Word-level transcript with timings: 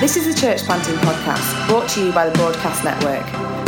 This 0.00 0.16
is 0.16 0.24
the 0.24 0.32
Church 0.40 0.62
Planting 0.62 0.94
Podcast, 0.94 1.68
brought 1.68 1.86
to 1.90 2.02
you 2.02 2.10
by 2.10 2.26
the 2.26 2.32
Broadcast 2.38 2.84
Network. 2.84 3.22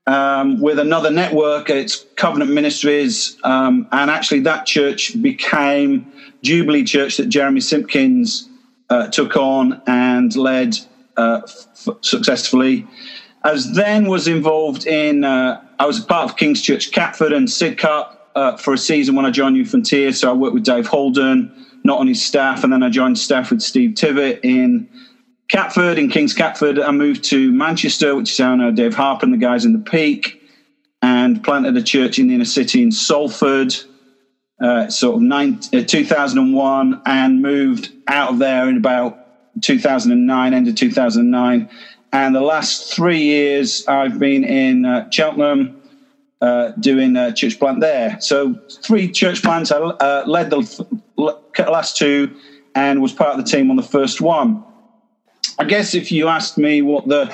um, 0.08 0.59
with 0.59 0.80
another 0.80 1.11
network. 1.11 1.69
It's 1.69 2.05
Covenant 2.16 2.52
Ministries, 2.52 3.38
um, 3.44 3.88
and 3.91 4.09
actually 4.09 4.39
that 4.41 4.66
church 4.66 5.22
became 5.22 6.11
Jubilee 6.41 6.83
Church 6.83 7.17
that 7.17 7.27
Jeremy 7.27 7.59
Simpkins 7.59 8.50
uh, 8.89 9.08
took 9.08 9.35
on 9.35 9.81
and 9.85 10.35
led 10.35 10.78
uh, 11.17 11.41
f- 11.44 11.89
successfully. 12.02 12.88
As 13.44 13.73
then 13.73 14.08
was 14.08 14.28
involved 14.28 14.88
in, 14.88 15.23
uh, 15.23 15.61
I 15.78 15.85
was 15.85 16.00
a 16.00 16.05
part 16.05 16.30
of 16.30 16.38
King's 16.38 16.61
Church 16.61 16.91
Catford 16.91 17.33
and 17.33 17.47
Sidcup 17.47 18.17
uh, 18.35 18.58
for 18.58 18.73
a 18.73 18.78
season 18.78 19.16
when 19.16 19.25
I 19.25 19.31
joined 19.31 19.55
New 19.55 19.66
Frontiers. 19.66 20.19
So 20.19 20.30
I 20.30 20.33
worked 20.33 20.53
with 20.53 20.63
Dave 20.63 20.88
Holden, 20.88 21.52
not 21.83 22.00
on 22.00 22.08
his 22.08 22.23
staff, 22.23 22.63
and 22.63 22.72
then 22.72 22.81
I 22.81 22.89
joined 22.89 23.17
staff 23.17 23.52
with 23.52 23.61
Steve 23.61 23.91
Tibbert 23.91 24.39
in 24.44 24.88
Catford, 25.50 25.98
in 25.98 26.09
King's 26.09 26.34
Catford. 26.34 26.80
I 26.80 26.92
moved 26.92 27.23
to 27.26 27.52
Manchester, 27.52 28.16
which 28.16 28.31
is 28.31 28.38
how 28.38 28.52
I 28.52 28.56
know 28.56 28.72
Dave 28.72 28.94
Harper 28.94 29.26
and 29.26 29.34
the 29.34 29.38
guys 29.38 29.66
in 29.66 29.73
the 29.73 29.80
Peak, 29.80 30.42
and 31.02 31.44
planted 31.44 31.78
a 31.78 31.81
church 31.81 32.20
in 32.20 32.28
the 32.28 32.36
inner 32.36 32.45
city 32.45 32.84
in 32.84 32.92
Salford. 32.92 33.75
Uh, 34.59 34.90
sort 34.90 35.16
of 35.18 35.22
nine, 35.22 35.59
uh, 35.72 35.84
2001 35.84 37.00
and 37.06 37.44
moved 37.44 37.92
out 38.08 38.31
of 38.31 38.40
there 38.40 38.68
in 38.68 38.75
about 38.75 39.28
2009, 39.62 40.53
end 40.53 40.68
of 40.68 40.74
2009. 40.74 41.69
And 42.12 42.35
the 42.35 42.41
last 42.41 42.91
three 42.91 43.22
years, 43.22 43.88
I've 43.88 44.18
been 44.18 44.44
in 44.44 44.84
uh, 44.84 45.09
Cheltenham 45.12 45.79
uh, 46.41 46.72
doing 46.79 47.16
a 47.16 47.31
church 47.34 47.59
plant 47.59 47.81
there. 47.81 48.18
So, 48.19 48.56
three 48.81 49.12
church 49.12 49.44
plants. 49.44 49.72
I 49.72 49.78
uh, 49.78 50.24
led 50.25 50.50
the 50.50 51.38
last 51.58 51.97
two 51.97 52.35
and 52.74 53.02
was 53.02 53.12
part 53.12 53.38
of 53.38 53.44
the 53.44 53.50
team 53.50 53.69
on 53.69 53.75
the 53.75 53.84
first 53.84 54.22
one. 54.22 54.64
I 55.59 55.66
guess 55.66 55.95
if 55.95 56.12
you 56.12 56.28
asked 56.28 56.57
me 56.57 56.81
what 56.81 57.07
the 57.07 57.34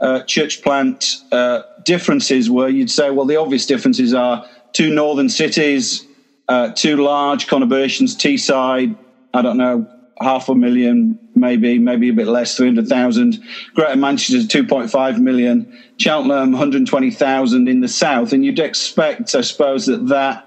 uh, 0.00 0.22
church 0.22 0.62
plant 0.62 1.16
uh, 1.32 1.62
differences 1.84 2.50
were, 2.50 2.68
you'd 2.68 2.90
say, 2.90 3.10
well, 3.10 3.26
the 3.26 3.36
obvious 3.36 3.66
differences 3.66 4.14
are 4.14 4.48
two 4.72 4.92
northern 4.92 5.28
cities, 5.28 6.06
uh, 6.48 6.72
two 6.72 6.96
large 6.96 7.46
conurbations, 7.46 8.16
Teesside, 8.16 8.96
I 9.34 9.42
don't 9.42 9.58
know, 9.58 9.86
half 10.20 10.48
a 10.48 10.54
million, 10.54 11.18
maybe, 11.34 11.78
maybe 11.78 12.08
a 12.08 12.12
bit 12.12 12.26
less, 12.26 12.56
300,000. 12.56 13.42
Greater 13.74 13.96
Manchester, 13.96 14.62
2.5 14.62 15.18
million. 15.18 15.78
Cheltenham, 15.98 16.52
120,000 16.52 17.68
in 17.68 17.80
the 17.80 17.88
south. 17.88 18.32
And 18.32 18.44
you'd 18.44 18.58
expect, 18.58 19.34
I 19.34 19.42
suppose, 19.42 19.86
that 19.86 20.08
that 20.08 20.44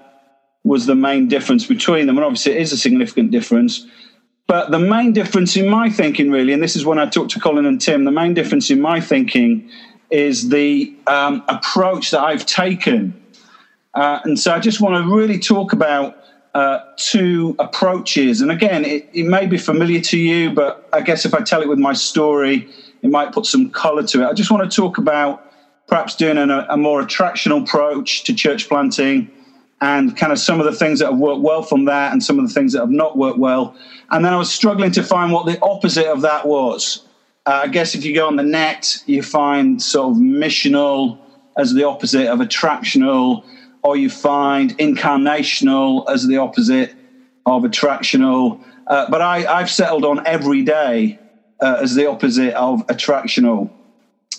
was 0.64 0.86
the 0.86 0.94
main 0.94 1.28
difference 1.28 1.66
between 1.66 2.06
them. 2.06 2.16
And 2.16 2.24
obviously, 2.24 2.52
it 2.52 2.62
is 2.62 2.72
a 2.72 2.76
significant 2.76 3.30
difference. 3.30 3.86
But 4.52 4.70
the 4.70 4.78
main 4.78 5.14
difference 5.14 5.56
in 5.56 5.66
my 5.66 5.88
thinking, 5.88 6.30
really, 6.30 6.52
and 6.52 6.62
this 6.62 6.76
is 6.76 6.84
when 6.84 6.98
I 6.98 7.06
talked 7.06 7.30
to 7.30 7.40
Colin 7.40 7.64
and 7.64 7.80
Tim, 7.80 8.04
the 8.04 8.10
main 8.10 8.34
difference 8.34 8.68
in 8.70 8.82
my 8.82 9.00
thinking 9.00 9.70
is 10.10 10.50
the 10.50 10.94
um, 11.06 11.42
approach 11.48 12.10
that 12.10 12.20
I've 12.20 12.44
taken. 12.44 13.18
Uh, 13.94 14.20
and 14.24 14.38
so 14.38 14.52
I 14.52 14.58
just 14.58 14.78
want 14.78 15.02
to 15.02 15.10
really 15.10 15.38
talk 15.38 15.72
about 15.72 16.18
uh, 16.52 16.80
two 16.98 17.56
approaches. 17.58 18.42
And 18.42 18.50
again, 18.50 18.84
it, 18.84 19.08
it, 19.14 19.24
may 19.24 19.46
be 19.46 19.56
familiar 19.56 20.02
to 20.02 20.18
you, 20.18 20.50
but 20.50 20.86
I 20.92 21.00
guess 21.00 21.24
if 21.24 21.32
I 21.32 21.40
tell 21.40 21.62
it 21.62 21.68
with 21.70 21.78
my 21.78 21.94
story, 21.94 22.68
it 23.00 23.08
might 23.08 23.32
put 23.32 23.46
some 23.46 23.70
color 23.70 24.02
to 24.02 24.22
it. 24.22 24.26
I 24.26 24.34
just 24.34 24.50
want 24.50 24.70
to 24.70 24.76
talk 24.76 24.98
about 24.98 25.50
perhaps 25.86 26.14
doing 26.14 26.36
an, 26.36 26.50
a 26.50 26.76
more 26.76 27.02
attractional 27.02 27.62
approach 27.62 28.24
to 28.24 28.34
church 28.34 28.68
planting 28.68 29.30
and 29.82 30.16
kind 30.16 30.32
of 30.32 30.38
some 30.38 30.60
of 30.60 30.64
the 30.64 30.72
things 30.72 31.00
that 31.00 31.06
have 31.06 31.18
worked 31.18 31.40
well 31.40 31.60
from 31.60 31.86
that 31.86 32.12
and 32.12 32.22
some 32.22 32.38
of 32.38 32.46
the 32.46 32.54
things 32.54 32.72
that 32.72 32.78
have 32.78 32.90
not 32.90 33.18
worked 33.18 33.38
well. 33.38 33.74
And 34.12 34.24
then 34.24 34.32
I 34.32 34.36
was 34.36 34.50
struggling 34.50 34.92
to 34.92 35.02
find 35.02 35.32
what 35.32 35.44
the 35.44 35.58
opposite 35.60 36.06
of 36.06 36.20
that 36.20 36.46
was. 36.46 37.04
Uh, 37.46 37.62
I 37.64 37.66
guess 37.66 37.96
if 37.96 38.04
you 38.04 38.14
go 38.14 38.28
on 38.28 38.36
the 38.36 38.44
net, 38.44 39.02
you 39.06 39.24
find 39.24 39.82
sort 39.82 40.12
of 40.12 40.22
missional 40.22 41.18
as 41.58 41.74
the 41.74 41.82
opposite 41.82 42.28
of 42.28 42.38
attractional 42.38 43.44
or 43.82 43.96
you 43.96 44.08
find 44.08 44.78
incarnational 44.78 46.08
as 46.08 46.28
the 46.28 46.36
opposite 46.36 46.94
of 47.44 47.62
attractional. 47.62 48.60
Uh, 48.86 49.10
but 49.10 49.20
I, 49.20 49.58
have 49.58 49.68
settled 49.70 50.04
on 50.04 50.24
every 50.24 50.62
day 50.62 51.18
uh, 51.60 51.78
as 51.82 51.96
the 51.96 52.06
opposite 52.06 52.54
of 52.54 52.86
attractional. 52.86 53.68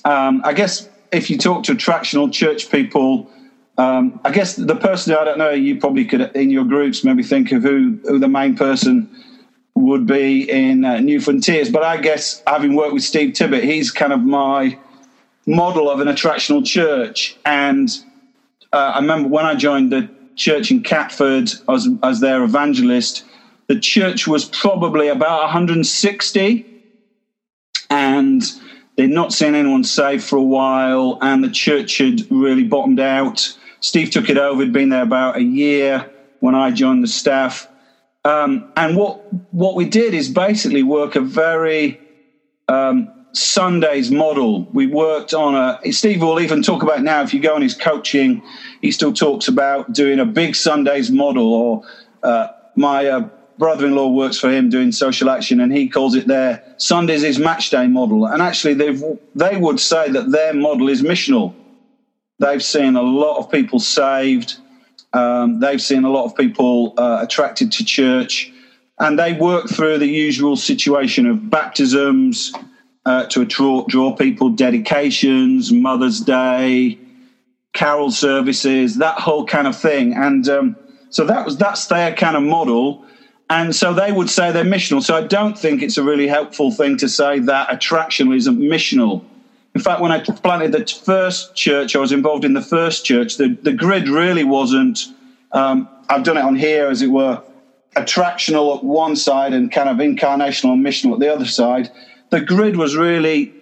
Um, 0.05 0.41
I 0.45 0.53
guess 0.53 0.87
if 1.11 1.29
you 1.29 1.37
talk 1.37 1.63
to 1.63 1.75
attractional 1.75 2.31
church 2.31 2.71
people, 2.71 3.29
um, 3.77 4.19
I 4.23 4.31
guess 4.31 4.55
the 4.55 4.75
person 4.75 5.13
I 5.15 5.23
don't 5.23 5.37
know, 5.37 5.51
you 5.51 5.79
probably 5.79 6.05
could 6.05 6.35
in 6.35 6.49
your 6.49 6.65
groups 6.65 7.03
maybe 7.03 7.23
think 7.23 7.51
of 7.51 7.63
who, 7.63 7.99
who 8.03 8.19
the 8.19 8.27
main 8.27 8.55
person 8.55 9.09
would 9.75 10.05
be 10.05 10.49
in 10.49 10.85
uh, 10.85 10.99
New 10.99 11.19
Frontiers. 11.19 11.69
But 11.69 11.83
I 11.83 11.97
guess 11.97 12.43
having 12.45 12.75
worked 12.75 12.93
with 12.93 13.03
Steve 13.03 13.33
Tibbert, 13.33 13.63
he's 13.63 13.91
kind 13.91 14.13
of 14.13 14.21
my 14.21 14.77
model 15.45 15.89
of 15.89 15.99
an 15.99 16.07
attractional 16.07 16.65
church. 16.65 17.35
And 17.45 17.89
uh, 18.71 18.93
I 18.95 18.99
remember 18.99 19.29
when 19.29 19.45
I 19.45 19.55
joined 19.55 19.91
the 19.91 20.09
church 20.35 20.71
in 20.71 20.83
Catford 20.83 21.51
as, 21.67 21.87
as 22.03 22.19
their 22.19 22.43
evangelist, 22.43 23.25
the 23.67 23.79
church 23.79 24.27
was 24.27 24.45
probably 24.45 25.07
about 25.07 25.41
160 25.43 26.65
and 27.89 28.43
they'd 28.95 29.07
not 29.09 29.33
seen 29.33 29.55
anyone 29.55 29.83
saved 29.83 30.23
for 30.23 30.35
a 30.35 30.43
while 30.43 31.17
and 31.21 31.43
the 31.43 31.49
church 31.49 31.97
had 31.97 32.29
really 32.31 32.63
bottomed 32.63 32.99
out. 32.99 33.57
Steve 33.83 34.11
took 34.11 34.29
it 34.29 34.37
over, 34.37 34.63
He'd 34.63 34.71
been 34.71 34.87
there 34.87 35.03
about 35.03 35.35
a 35.35 35.43
year 35.43 36.09
when 36.39 36.55
I 36.55 36.71
joined 36.71 37.03
the 37.03 37.07
staff. 37.09 37.67
Um, 38.23 38.71
and 38.77 38.95
what 38.95 39.21
what 39.53 39.75
we 39.75 39.83
did 39.83 40.13
is 40.13 40.29
basically 40.29 40.83
work 40.83 41.17
a 41.17 41.19
very 41.19 41.99
um, 42.69 43.11
Sundays 43.33 44.09
model. 44.09 44.63
We 44.71 44.87
worked 44.87 45.33
on 45.33 45.53
a. 45.55 45.91
Steve 45.91 46.21
will 46.21 46.39
even 46.39 46.63
talk 46.63 46.81
about 46.81 47.03
now. 47.03 47.23
If 47.23 47.33
you 47.33 47.41
go 47.41 47.55
on 47.55 47.61
his 47.61 47.75
coaching, 47.75 48.41
he 48.81 48.91
still 48.91 49.11
talks 49.11 49.49
about 49.49 49.91
doing 49.91 50.21
a 50.21 50.25
big 50.25 50.55
Sundays 50.55 51.11
model. 51.11 51.53
Or 51.53 51.83
uh, 52.23 52.47
my 52.77 53.07
uh, 53.07 53.29
brother-in-law 53.57 54.11
works 54.11 54.39
for 54.39 54.49
him 54.49 54.69
doing 54.69 54.93
social 54.93 55.29
action, 55.29 55.59
and 55.59 55.73
he 55.73 55.89
calls 55.89 56.15
it 56.15 56.25
their 56.25 56.63
Sundays 56.77 57.23
is 57.23 57.37
match 57.37 57.69
day 57.69 57.87
model. 57.87 58.27
And 58.27 58.41
actually, 58.41 58.75
they 58.75 58.97
they 59.35 59.57
would 59.57 59.81
say 59.81 60.09
that 60.09 60.31
their 60.31 60.53
model 60.53 60.87
is 60.87 61.01
missional. 61.01 61.53
They've 62.43 62.63
seen 62.63 62.97
a 62.97 63.01
lot 63.01 63.37
of 63.37 63.49
people 63.49 63.79
saved. 63.79 64.57
Um, 65.13 65.61
they've 65.61 65.81
seen 65.81 66.03
a 66.03 66.09
lot 66.09 66.25
of 66.25 66.35
people 66.35 66.93
uh, 66.97 67.19
attracted 67.21 67.71
to 67.71 67.85
church, 67.85 68.51
and 68.99 69.17
they 69.17 69.31
work 69.31 69.69
through 69.69 69.99
the 69.99 70.07
usual 70.07 70.57
situation 70.57 71.25
of 71.25 71.49
baptisms 71.49 72.51
uh, 73.05 73.27
to 73.27 73.45
draw, 73.45 73.85
draw 73.87 74.13
people 74.13 74.49
dedications, 74.49 75.71
Mother's 75.71 76.19
Day, 76.19 76.99
carol 77.71 78.11
services, 78.11 78.97
that 78.97 79.19
whole 79.19 79.45
kind 79.45 79.65
of 79.65 79.77
thing. 79.77 80.13
And 80.13 80.49
um, 80.49 80.75
so 81.11 81.23
that 81.25 81.45
was 81.45 81.55
that's 81.55 81.85
their 81.87 82.13
kind 82.13 82.35
of 82.35 82.43
model. 82.43 83.05
And 83.49 83.73
so 83.73 83.93
they 83.93 84.11
would 84.11 84.29
say 84.29 84.51
they're 84.51 84.65
missional. 84.65 85.01
So 85.01 85.15
I 85.15 85.21
don't 85.21 85.57
think 85.57 85.81
it's 85.81 85.97
a 85.97 86.03
really 86.03 86.27
helpful 86.27 86.71
thing 86.71 86.97
to 86.97 87.07
say 87.07 87.39
that 87.39 87.69
attractional 87.69 88.35
isn't 88.35 88.59
missional. 88.59 89.23
In 89.75 89.81
fact, 89.81 90.01
when 90.01 90.11
I 90.11 90.19
planted 90.19 90.71
the 90.71 90.85
first 90.85 91.55
church, 91.55 91.95
I 91.95 91.99
was 91.99 92.11
involved 92.11 92.45
in 92.45 92.53
the 92.53 92.61
first 92.61 93.05
church. 93.05 93.37
The, 93.37 93.57
the 93.61 93.73
grid 93.73 94.07
really 94.07 94.43
wasn't, 94.43 94.99
um, 95.51 95.89
I've 96.09 96.23
done 96.23 96.37
it 96.37 96.43
on 96.43 96.55
here 96.55 96.87
as 96.87 97.01
it 97.01 97.07
were, 97.07 97.41
attractional 97.95 98.77
at 98.77 98.83
one 98.83 99.15
side 99.15 99.53
and 99.53 99.71
kind 99.71 99.89
of 99.89 99.97
incarnational 99.97 100.73
and 100.73 100.85
missional 100.85 101.13
at 101.13 101.19
the 101.19 101.33
other 101.33 101.45
side. 101.45 101.89
The 102.29 102.41
grid 102.41 102.75
was 102.75 102.95
really 102.95 103.53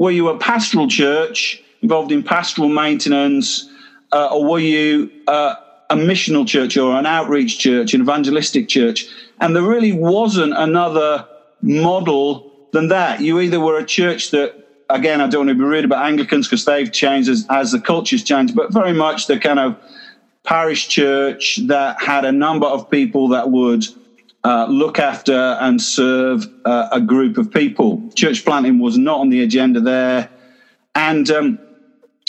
were 0.00 0.10
you 0.10 0.28
a 0.28 0.38
pastoral 0.38 0.88
church 0.88 1.62
involved 1.82 2.10
in 2.10 2.22
pastoral 2.22 2.70
maintenance, 2.70 3.68
uh, 4.12 4.30
or 4.32 4.50
were 4.50 4.58
you 4.58 5.10
uh, 5.26 5.54
a 5.90 5.94
missional 5.94 6.46
church 6.46 6.78
or 6.78 6.96
an 6.96 7.04
outreach 7.04 7.58
church, 7.58 7.92
an 7.92 8.00
evangelistic 8.00 8.66
church? 8.66 9.06
And 9.40 9.54
there 9.54 9.62
really 9.62 9.92
wasn't 9.92 10.54
another 10.56 11.28
model 11.60 12.50
than 12.72 12.88
that. 12.88 13.20
You 13.20 13.40
either 13.40 13.60
were 13.60 13.78
a 13.78 13.84
church 13.84 14.30
that, 14.30 14.54
again, 14.94 15.20
I 15.20 15.26
don't 15.28 15.46
want 15.46 15.50
to 15.50 15.54
be 15.54 15.64
rude 15.64 15.84
about 15.84 16.04
Anglicans 16.04 16.46
because 16.46 16.64
they've 16.64 16.90
changed 16.90 17.28
as, 17.28 17.46
as 17.50 17.72
the 17.72 17.80
culture's 17.80 18.22
changed, 18.22 18.54
but 18.54 18.72
very 18.72 18.92
much 18.92 19.26
the 19.26 19.38
kind 19.38 19.58
of 19.58 19.76
parish 20.44 20.88
church 20.88 21.60
that 21.66 22.00
had 22.02 22.24
a 22.24 22.32
number 22.32 22.66
of 22.66 22.90
people 22.90 23.28
that 23.28 23.50
would 23.50 23.84
uh, 24.44 24.66
look 24.66 24.98
after 24.98 25.56
and 25.60 25.80
serve 25.80 26.46
uh, 26.64 26.88
a 26.92 27.00
group 27.00 27.38
of 27.38 27.50
people. 27.50 28.02
Church 28.14 28.44
planting 28.44 28.78
was 28.78 28.96
not 28.96 29.20
on 29.20 29.28
the 29.28 29.42
agenda 29.42 29.80
there, 29.80 30.30
and 30.94 31.30
um, 31.30 31.58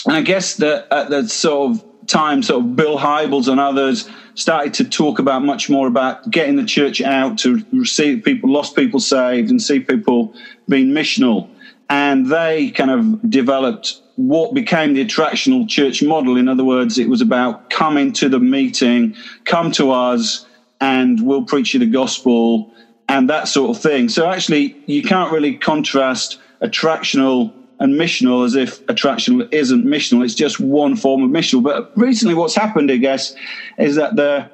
and 0.06 0.16
I 0.16 0.22
guess 0.22 0.56
that 0.56 0.88
at 0.90 1.10
that 1.10 1.30
sort 1.30 1.70
of 1.70 1.84
time, 2.06 2.42
sort 2.42 2.64
of 2.64 2.76
Bill 2.76 2.98
Hybels 2.98 3.48
and 3.48 3.60
others 3.60 4.08
started 4.34 4.74
to 4.74 4.84
talk 4.84 5.18
about 5.18 5.44
much 5.44 5.70
more 5.70 5.86
about 5.86 6.28
getting 6.30 6.56
the 6.56 6.64
church 6.64 7.00
out 7.00 7.38
to 7.38 7.64
receive 7.72 8.24
people, 8.24 8.50
lost 8.50 8.74
people 8.74 9.00
saved, 9.00 9.50
and 9.50 9.60
see 9.60 9.80
people 9.80 10.34
being 10.68 10.88
missional, 10.88 11.48
and 11.92 12.26
they 12.28 12.70
kind 12.70 12.90
of 12.90 13.30
developed 13.30 14.00
what 14.16 14.54
became 14.54 14.94
the 14.94 15.04
attractional 15.04 15.68
church 15.68 16.02
model. 16.02 16.38
In 16.38 16.48
other 16.48 16.64
words, 16.64 16.98
it 16.98 17.06
was 17.06 17.20
about 17.20 17.68
coming 17.68 18.14
to 18.14 18.30
the 18.30 18.38
meeting, 18.38 19.14
come 19.44 19.70
to 19.72 19.90
us, 19.90 20.46
and 20.80 21.20
we'll 21.20 21.44
preach 21.44 21.74
you 21.74 21.80
the 21.80 21.86
gospel 21.86 22.72
and 23.10 23.28
that 23.28 23.46
sort 23.46 23.76
of 23.76 23.82
thing. 23.82 24.08
So 24.08 24.26
actually, 24.26 24.74
you 24.86 25.02
can't 25.02 25.30
really 25.30 25.54
contrast 25.54 26.38
attractional 26.62 27.52
and 27.78 27.92
missional 27.92 28.46
as 28.46 28.54
if 28.54 28.86
attractional 28.86 29.46
isn't 29.52 29.84
missional. 29.84 30.24
It's 30.24 30.34
just 30.34 30.58
one 30.58 30.96
form 30.96 31.22
of 31.22 31.30
missional. 31.30 31.62
But 31.62 31.92
recently, 31.94 32.34
what's 32.34 32.54
happened, 32.54 32.90
I 32.90 32.96
guess, 32.96 33.34
is 33.78 33.96
that 33.96 34.16
there 34.16 34.38
are 34.38 34.50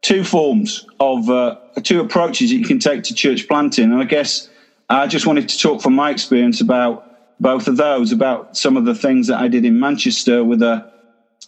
two 0.00 0.24
forms 0.24 0.84
of 0.98 1.30
uh, 1.30 1.58
two 1.84 2.00
approaches 2.00 2.50
that 2.50 2.56
you 2.56 2.64
can 2.64 2.80
take 2.80 3.04
to 3.04 3.14
church 3.14 3.46
planting. 3.46 3.92
And 3.92 4.02
I 4.02 4.04
guess 4.04 4.48
I 4.92 5.06
just 5.06 5.26
wanted 5.26 5.48
to 5.48 5.58
talk 5.58 5.80
from 5.80 5.94
my 5.94 6.10
experience 6.10 6.60
about 6.60 7.06
both 7.40 7.66
of 7.66 7.76
those, 7.78 8.12
about 8.12 8.56
some 8.56 8.76
of 8.76 8.84
the 8.84 8.94
things 8.94 9.26
that 9.28 9.40
I 9.40 9.48
did 9.48 9.64
in 9.64 9.80
Manchester 9.80 10.44
with 10.44 10.62
a 10.62 10.86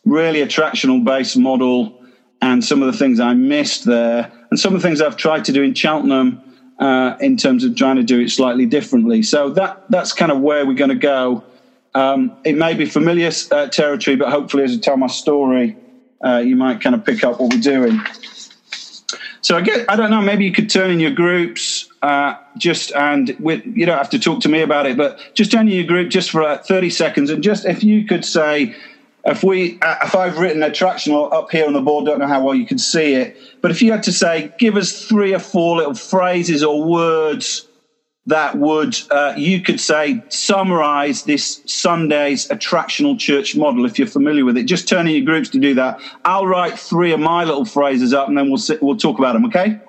really 0.04 0.40
attractional 0.40 1.04
based 1.04 1.36
model 1.36 1.94
and 2.40 2.64
some 2.64 2.82
of 2.82 2.90
the 2.90 2.98
things 2.98 3.20
I 3.20 3.34
missed 3.34 3.84
there 3.84 4.32
and 4.50 4.58
some 4.58 4.74
of 4.74 4.80
the 4.80 4.88
things 4.88 5.02
I've 5.02 5.16
tried 5.16 5.44
to 5.44 5.52
do 5.52 5.62
in 5.62 5.74
Cheltenham 5.74 6.40
uh, 6.78 7.16
in 7.20 7.36
terms 7.36 7.64
of 7.64 7.76
trying 7.76 7.96
to 7.96 8.02
do 8.02 8.18
it 8.20 8.30
slightly 8.30 8.64
differently. 8.64 9.22
So 9.22 9.50
that 9.50 9.82
that's 9.90 10.12
kind 10.12 10.32
of 10.32 10.40
where 10.40 10.66
we're 10.66 10.74
going 10.74 10.90
to 10.90 10.96
go. 10.96 11.44
Um, 11.94 12.36
it 12.44 12.56
may 12.56 12.74
be 12.74 12.86
familiar 12.86 13.30
uh, 13.52 13.68
territory, 13.68 14.16
but 14.16 14.30
hopefully, 14.30 14.64
as 14.64 14.74
I 14.74 14.78
tell 14.78 14.96
my 14.96 15.06
story, 15.06 15.76
uh, 16.24 16.38
you 16.38 16.56
might 16.56 16.80
kind 16.80 16.94
of 16.94 17.04
pick 17.04 17.22
up 17.22 17.40
what 17.40 17.52
we're 17.52 17.60
doing. 17.60 18.00
So 19.42 19.56
I 19.56 19.60
get, 19.60 19.88
I 19.90 19.96
don't 19.96 20.10
know, 20.10 20.22
maybe 20.22 20.46
you 20.46 20.52
could 20.52 20.70
turn 20.70 20.90
in 20.90 20.98
your 20.98 21.10
groups 21.10 21.86
uh, 22.04 22.36
just 22.58 22.92
and 22.92 23.34
with, 23.40 23.64
you 23.64 23.86
don't 23.86 23.96
have 23.96 24.10
to 24.10 24.18
talk 24.18 24.38
to 24.42 24.48
me 24.50 24.60
about 24.60 24.84
it, 24.84 24.94
but 24.94 25.18
just 25.32 25.50
turn 25.50 25.66
in 25.68 25.74
your 25.74 25.84
group 25.84 26.10
just 26.10 26.30
for 26.30 26.42
uh, 26.42 26.58
30 26.58 26.90
seconds 26.90 27.30
and 27.30 27.42
just 27.42 27.64
if 27.64 27.82
you 27.82 28.04
could 28.04 28.26
say, 28.26 28.76
if 29.24 29.42
we, 29.42 29.80
uh, 29.80 29.96
if 30.02 30.14
I've 30.14 30.36
written 30.36 30.60
attractional 30.60 31.32
up 31.32 31.50
here 31.50 31.66
on 31.66 31.72
the 31.72 31.80
board, 31.80 32.04
don't 32.04 32.18
know 32.18 32.26
how 32.26 32.44
well 32.44 32.54
you 32.54 32.66
can 32.66 32.76
see 32.76 33.14
it, 33.14 33.38
but 33.62 33.70
if 33.70 33.80
you 33.80 33.90
had 33.90 34.02
to 34.02 34.12
say, 34.12 34.52
give 34.58 34.76
us 34.76 35.06
three 35.06 35.32
or 35.32 35.38
four 35.38 35.78
little 35.78 35.94
phrases 35.94 36.62
or 36.62 36.84
words 36.84 37.66
that 38.26 38.58
would, 38.58 38.98
uh, 39.10 39.32
you 39.38 39.62
could 39.62 39.80
say, 39.80 40.22
summarize 40.28 41.22
this 41.22 41.62
Sunday's 41.64 42.48
attractional 42.48 43.18
church 43.18 43.56
model, 43.56 43.86
if 43.86 43.98
you're 43.98 44.08
familiar 44.08 44.44
with 44.44 44.58
it. 44.58 44.64
Just 44.64 44.86
turn 44.88 45.06
in 45.06 45.14
your 45.14 45.24
groups 45.24 45.48
to 45.50 45.58
do 45.58 45.72
that. 45.76 45.98
I'll 46.26 46.46
write 46.46 46.78
three 46.78 47.12
of 47.12 47.20
my 47.20 47.44
little 47.44 47.64
phrases 47.64 48.12
up 48.12 48.28
and 48.28 48.36
then 48.36 48.50
we'll, 48.50 48.58
sit, 48.58 48.82
we'll 48.82 48.98
talk 48.98 49.18
about 49.18 49.32
them, 49.32 49.46
okay? 49.46 49.80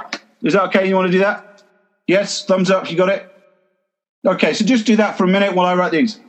Is 0.44 0.54
that 0.54 0.64
okay? 0.68 0.88
You 0.88 0.96
want 0.96 1.08
to 1.08 1.12
do 1.12 1.20
that? 1.20 1.45
Yes? 2.08 2.46
Thumbs 2.46 2.70
up? 2.70 2.90
You 2.90 2.98
got 2.98 3.10
it? 3.10 3.32
Okay, 4.26 4.54
so 4.54 4.66
just 4.66 4.86
do 4.86 4.96
that 4.96 5.18
for 5.18 5.24
a 5.24 5.28
minute 5.28 5.54
while 5.56 5.68
I 5.68 5.76
write 5.76 5.92
these. 5.92 6.20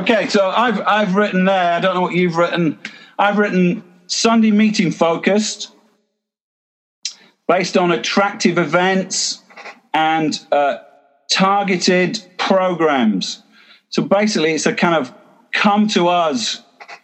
Okay, 0.00 0.28
so 0.28 0.48
I've 0.48 0.80
I've 0.86 1.14
written 1.14 1.44
there. 1.44 1.74
I 1.74 1.78
don't 1.78 1.94
know 1.94 2.00
what 2.00 2.14
you've 2.14 2.36
written. 2.36 2.78
I've 3.18 3.36
written 3.36 3.84
Sunday 4.06 4.50
meeting 4.50 4.92
focused, 4.92 5.72
based 7.46 7.76
on 7.76 7.92
attractive 7.92 8.56
events 8.56 9.42
and 9.92 10.40
uh, 10.52 10.78
targeted 11.30 12.26
programs. 12.38 13.42
So 13.90 14.00
basically, 14.00 14.54
it's 14.54 14.64
a 14.64 14.72
kind 14.72 14.94
of 14.94 15.12
come 15.52 15.86
to 15.88 16.08
us 16.08 16.62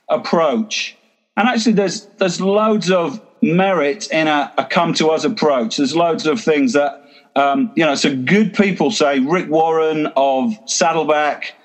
approach. 0.08 0.96
And 1.36 1.46
actually, 1.46 1.74
there's 1.74 2.06
there's 2.16 2.40
loads 2.40 2.90
of 2.90 3.20
merit 3.42 4.10
in 4.10 4.26
a, 4.26 4.54
a 4.56 4.64
come 4.64 4.94
to 4.94 5.10
us 5.10 5.24
approach. 5.24 5.76
There's 5.76 5.94
loads 5.94 6.26
of 6.26 6.40
things 6.40 6.72
that 6.72 7.04
um, 7.36 7.72
you 7.76 7.84
know. 7.84 7.94
So 7.94 8.16
good 8.16 8.54
people 8.54 8.90
say 8.90 9.18
Rick 9.18 9.50
Warren 9.50 10.06
of 10.16 10.54
Saddleback 10.64 11.56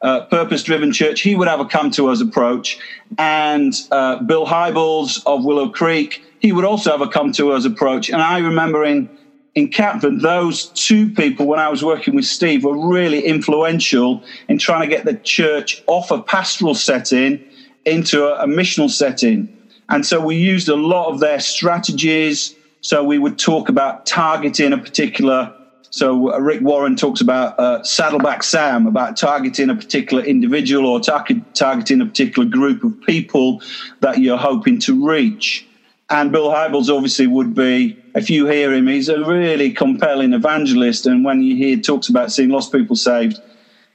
uh, 0.00 0.26
purpose 0.26 0.62
driven 0.62 0.92
church, 0.92 1.20
he 1.22 1.34
would 1.34 1.48
have 1.48 1.60
a 1.60 1.64
come 1.64 1.90
to 1.92 2.08
us 2.08 2.20
approach. 2.20 2.78
And 3.16 3.72
uh, 3.90 4.22
Bill 4.22 4.46
Hybels 4.46 5.22
of 5.26 5.44
Willow 5.44 5.68
Creek, 5.68 6.22
he 6.38 6.52
would 6.52 6.64
also 6.64 6.90
have 6.90 7.00
a 7.00 7.08
come 7.08 7.32
to 7.32 7.52
us 7.52 7.64
approach. 7.64 8.08
And 8.08 8.22
I 8.22 8.38
remember 8.38 8.84
in, 8.84 9.10
in 9.54 9.70
Catford, 9.70 10.20
those 10.20 10.68
two 10.68 11.10
people, 11.10 11.46
when 11.46 11.58
I 11.58 11.68
was 11.68 11.84
working 11.84 12.14
with 12.14 12.26
Steve, 12.26 12.64
were 12.64 12.88
really 12.88 13.24
influential 13.24 14.22
in 14.48 14.58
trying 14.58 14.88
to 14.88 14.94
get 14.94 15.04
the 15.04 15.16
church 15.16 15.82
off 15.86 16.10
a 16.10 16.22
pastoral 16.22 16.74
setting 16.74 17.42
into 17.84 18.24
a, 18.24 18.44
a 18.44 18.46
missional 18.46 18.90
setting. 18.90 19.48
And 19.88 20.06
so 20.06 20.20
we 20.20 20.36
used 20.36 20.68
a 20.68 20.76
lot 20.76 21.08
of 21.12 21.20
their 21.20 21.40
strategies. 21.40 22.54
So 22.82 23.02
we 23.02 23.18
would 23.18 23.38
talk 23.38 23.68
about 23.68 24.06
targeting 24.06 24.72
a 24.72 24.78
particular 24.78 25.54
so 25.90 26.32
uh, 26.32 26.38
Rick 26.38 26.60
Warren 26.62 26.96
talks 26.96 27.20
about 27.20 27.58
uh, 27.58 27.82
Saddleback 27.82 28.42
Sam, 28.42 28.86
about 28.86 29.16
targeting 29.16 29.70
a 29.70 29.74
particular 29.74 30.22
individual 30.22 30.86
or 30.86 31.00
tar- 31.00 31.26
targeting 31.54 32.00
a 32.00 32.06
particular 32.06 32.48
group 32.48 32.84
of 32.84 33.00
people 33.02 33.62
that 34.00 34.18
you're 34.18 34.38
hoping 34.38 34.78
to 34.80 35.06
reach. 35.06 35.66
And 36.10 36.32
Bill 36.32 36.48
Hybels 36.48 36.94
obviously 36.94 37.26
would 37.26 37.54
be, 37.54 37.98
if 38.14 38.30
you 38.30 38.46
hear 38.46 38.72
him, 38.72 38.86
he's 38.86 39.08
a 39.08 39.22
really 39.24 39.72
compelling 39.72 40.32
evangelist. 40.32 41.06
And 41.06 41.24
when 41.24 41.42
you 41.42 41.54
hear 41.56 41.76
talks 41.78 42.08
about 42.08 42.32
seeing 42.32 42.48
lost 42.48 42.72
people 42.72 42.96
saved, 42.96 43.40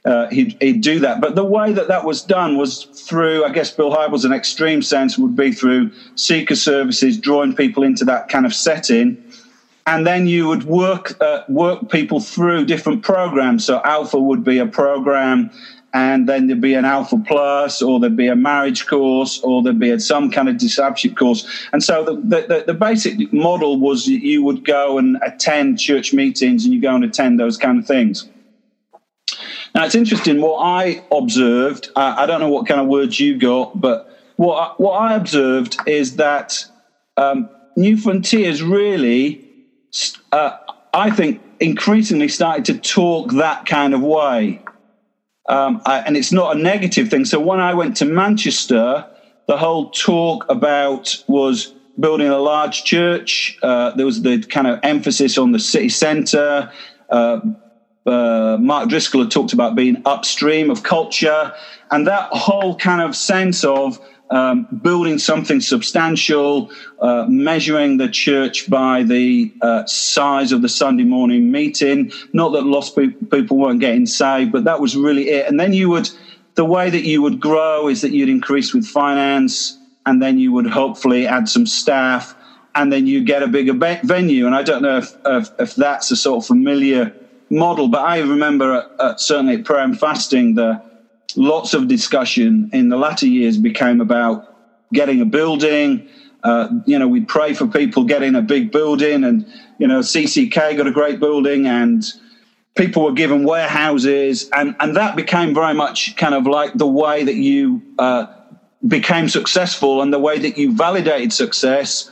uh, 0.04 0.28
he'd, 0.28 0.56
he'd, 0.60 0.82
do 0.82 1.00
that. 1.00 1.20
But 1.20 1.34
the 1.34 1.44
way 1.44 1.72
that 1.72 1.88
that 1.88 2.04
was 2.04 2.22
done 2.22 2.56
was 2.56 2.84
through, 2.92 3.44
I 3.44 3.50
guess, 3.50 3.72
Bill 3.72 3.90
Hybels, 3.90 4.24
an 4.24 4.32
extreme 4.32 4.82
sense 4.82 5.16
would 5.16 5.34
be 5.34 5.50
through 5.50 5.92
seeker 6.14 6.54
services, 6.54 7.18
drawing 7.18 7.54
people 7.54 7.82
into 7.82 8.04
that 8.04 8.28
kind 8.28 8.44
of 8.44 8.54
setting 8.54 9.18
and 9.86 10.06
then 10.06 10.26
you 10.26 10.48
would 10.48 10.64
work 10.64 11.20
uh, 11.20 11.42
work 11.48 11.90
people 11.90 12.20
through 12.20 12.64
different 12.64 13.02
programs. 13.02 13.64
So 13.64 13.80
Alpha 13.84 14.18
would 14.18 14.42
be 14.42 14.58
a 14.58 14.66
program, 14.66 15.50
and 15.92 16.28
then 16.28 16.46
there'd 16.46 16.60
be 16.60 16.74
an 16.74 16.84
Alpha 16.84 17.22
Plus, 17.26 17.82
or 17.82 18.00
there'd 18.00 18.16
be 18.16 18.28
a 18.28 18.36
marriage 18.36 18.86
course, 18.86 19.40
or 19.40 19.62
there'd 19.62 19.78
be 19.78 19.98
some 19.98 20.30
kind 20.30 20.48
of 20.48 20.56
discipleship 20.56 21.16
course. 21.16 21.68
And 21.72 21.82
so 21.82 22.04
the, 22.04 22.14
the, 22.14 22.64
the 22.66 22.74
basic 22.74 23.32
model 23.32 23.78
was 23.78 24.08
you 24.08 24.42
would 24.42 24.64
go 24.64 24.98
and 24.98 25.18
attend 25.22 25.78
church 25.78 26.12
meetings, 26.12 26.64
and 26.64 26.72
you 26.72 26.80
go 26.80 26.94
and 26.94 27.04
attend 27.04 27.38
those 27.38 27.58
kind 27.58 27.78
of 27.78 27.86
things. 27.86 28.28
Now 29.74 29.84
it's 29.84 29.96
interesting 29.96 30.40
what 30.40 30.60
I 30.60 31.04
observed. 31.10 31.90
I, 31.96 32.22
I 32.22 32.26
don't 32.26 32.40
know 32.40 32.48
what 32.48 32.66
kind 32.66 32.80
of 32.80 32.86
words 32.86 33.18
you 33.20 33.38
got, 33.38 33.78
but 33.78 34.08
what 34.36 34.56
I, 34.56 34.74
what 34.78 34.92
I 34.92 35.14
observed 35.14 35.76
is 35.86 36.16
that 36.16 36.64
um, 37.16 37.50
New 37.76 37.96
Frontiers 37.96 38.62
really, 38.62 39.43
uh, 40.32 40.56
I 40.92 41.10
think, 41.10 41.40
increasingly 41.60 42.28
started 42.28 42.64
to 42.66 42.78
talk 42.78 43.32
that 43.32 43.66
kind 43.66 43.94
of 43.94 44.00
way. 44.02 44.60
Um, 45.48 45.82
I, 45.86 46.00
and 46.00 46.16
it's 46.16 46.32
not 46.32 46.56
a 46.56 46.58
negative 46.58 47.08
thing. 47.08 47.24
So 47.24 47.38
when 47.40 47.60
I 47.60 47.74
went 47.74 47.96
to 47.98 48.04
Manchester, 48.04 49.06
the 49.46 49.56
whole 49.56 49.90
talk 49.90 50.46
about 50.48 51.22
was 51.26 51.74
building 51.98 52.28
a 52.28 52.38
large 52.38 52.84
church. 52.84 53.56
Uh, 53.62 53.90
there 53.94 54.06
was 54.06 54.22
the 54.22 54.40
kind 54.40 54.66
of 54.66 54.80
emphasis 54.82 55.38
on 55.38 55.52
the 55.52 55.58
city 55.58 55.88
centre. 55.88 56.72
Uh, 57.10 57.40
uh, 58.06 58.58
Mark 58.60 58.88
Driscoll 58.88 59.22
had 59.22 59.30
talked 59.30 59.52
about 59.52 59.74
being 59.74 60.02
upstream 60.04 60.70
of 60.70 60.82
culture, 60.82 61.52
and 61.90 62.06
that 62.06 62.28
whole 62.32 62.76
kind 62.76 63.00
of 63.00 63.16
sense 63.16 63.64
of 63.64 63.98
um, 64.30 64.66
building 64.82 65.18
something 65.18 65.60
substantial, 65.60 66.70
uh, 67.00 67.26
measuring 67.28 67.98
the 67.98 68.08
church 68.08 68.68
by 68.70 69.02
the 69.02 69.52
uh, 69.60 69.84
size 69.86 70.52
of 70.52 70.62
the 70.62 70.68
Sunday 70.68 71.04
morning 71.04 71.50
meeting. 71.50 72.10
Not 72.32 72.50
that 72.52 72.62
lost 72.62 72.96
pe- 72.96 73.08
people 73.08 73.58
weren't 73.58 73.80
getting 73.80 74.06
saved, 74.06 74.52
but 74.52 74.64
that 74.64 74.80
was 74.80 74.96
really 74.96 75.28
it. 75.28 75.46
And 75.46 75.60
then 75.60 75.72
you 75.72 75.90
would, 75.90 76.10
the 76.54 76.64
way 76.64 76.90
that 76.90 77.02
you 77.02 77.22
would 77.22 77.38
grow 77.40 77.88
is 77.88 78.00
that 78.00 78.12
you'd 78.12 78.28
increase 78.28 78.72
with 78.72 78.86
finance, 78.86 79.78
and 80.06 80.22
then 80.22 80.38
you 80.38 80.52
would 80.52 80.66
hopefully 80.66 81.26
add 81.26 81.48
some 81.48 81.66
staff, 81.66 82.34
and 82.74 82.92
then 82.92 83.06
you 83.06 83.22
get 83.22 83.42
a 83.42 83.46
bigger 83.46 83.74
be- 83.74 84.00
venue. 84.02 84.46
And 84.46 84.54
I 84.54 84.62
don't 84.62 84.82
know 84.82 84.98
if, 84.98 85.14
if, 85.24 85.50
if, 85.58 85.74
that's 85.76 86.10
a 86.10 86.16
sort 86.16 86.42
of 86.42 86.46
familiar 86.46 87.14
model, 87.50 87.88
but 87.88 88.00
I 88.00 88.18
remember 88.18 88.74
at, 88.74 89.00
at, 89.00 89.20
certainly 89.20 89.56
at 89.56 89.64
prayer 89.64 89.84
and 89.84 89.98
fasting 89.98 90.54
the 90.54 90.82
lots 91.36 91.74
of 91.74 91.88
discussion 91.88 92.70
in 92.72 92.88
the 92.88 92.96
latter 92.96 93.26
years 93.26 93.56
became 93.58 94.00
about 94.00 94.54
getting 94.92 95.20
a 95.20 95.24
building. 95.24 96.08
Uh, 96.42 96.68
you 96.86 96.98
know, 96.98 97.08
we'd 97.08 97.28
pray 97.28 97.54
for 97.54 97.66
people 97.66 98.04
getting 98.04 98.34
a 98.34 98.42
big 98.42 98.70
building, 98.70 99.24
and 99.24 99.46
you 99.78 99.86
know, 99.86 100.00
CCK 100.00 100.76
got 100.76 100.86
a 100.86 100.92
great 100.92 101.18
building, 101.20 101.66
and 101.66 102.04
people 102.74 103.04
were 103.04 103.12
given 103.12 103.44
warehouses, 103.44 104.48
and 104.50 104.76
and 104.80 104.96
that 104.96 105.16
became 105.16 105.54
very 105.54 105.74
much 105.74 106.16
kind 106.16 106.34
of 106.34 106.46
like 106.46 106.74
the 106.74 106.86
way 106.86 107.24
that 107.24 107.34
you 107.34 107.82
uh, 107.98 108.26
became 108.86 109.28
successful 109.28 110.02
and 110.02 110.12
the 110.12 110.18
way 110.18 110.38
that 110.38 110.58
you 110.58 110.72
validated 110.72 111.32
success. 111.32 112.10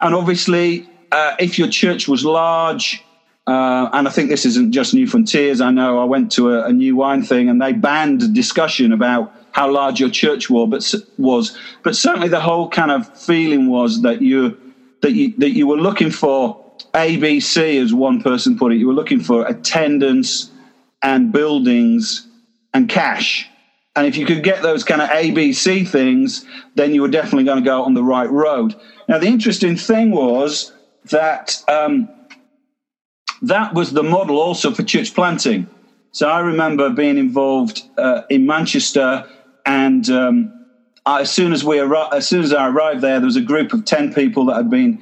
And 0.00 0.14
obviously, 0.14 0.88
uh, 1.12 1.36
if 1.38 1.58
your 1.58 1.68
church 1.68 2.08
was 2.08 2.24
large 2.24 3.02
uh, 3.46 3.88
and 3.92 4.08
I 4.08 4.10
think 4.10 4.28
this 4.28 4.44
isn't 4.44 4.72
just 4.72 4.92
New 4.92 5.06
Frontiers. 5.06 5.60
I 5.60 5.70
know 5.70 6.00
I 6.00 6.04
went 6.04 6.32
to 6.32 6.50
a, 6.50 6.66
a, 6.66 6.72
new 6.72 6.96
wine 6.96 7.22
thing 7.22 7.48
and 7.48 7.62
they 7.62 7.72
banned 7.72 8.34
discussion 8.34 8.92
about 8.92 9.32
how 9.52 9.70
large 9.70 10.00
your 10.00 10.10
church 10.10 10.50
was, 10.50 10.68
but 10.68 11.08
was. 11.16 11.56
But 11.84 11.94
certainly 11.94 12.28
the 12.28 12.40
whole 12.40 12.68
kind 12.68 12.90
of 12.90 13.16
feeling 13.16 13.68
was 13.68 14.02
that 14.02 14.20
you 14.20 14.58
that 15.02 15.12
you 15.12 15.32
that 15.38 15.50
you 15.50 15.68
were 15.68 15.76
looking 15.76 16.10
for 16.10 16.64
ABC, 16.92 17.80
as 17.80 17.94
one 17.94 18.20
person 18.20 18.58
put 18.58 18.72
it. 18.72 18.76
You 18.76 18.88
were 18.88 18.94
looking 18.94 19.20
for 19.20 19.46
attendance 19.46 20.50
and 21.02 21.30
buildings 21.30 22.26
and 22.74 22.88
cash. 22.88 23.48
And 23.94 24.06
if 24.06 24.16
you 24.16 24.26
could 24.26 24.42
get 24.42 24.62
those 24.62 24.82
kind 24.82 25.00
of 25.00 25.08
ABC 25.08 25.88
things, 25.88 26.44
then 26.74 26.92
you 26.92 27.00
were 27.00 27.08
definitely 27.08 27.44
going 27.44 27.62
to 27.62 27.64
go 27.64 27.82
on 27.82 27.94
the 27.94 28.02
right 28.02 28.30
road. 28.30 28.74
Now, 29.08 29.18
the 29.18 29.26
interesting 29.26 29.76
thing 29.76 30.10
was 30.10 30.72
that 31.10 31.62
um, 31.68 32.08
that 33.42 33.74
was 33.74 33.92
the 33.92 34.02
model 34.02 34.38
also 34.38 34.72
for 34.72 34.82
church 34.82 35.14
planting. 35.14 35.68
So 36.12 36.28
I 36.28 36.40
remember 36.40 36.90
being 36.90 37.18
involved 37.18 37.82
uh, 37.98 38.22
in 38.30 38.46
Manchester, 38.46 39.24
and 39.64 40.08
um, 40.08 40.52
I, 41.04 41.20
as 41.20 41.30
soon 41.30 41.52
as 41.52 41.64
we 41.64 41.76
arri- 41.76 42.12
as 42.12 42.26
soon 42.26 42.42
as 42.42 42.52
I 42.52 42.68
arrived 42.68 43.02
there, 43.02 43.18
there 43.18 43.26
was 43.26 43.36
a 43.36 43.42
group 43.42 43.72
of 43.72 43.84
ten 43.84 44.12
people 44.12 44.46
that 44.46 44.56
had 44.56 44.70
been 44.70 45.00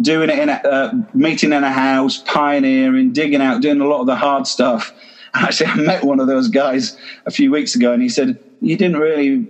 doing 0.00 0.30
it 0.30 0.38
in 0.38 0.48
a 0.48 0.52
uh, 0.52 0.92
meeting 1.12 1.52
in 1.52 1.64
a 1.64 1.72
house, 1.72 2.18
pioneering, 2.18 3.12
digging 3.12 3.40
out, 3.42 3.60
doing 3.60 3.80
a 3.80 3.86
lot 3.86 4.00
of 4.00 4.06
the 4.06 4.16
hard 4.16 4.46
stuff. 4.46 4.92
And 5.34 5.44
Actually, 5.46 5.70
I 5.70 5.74
met 5.76 6.04
one 6.04 6.20
of 6.20 6.28
those 6.28 6.48
guys 6.48 6.96
a 7.26 7.30
few 7.30 7.50
weeks 7.50 7.74
ago, 7.74 7.92
and 7.92 8.00
he 8.00 8.08
said, 8.08 8.38
"You 8.60 8.76
didn't 8.76 8.98
really 8.98 9.46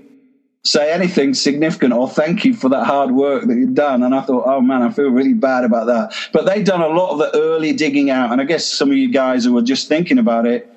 say 0.66 0.92
anything 0.92 1.32
significant 1.32 1.92
or 1.92 2.08
thank 2.08 2.44
you 2.44 2.52
for 2.52 2.68
that 2.68 2.85
hard 2.85 3.12
work 3.12 3.44
that 3.46 3.56
you've 3.56 3.75
done. 3.75 4.02
And 4.02 4.14
I 4.14 4.20
thought, 4.20 4.44
oh 4.46 4.61
man, 4.61 4.82
I 4.82 4.90
feel 4.90 5.08
really 5.11 5.32
bad 5.32 5.64
about 5.64 5.87
that. 5.87 6.14
But 6.32 6.44
they've 6.44 6.64
done 6.64 6.82
a 6.82 6.88
lot 6.88 7.12
of 7.12 7.18
the 7.18 7.30
early 7.38 7.73
digging 7.73 8.11
out. 8.11 8.32
And 8.32 8.40
I 8.40 8.44
guess 8.44 8.66
some 8.66 8.90
of 8.90 8.96
you 8.96 9.11
guys 9.11 9.44
who 9.44 9.52
were 9.52 9.62
just 9.62 9.88
thinking 9.88 10.18
about 10.18 10.44
it, 10.44 10.70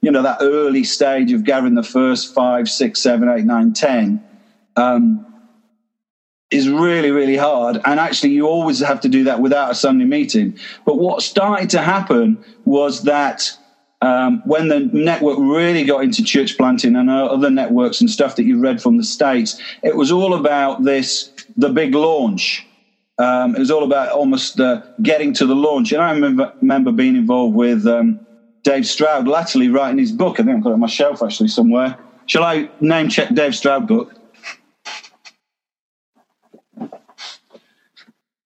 you 0.00 0.10
know, 0.10 0.22
that 0.22 0.38
early 0.40 0.84
stage 0.84 1.32
of 1.32 1.44
gathering 1.44 1.74
the 1.74 1.82
first 1.82 2.34
five, 2.34 2.68
six, 2.68 3.00
seven, 3.00 3.28
eight, 3.28 3.44
nine, 3.44 3.72
ten, 3.72 4.22
um, 4.76 5.24
is 6.50 6.68
really, 6.68 7.10
really 7.10 7.36
hard. 7.36 7.80
And 7.84 8.00
actually, 8.00 8.30
you 8.30 8.46
always 8.46 8.80
have 8.80 9.00
to 9.02 9.08
do 9.08 9.24
that 9.24 9.40
without 9.40 9.70
a 9.70 9.74
Sunday 9.74 10.04
meeting. 10.04 10.58
But 10.84 10.98
what 10.98 11.22
started 11.22 11.70
to 11.70 11.80
happen 11.80 12.42
was 12.64 13.02
that 13.04 13.52
um, 14.00 14.42
when 14.44 14.68
the 14.68 14.80
network 14.92 15.38
really 15.38 15.84
got 15.84 16.04
into 16.04 16.22
church 16.22 16.56
planting 16.56 16.94
and 16.94 17.10
other 17.10 17.50
networks 17.50 18.00
and 18.00 18.08
stuff 18.08 18.36
that 18.36 18.44
you 18.44 18.58
read 18.60 18.80
from 18.80 18.96
the 18.96 19.04
States, 19.04 19.60
it 19.82 19.96
was 19.96 20.12
all 20.12 20.34
about 20.34 20.84
this 20.84 21.32
the 21.56 21.68
big 21.68 21.94
launch. 21.94 22.64
Um, 23.18 23.56
it 23.56 23.58
was 23.58 23.70
all 23.72 23.82
about 23.82 24.10
almost 24.10 24.60
uh, 24.60 24.82
getting 25.02 25.32
to 25.34 25.46
the 25.46 25.56
launch. 25.56 25.90
And 25.90 26.00
I 26.00 26.12
remember, 26.12 26.52
remember 26.60 26.92
being 26.92 27.16
involved 27.16 27.56
with 27.56 27.84
um, 27.86 28.24
Dave 28.62 28.86
Stroud 28.86 29.26
latterly 29.26 29.68
writing 29.68 29.98
his 29.98 30.12
book. 30.12 30.38
I 30.38 30.44
think 30.44 30.56
I've 30.56 30.62
got 30.62 30.70
it 30.70 30.74
on 30.74 30.80
my 30.80 30.86
shelf 30.86 31.20
actually 31.22 31.48
somewhere. 31.48 31.98
Shall 32.26 32.44
I 32.44 32.70
name 32.80 33.08
check 33.08 33.34
Dave 33.34 33.56
Stroud 33.56 33.88
book? 33.88 34.14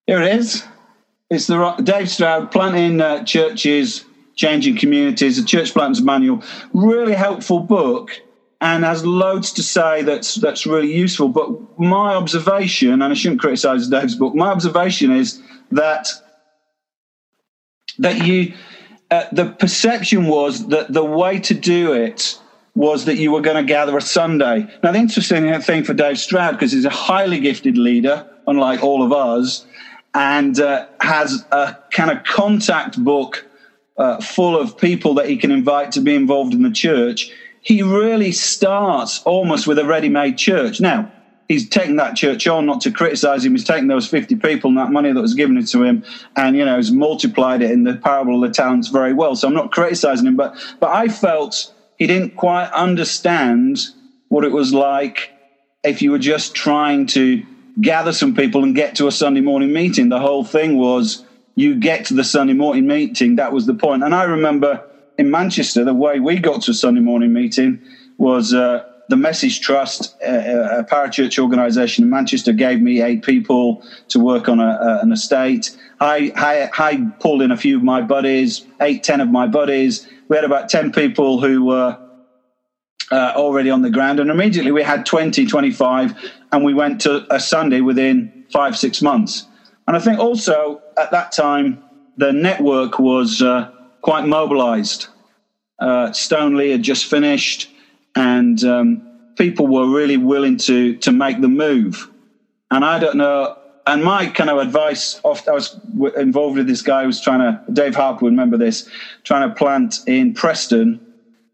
Here 0.07 0.23
it 0.23 0.37
is. 0.37 0.65
It's 1.29 1.47
the 1.47 1.73
Dave 1.83 2.09
Stroud 2.11 2.51
planting 2.51 3.01
uh, 3.03 3.25
churches 3.25 4.05
Changing 4.35 4.77
Communities, 4.77 5.39
a 5.39 5.45
church 5.45 5.73
planters 5.73 6.03
manual, 6.03 6.43
really 6.73 7.15
helpful 7.15 7.61
book 7.61 8.11
and 8.62 8.85
has 8.85 9.05
loads 9.05 9.53
to 9.53 9.62
say 9.62 10.03
that's 10.03 10.37
that's 10.37 10.67
really 10.67 10.93
useful. 10.93 11.29
But 11.29 11.79
my 11.79 12.15
observation, 12.15 12.93
and 12.93 13.05
I 13.05 13.15
shouldn't 13.15 13.41
criticise 13.41 13.89
Dave's 13.89 14.15
book, 14.15 14.35
my 14.35 14.49
observation 14.49 15.11
is 15.11 15.43
that 15.73 16.09
that 17.99 18.25
you 18.25 18.55
uh, 19.11 19.25
the 19.33 19.51
perception 19.51 20.27
was 20.27 20.69
that 20.69 20.93
the 20.93 21.05
way 21.05 21.41
to 21.41 21.55
do 21.55 21.93
it 21.93 22.39
was 22.75 23.05
that 23.05 23.17
you 23.17 23.31
were 23.31 23.43
going 23.43 23.57
to 23.57 23.65
gather 23.65 23.97
a 23.99 24.01
Sunday. 24.01 24.67
Now, 24.83 24.93
the 24.93 24.99
interesting 24.99 25.61
thing 25.61 25.85
for 25.85 25.93
Dave 25.93 26.19
Stroud, 26.19 26.53
because 26.53 26.73
he's 26.73 26.87
a 26.87 26.91
highly 26.91 27.39
gifted 27.39 27.77
leader, 27.77 28.27
unlike 28.47 28.83
all 28.83 29.03
of 29.03 29.12
us, 29.12 29.67
and 30.15 30.59
uh, 30.59 30.87
has 31.01 31.45
a 31.53 31.77
kind 31.91 32.11
of 32.11 32.25
contact 32.25 33.03
book 33.05 33.47
uh, 33.97 34.21
full 34.21 34.59
of 34.59 34.77
people 34.77 35.15
that 35.15 35.29
he 35.29 35.37
can 35.37 35.51
invite 35.51 35.93
to 35.93 36.01
be 36.01 36.15
involved 36.15 36.55
in 36.55 36.63
the 36.63 36.71
church, 36.71 37.31
he 37.61 37.83
really 37.83 38.33
starts 38.33 39.23
almost 39.25 39.67
with 39.67 39.79
a 39.79 39.85
ready 39.85 40.09
made 40.09 40.37
church. 40.37 40.81
Now, 40.81 41.13
he's 41.49 41.69
taken 41.69 41.97
that 41.97 42.17
church 42.17 42.47
on, 42.47 42.67
not 42.67 42.81
to 42.83 42.91
criticize 42.91 43.45
him, 43.45 43.53
he's 43.53 43.65
taken 43.65 43.87
those 43.87 44.09
50 44.09 44.37
people 44.37 44.69
and 44.69 44.79
that 44.79 44.91
money 44.91 45.13
that 45.13 45.21
was 45.21 45.35
given 45.35 45.63
to 45.65 45.83
him 45.85 46.05
and, 46.37 46.57
you 46.57 46.65
know, 46.65 46.77
has 46.77 46.91
multiplied 46.91 47.63
it 47.63 47.71
in 47.71 47.85
the 47.85 47.95
parable 47.95 48.43
of 48.43 48.49
the 48.49 48.55
talents 48.55 48.89
very 48.89 49.13
well. 49.13 49.37
So 49.37 49.49
I'm 49.49 49.55
not 49.55 49.71
criticizing 49.71 50.27
him, 50.27 50.37
but, 50.37 50.57
but 50.81 50.91
I 50.91 51.09
felt 51.09 51.73
he 51.97 52.07
didn't 52.07 52.35
quite 52.35 52.71
understand 52.73 53.79
what 54.29 54.45
it 54.45 54.53
was 54.53 54.73
like 54.73 55.31
if 55.85 56.01
you 56.01 56.11
were 56.11 56.19
just 56.19 56.55
trying 56.55 57.07
to 57.07 57.45
gather 57.81 58.13
some 58.13 58.35
people 58.35 58.65
and 58.65 58.75
get 58.75 58.97
to 58.97 59.07
a 59.07 59.13
Sunday 59.13 59.41
morning 59.41 59.73
meeting. 59.73 60.09
The 60.09 60.21
whole 60.21 60.45
thing 60.45 60.79
was, 60.79 61.25
you 61.55 61.79
get 61.79 62.07
to 62.07 62.15
the 62.15 62.25
Sunday 62.25 62.55
morning 62.55 62.87
meeting. 62.87 63.37
That 63.37 63.53
was 63.53 63.67
the 63.67 63.75
point. 63.75 64.03
And 64.03 64.15
I 64.15 64.25
remember 64.25 64.89
in 65.19 65.31
Manchester, 65.31 65.85
the 65.85 65.95
way 65.95 66.21
we 66.21 66.39
got 66.39 66.63
to 66.63 66.71
a 66.71 66.75
Sunday 66.75 67.01
morning 67.01 67.33
meeting 67.33 67.81
was 68.19 68.55
uh, 68.55 68.85
the 69.09 69.17
Message 69.17 69.61
Trust, 69.61 70.17
uh, 70.23 70.31
uh 70.31 70.79
a 70.79 70.85
parachurch 70.85 71.39
organisation 71.39 72.05
in 72.05 72.11
Manchester, 72.11 72.53
gave 72.53 72.81
me 72.81 73.03
eight 73.03 73.23
people 73.23 73.85
to 74.09 74.19
work 74.19 74.49
on 74.49 74.61
a, 74.61 75.01
an 75.03 75.13
estate. 75.13 75.77
I, 76.01 76.33
I, 76.35 76.71
I, 76.79 77.11
pulled 77.21 77.43
in 77.43 77.53
a 77.53 77.57
few 77.57 77.77
of 77.77 77.83
my 77.83 78.01
buddies, 78.01 78.67
eight, 78.81 79.05
ten 79.05 79.21
of 79.21 79.29
my 79.29 79.47
buddies. 79.47 80.09
We 80.29 80.37
had 80.37 80.45
about 80.45 80.69
10 80.69 80.93
people 80.93 81.41
who 81.41 81.65
were 81.67 81.99
uh, 83.13 83.33
already 83.37 83.71
on 83.71 83.83
the 83.83 83.91
ground. 83.91 84.19
And 84.19 84.31
immediately 84.31 84.73
we 84.73 84.83
had 84.83 85.05
20, 85.05 85.47
25, 85.47 86.33
and 86.51 86.65
we 86.65 86.75
went 86.75 87.01
to 87.03 87.27
a 87.33 87.39
Sunday 87.39 87.83
within 87.83 88.45
five, 88.51 88.77
six 88.77 89.03
months. 89.03 89.47
And 89.87 89.97
I 89.97 90.01
think 90.01 90.19
also 90.19 90.82
at 90.97 91.11
that 91.11 91.33
time, 91.33 91.83
the 92.17 92.33
network 92.33 92.99
was 92.99 93.43
uh, 93.43 93.71
quite 94.01 94.27
mobilized. 94.27 95.09
Uh, 95.79 96.13
Stoneleigh 96.13 96.73
had 96.73 96.83
just 96.83 97.07
finished, 97.07 97.71
and 98.15 98.63
um, 98.65 99.03
people 99.37 99.67
were 99.67 99.89
really 99.89 100.17
willing 100.17 100.57
to, 100.59 100.97
to 100.99 101.13
make 101.13 101.41
the 101.41 101.49
move. 101.49 102.09
And 102.71 102.85
I 102.85 102.99
don't 102.99 103.17
know, 103.17 103.57
and 103.87 104.05
my 104.05 104.27
kind 104.27 104.51
of 104.51 104.59
advice, 104.59 105.21
oft, 105.25 105.49
I 105.49 105.53
was 105.53 105.79
involved 106.17 106.57
with 106.57 106.67
this 106.67 106.83
guy 106.83 107.03
who 107.03 107.09
was 107.09 107.21
trying 107.21 107.41
to, 107.41 107.73
Dave 107.73 107.97
Harper 107.97 108.25
would 108.25 108.33
remember 108.33 108.57
this, 108.57 108.89
trying 109.25 109.49
to 109.49 109.55
plant 109.55 110.01
in 110.07 110.35
Preston. 110.35 111.01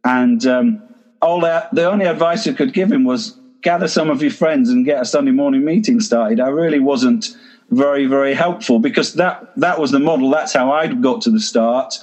And 0.05 0.45
um, 0.47 0.83
all 1.23 1.41
that, 1.41 1.75
the 1.75 1.91
only 1.91 2.05
advice 2.05 2.47
I 2.47 2.53
could 2.53 2.73
give 2.73 2.93
him 2.93 3.05
was 3.05 3.39
gather 3.63 3.89
some 3.89 4.11
of 4.11 4.23
your 4.23 4.31
friends 4.31 4.69
and 4.69 4.85
get 4.85 5.01
a 5.01 5.05
Sunday 5.05 5.31
morning 5.31 5.65
meeting 5.65 6.01
started. 6.01 6.39
I 6.41 6.49
really 6.49 6.79
wasn't 6.79 7.37
very, 7.71 8.07
very 8.07 8.35
helpful 8.35 8.79
because 8.79 9.15
that, 9.15 9.53
that 9.57 9.79
was 9.79 9.91
the 9.91 9.99
model. 9.99 10.31
That's 10.31 10.53
how 10.53 10.73
I 10.73 10.87
got 10.87 11.23
to 11.23 11.31
the 11.31 11.41
start. 11.41 11.95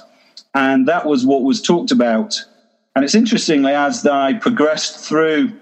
And 0.54 0.88
that 0.88 1.06
was 1.06 1.26
what 1.26 1.42
was 1.42 1.60
talked 1.60 1.90
about. 1.90 2.42
And 2.94 3.04
it's 3.04 3.14
interestingly, 3.14 3.72
as 3.72 4.06
I 4.06 4.34
progressed 4.34 4.98
through 4.98 5.52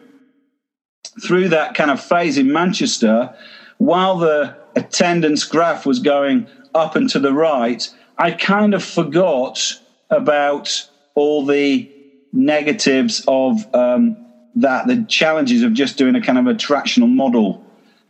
through 1.22 1.48
that 1.48 1.74
kind 1.74 1.92
of 1.92 2.00
phase 2.00 2.38
in 2.38 2.52
Manchester, 2.52 3.32
while 3.78 4.18
the 4.18 4.56
attendance 4.74 5.44
graph 5.44 5.86
was 5.86 6.00
going 6.00 6.48
up 6.74 6.96
and 6.96 7.08
to 7.10 7.20
the 7.20 7.32
right, 7.32 7.88
I 8.18 8.32
kind 8.32 8.74
of 8.74 8.82
forgot 8.82 9.80
about 10.10 10.88
all 11.14 11.46
the 11.46 11.90
negatives 12.32 13.24
of 13.28 13.72
um, 13.74 14.16
that, 14.56 14.86
the 14.86 15.04
challenges 15.08 15.62
of 15.62 15.72
just 15.72 15.96
doing 15.96 16.16
a 16.16 16.20
kind 16.20 16.38
of 16.38 16.44
attractional 16.44 17.12
model. 17.12 17.64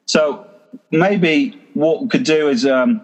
So 0.07 0.47
maybe 0.91 1.61
what 1.75 2.03
we 2.03 2.09
could 2.09 2.25
do 2.25 2.49
is 2.49 2.65
um, 2.65 3.03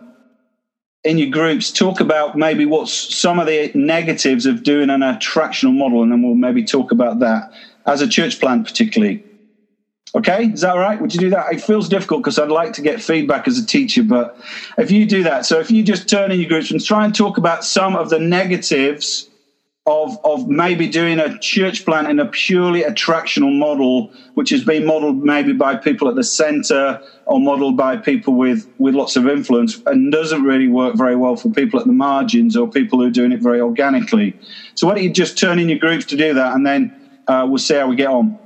in 1.05 1.19
your 1.19 1.31
groups 1.31 1.71
talk 1.71 2.01
about 2.01 2.37
maybe 2.37 2.65
what's 2.65 2.93
some 2.93 3.39
of 3.39 3.47
the 3.47 3.71
negatives 3.75 4.47
of 4.47 4.63
doing 4.63 4.91
an 4.91 5.01
attractional 5.01 5.75
model, 5.75 6.03
and 6.03 6.11
then 6.11 6.23
we'll 6.23 6.35
maybe 6.35 6.65
talk 6.65 6.91
about 6.91 7.19
that 7.21 7.53
as 7.87 8.01
a 8.01 8.09
church 8.09 8.41
plant, 8.41 8.65
particularly. 8.65 9.23
Okay, 10.15 10.47
is 10.47 10.63
that 10.63 10.73
right? 10.73 11.01
Would 11.01 11.15
you 11.15 11.21
do 11.21 11.31
that? 11.31 11.53
It 11.53 11.63
feels 11.63 11.89
difficult 11.89 12.23
because 12.23 12.39
I'd 12.39 12.49
like 12.49 12.73
to 12.75 12.83
get 12.83 13.01
feedback 13.01 13.47
as 13.47 13.59
a 13.59 13.65
teacher, 13.65 14.03
but 14.03 14.37
if 14.77 14.91
you 14.91 15.07
do 15.07 15.23
that, 15.23 15.47
so 15.47 15.61
if 15.61 15.71
you 15.71 15.85
just 15.85 16.09
turn 16.09 16.33
in 16.33 16.41
your 16.41 16.49
groups 16.49 16.71
and 16.71 16.85
try 16.85 17.05
and 17.05 17.15
talk 17.15 17.39
about 17.39 17.65
some 17.65 17.95
of 17.95 18.11
the 18.11 18.19
negatives 18.19 19.30
of 19.91 20.19
of 20.25 20.49
maybe 20.49 20.89
doing 20.89 21.19
a 21.19 21.37
church 21.39 21.85
plant 21.85 22.09
in 22.09 22.21
a 22.21 22.27
purely 22.27 22.83
attractional 22.83 23.53
model, 23.59 24.11
which 24.35 24.51
has 24.51 24.65
been 24.65 24.87
modeled 24.87 25.19
maybe 25.19 25.53
by 25.53 25.75
people 25.75 26.09
at 26.09 26.15
the 26.15 26.23
centre 26.23 27.01
or 27.27 27.41
modeled 27.41 27.77
by 27.77 27.97
people 27.97 28.35
with 28.35 28.69
with 28.79 28.95
lots 28.95 29.17
of 29.17 29.27
influence, 29.27 29.83
and 29.87 30.13
doesn't 30.13 30.45
really 30.45 30.69
work 30.69 30.97
very 30.97 31.17
well 31.17 31.37
for 31.37 31.51
people 31.51 31.81
at 31.81 31.87
the 31.87 31.93
margins 31.93 32.57
or 32.57 32.71
people 32.71 33.01
who 33.01 33.07
are 33.07 33.11
doing 33.11 33.33
it 33.33 33.43
very 33.43 33.61
organically. 33.61 34.37
So 34.75 34.87
why 34.87 34.95
don't 34.95 35.05
you 35.05 35.13
just 35.13 35.37
turn 35.37 35.59
in 35.59 35.69
your 35.69 35.79
groups 35.79 36.05
to 36.07 36.17
do 36.17 36.35
that, 36.35 36.55
and 36.55 36.65
then 36.65 36.93
uh, 37.27 37.47
we'll 37.49 37.59
see 37.59 37.75
how 37.75 37.89
we 37.89 37.97
get 37.97 38.09
on. 38.09 38.39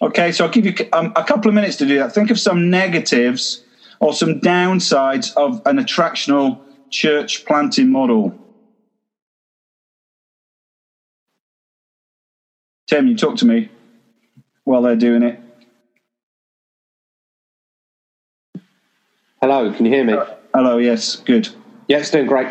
Okay, 0.00 0.32
so 0.32 0.44
I'll 0.44 0.50
give 0.50 0.66
you 0.66 0.74
um, 0.92 1.12
a 1.16 1.24
couple 1.24 1.48
of 1.48 1.54
minutes 1.54 1.76
to 1.76 1.86
do 1.86 1.98
that. 1.98 2.12
Think 2.12 2.30
of 2.30 2.38
some 2.38 2.70
negatives 2.70 3.62
or 4.00 4.12
some 4.12 4.40
downsides 4.40 5.32
of 5.36 5.60
an 5.64 5.78
attractional 5.78 6.60
church 6.90 7.44
planting 7.44 7.90
model. 7.90 8.36
Tim, 12.92 13.06
you 13.06 13.16
talk 13.16 13.36
to 13.36 13.46
me 13.46 13.70
while 14.64 14.82
they're 14.82 14.94
doing 14.94 15.22
it. 15.22 15.40
Hello, 19.40 19.72
can 19.72 19.86
you 19.86 19.92
hear 19.92 20.04
me? 20.04 20.14
Hello, 20.54 20.76
yes, 20.76 21.16
good. 21.16 21.48
Yeah, 21.88 22.00
it's 22.00 22.10
doing 22.10 22.26
great. 22.26 22.48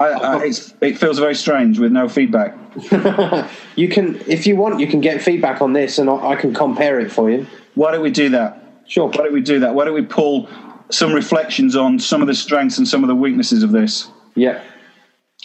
I, 0.00 0.06
I, 0.08 0.52
it 0.80 0.98
feels 0.98 1.20
very 1.20 1.36
strange 1.36 1.78
with 1.78 1.92
no 1.92 2.08
feedback. 2.08 2.56
you 3.76 3.88
can, 3.88 4.20
if 4.26 4.48
you 4.48 4.56
want, 4.56 4.80
you 4.80 4.88
can 4.88 5.00
get 5.00 5.22
feedback 5.22 5.62
on 5.62 5.72
this, 5.72 5.98
and 5.98 6.10
I 6.10 6.34
can 6.34 6.52
compare 6.52 6.98
it 6.98 7.12
for 7.12 7.30
you. 7.30 7.46
Why 7.76 7.92
don't 7.92 8.02
we 8.02 8.10
do 8.10 8.30
that? 8.30 8.64
Sure. 8.88 9.06
Why 9.06 9.12
don't 9.12 9.32
we 9.32 9.42
do 9.42 9.60
that? 9.60 9.76
Why 9.76 9.84
don't 9.84 9.94
we 9.94 10.02
pull 10.02 10.48
some 10.90 11.12
reflections 11.12 11.76
on 11.76 12.00
some 12.00 12.20
of 12.20 12.26
the 12.26 12.34
strengths 12.34 12.78
and 12.78 12.88
some 12.88 13.04
of 13.04 13.08
the 13.08 13.14
weaknesses 13.14 13.62
of 13.62 13.70
this? 13.70 14.10
Yeah. 14.34 14.60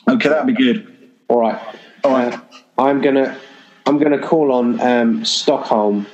Okay, 0.07 0.27
that'd 0.27 0.47
be 0.47 0.53
good. 0.53 1.11
All 1.27 1.39
right. 1.39 1.61
All 2.03 2.13
right. 2.13 2.33
Uh, 2.33 2.39
I'm 2.79 2.99
gonna, 2.99 3.37
I'm 3.89 3.97
gonna 3.97 4.19
call 4.19 4.51
on 4.51 4.79
um, 4.79 5.25
Stockholm, 5.25 6.07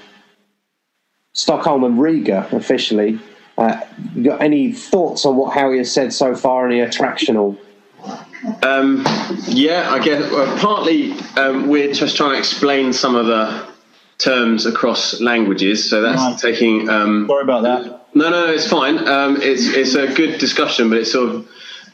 Stockholm 1.34 1.84
and 1.84 2.00
Riga 2.00 2.48
officially. 2.52 3.20
Uh, 3.58 3.82
got 4.22 4.42
any 4.42 4.72
thoughts 4.72 5.26
on 5.26 5.38
what 5.38 5.54
Howie 5.54 5.78
has 5.78 5.92
said 5.92 6.12
so 6.14 6.36
far? 6.36 6.68
Any 6.68 6.80
attractional 6.80 7.58
um, 8.62 9.04
yeah, 9.48 9.90
I 9.92 10.00
guess 10.04 10.32
well, 10.32 10.58
partly 10.58 11.14
um, 11.38 11.68
we're 11.68 11.94
just 11.94 12.16
trying 12.16 12.32
to 12.32 12.38
explain 12.38 12.94
some 12.94 13.16
of 13.16 13.26
the 13.26 13.68
terms 14.18 14.66
across 14.66 15.20
languages, 15.20 15.90
so 15.90 16.02
that's 16.02 16.22
right. 16.22 16.38
taking. 16.38 16.90
Um, 16.90 17.28
Sorry 17.28 17.44
about 17.44 17.64
that. 17.64 18.08
No, 18.16 18.30
no, 18.30 18.52
it's 18.52 18.68
fine. 18.68 18.98
Um, 19.08 19.42
it's 19.42 19.66
it's 19.68 19.96
a 19.96 20.14
good 20.14 20.40
discussion, 20.40 20.90
but 20.90 21.00
it's 21.00 21.12
sort 21.12 21.30
of 21.36 21.50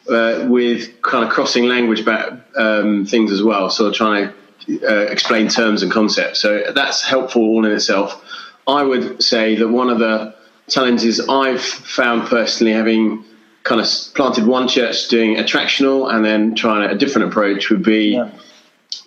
uh, 0.09 0.47
with 0.47 1.01
kind 1.01 1.23
of 1.23 1.31
crossing 1.31 1.65
language 1.65 2.05
back 2.05 2.31
um, 2.57 3.05
things 3.05 3.31
as 3.31 3.41
well. 3.41 3.69
So 3.69 3.91
trying 3.91 4.27
to 4.27 4.33
uh, 4.69 5.05
explain 5.09 5.47
terms 5.47 5.83
and 5.83 5.91
concepts. 5.91 6.39
So 6.39 6.71
that's 6.73 7.03
helpful 7.03 7.41
all 7.41 7.65
in 7.65 7.71
itself. 7.71 8.23
I 8.67 8.83
would 8.83 9.21
say 9.23 9.55
that 9.55 9.67
one 9.67 9.89
of 9.89 9.99
the 9.99 10.35
challenges 10.69 11.19
I've 11.19 11.61
found 11.61 12.27
personally, 12.27 12.73
having 12.73 13.25
kind 13.63 13.81
of 13.81 13.87
planted 14.15 14.45
one 14.45 14.67
church 14.67 15.07
doing 15.07 15.35
attractional 15.35 16.11
and 16.11 16.25
then 16.25 16.55
trying 16.55 16.89
a 16.89 16.95
different 16.95 17.27
approach 17.27 17.69
would 17.69 17.83
be 17.83 18.13
yeah. 18.13 18.31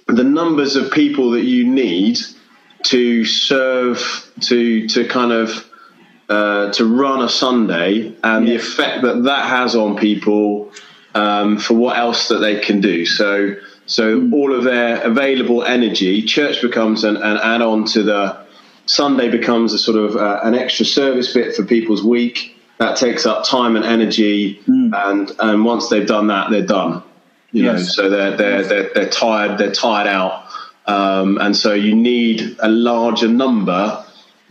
the 0.07 0.25
numbers 0.25 0.77
of 0.77 0.93
people 0.93 1.33
that 1.33 1.43
you 1.43 1.67
need 1.67 2.19
to 2.85 3.25
serve 3.25 4.31
to 4.41 4.87
to 4.89 5.09
kind 5.09 5.33
of 5.33 5.71
uh, 6.29 6.73
to 6.73 6.85
run 6.85 7.23
a 7.23 7.29
Sunday 7.29 8.15
and 8.23 8.47
yeah. 8.47 8.55
the 8.55 8.57
effect 8.57 9.03
that 9.03 9.25
that 9.25 9.49
has 9.49 9.75
on 9.75 9.97
people 9.97 10.71
um, 11.15 11.59
for 11.59 11.75
what 11.75 11.97
else 11.97 12.29
that 12.29 12.39
they 12.39 12.61
can 12.61 12.81
do. 12.81 13.07
So 13.07 13.57
so 13.87 14.21
mm. 14.21 14.33
all 14.33 14.55
of 14.55 14.65
their 14.65 15.03
available 15.03 15.65
energy, 15.65 16.23
church 16.23 16.63
becomes 16.63 17.05
an, 17.05 17.17
an 17.17 17.39
add-on 17.39 17.85
to 17.87 18.03
the 18.03 18.45
Sunday 18.87 19.31
becomes 19.31 19.73
a 19.73 19.79
sort 19.79 19.97
of 19.97 20.17
uh, 20.17 20.41
an 20.43 20.55
extra 20.55 20.85
service 20.85 21.33
bit 21.33 21.55
for 21.55 21.65
people's 21.65 22.03
week 22.03 22.57
that 22.79 22.97
takes 22.97 23.25
up 23.25 23.45
time 23.45 23.77
and 23.77 23.85
energy, 23.85 24.61
mm. 24.67 24.93
and 24.95 25.33
and 25.39 25.65
once 25.65 25.89
they've 25.89 26.07
done 26.07 26.27
that, 26.29 26.51
they're 26.51 26.67
done. 26.67 27.03
You 27.53 27.65
yes. 27.65 27.79
know, 27.79 27.85
so 27.85 28.11
they're 28.11 28.37
they're 28.37 28.63
they're, 28.65 28.91
they're 28.95 29.09
tired. 29.09 29.59
They're 29.59 29.73
tired 29.73 30.09
out, 30.09 30.47
um, 30.87 31.39
and 31.39 31.57
so 31.57 31.73
you 31.73 31.95
need 31.95 32.57
a 32.61 32.69
larger 32.69 33.29
number 33.29 34.05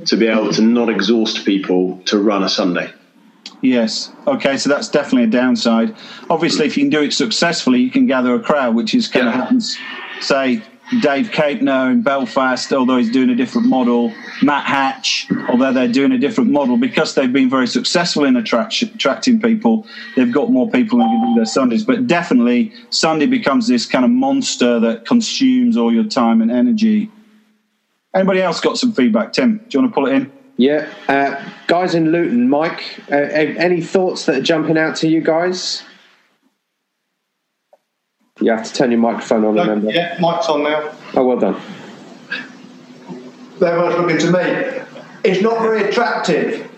to 0.06 0.16
be 0.16 0.28
able 0.28 0.52
to 0.54 0.62
not 0.62 0.90
exhaust 0.90 1.46
people 1.46 2.02
to 2.06 2.18
run 2.18 2.44
a 2.44 2.50
Sunday. 2.50 2.92
Yes. 3.64 4.12
Okay. 4.28 4.58
So 4.58 4.70
that's 4.70 4.90
definitely 4.90 5.24
a 5.24 5.32
downside. 5.32 5.96
Obviously, 6.30 6.66
if 6.66 6.78
you 6.78 6.84
can 6.84 6.90
do 6.90 7.02
it 7.02 7.14
successfully, 7.14 7.80
you 7.80 7.90
can 7.90 8.06
gather 8.06 8.36
a 8.36 8.40
crowd, 8.40 8.76
which 8.76 8.94
is 8.94 9.08
kind 9.08 9.26
yeah. 9.26 9.32
of 9.32 9.40
happens, 9.40 9.78
say, 10.20 10.62
Dave 11.02 11.30
Capener 11.30 11.90
in 11.90 12.02
Belfast, 12.02 12.72
although 12.74 12.98
he's 12.98 13.10
doing 13.10 13.30
a 13.30 13.36
different 13.36 13.68
model. 13.68 14.14
Matt 14.42 14.66
Hatch, 14.66 15.28
although 15.48 15.72
they're 15.72 15.88
doing 15.88 16.12
a 16.12 16.18
different 16.18 16.52
model, 16.52 16.76
because 16.76 17.16
they've 17.16 17.32
been 17.32 17.50
very 17.50 17.68
successful 17.68 18.26
in 18.26 18.36
attract- 18.36 18.82
attracting 18.82 19.42
people, 19.42 19.88
they've 20.18 20.32
got 20.32 20.52
more 20.52 20.70
people 20.70 21.00
who 21.00 21.06
can 21.06 21.30
do 21.30 21.36
their 21.36 21.46
Sundays. 21.46 21.86
But 21.86 22.06
definitely, 22.06 22.74
Sunday 22.90 23.28
becomes 23.28 23.68
this 23.68 23.86
kind 23.86 24.04
of 24.04 24.12
monster 24.12 24.82
that 24.82 25.06
consumes 25.06 25.78
all 25.78 25.92
your 25.92 26.04
time 26.04 26.42
and 26.42 26.52
energy. 26.52 27.10
Anybody 28.14 28.42
else 28.42 28.60
got 28.60 28.78
some 28.78 28.92
feedback? 28.92 29.32
Tim, 29.32 29.60
do 29.60 29.64
you 29.70 29.80
want 29.80 29.92
to 29.92 29.96
pull 29.96 30.08
it 30.08 30.14
in? 30.14 30.32
Yeah. 30.58 30.94
Uh, 31.08 31.50
guys 31.68 31.96
in 31.96 32.12
Luton, 32.12 32.50
Mike, 32.50 33.00
uh, 33.12 33.16
any 33.16 33.82
thoughts 33.82 34.26
that 34.26 34.36
are 34.38 34.42
jumping 34.42 34.78
out 34.78 34.96
to 34.98 35.08
you 35.08 35.22
guys? 35.22 35.84
You 38.40 38.52
have 38.52 38.66
to 38.66 38.74
turn 38.74 38.92
your 38.92 39.00
microphone 39.00 39.46
on, 39.46 39.56
remember? 39.56 39.92
Yeah, 39.92 40.18
mic's 40.20 40.48
on 40.48 40.64
now. 40.64 40.92
Oh, 41.16 41.26
well 41.26 41.40
done. 41.40 41.62
Everyone's 43.62 43.96
looking 43.96 44.18
to 44.18 44.32
me. 44.32 44.84
It's 45.24 45.42
not 45.42 45.62
very 45.62 45.84
attractive. 45.88 46.70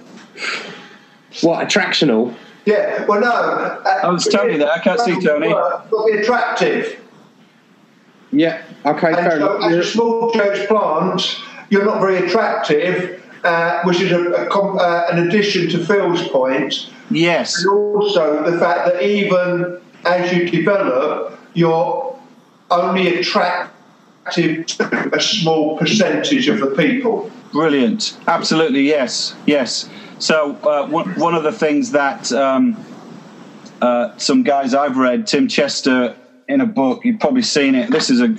What, 1.41 1.67
attractional? 1.67 2.35
Yeah, 2.65 3.05
well, 3.05 3.21
no. 3.21 3.31
Uh, 3.31 3.99
I 4.03 4.09
was 4.09 4.25
telling 4.25 4.53
you 4.53 4.57
that. 4.59 4.69
I 4.69 4.79
can't 4.79 4.99
see 4.99 5.19
Tony. 5.19 5.47
It's 5.47 5.91
not 5.91 6.05
be 6.05 6.13
attractive. 6.13 7.01
Yeah, 8.31 8.63
okay, 8.85 9.07
and 9.07 9.15
fair 9.15 9.39
so 9.39 9.55
enough. 9.57 9.71
As 9.71 9.77
a 9.77 9.89
small 9.89 10.31
church 10.33 10.67
plant, 10.67 11.39
you're 11.69 11.85
not 11.85 11.99
very 12.01 12.17
attractive, 12.17 13.23
uh, 13.45 13.83
which 13.83 14.01
is 14.01 14.11
a, 14.11 14.31
a 14.31 14.49
uh, 14.49 15.07
an 15.11 15.27
addition 15.27 15.69
to 15.69 15.77
Phil's 15.85 16.27
point. 16.29 16.89
Yes. 17.11 17.57
And 17.59 17.69
also 17.69 18.49
the 18.49 18.57
fact 18.57 18.87
that 18.87 19.03
even 19.03 19.79
as 20.05 20.33
you 20.33 20.49
develop, 20.49 21.39
you're 21.53 22.19
only 22.71 23.19
attractive 23.19 24.65
to 24.65 25.15
a 25.15 25.21
small 25.21 25.77
percentage 25.77 26.47
of 26.47 26.59
the 26.59 26.67
people. 26.67 27.31
Brilliant. 27.51 28.17
Absolutely, 28.27 28.81
yes. 28.81 29.35
Yes. 29.45 29.89
So, 30.17 30.55
uh, 30.63 30.87
one 30.87 31.35
of 31.35 31.43
the 31.43 31.51
things 31.51 31.91
that 31.91 32.31
um, 32.31 32.83
uh, 33.81 34.17
some 34.17 34.43
guys 34.43 34.73
I've 34.73 34.97
read, 34.97 35.27
Tim 35.27 35.47
Chester, 35.47 36.15
in 36.47 36.61
a 36.61 36.65
book, 36.65 37.05
you've 37.05 37.19
probably 37.19 37.41
seen 37.41 37.75
it. 37.75 37.91
This 37.91 38.09
is 38.09 38.21
a 38.21 38.35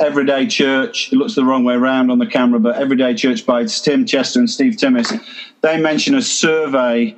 everyday 0.00 0.46
church. 0.46 1.12
It 1.12 1.16
looks 1.16 1.34
the 1.34 1.44
wrong 1.44 1.64
way 1.64 1.74
around 1.74 2.10
on 2.10 2.18
the 2.18 2.26
camera, 2.26 2.60
but 2.60 2.76
everyday 2.76 3.14
church 3.14 3.44
by 3.44 3.64
Tim 3.64 4.06
Chester 4.06 4.38
and 4.38 4.48
Steve 4.48 4.74
Timmis. 4.74 5.20
They 5.60 5.80
mention 5.80 6.14
a 6.14 6.22
survey 6.22 7.16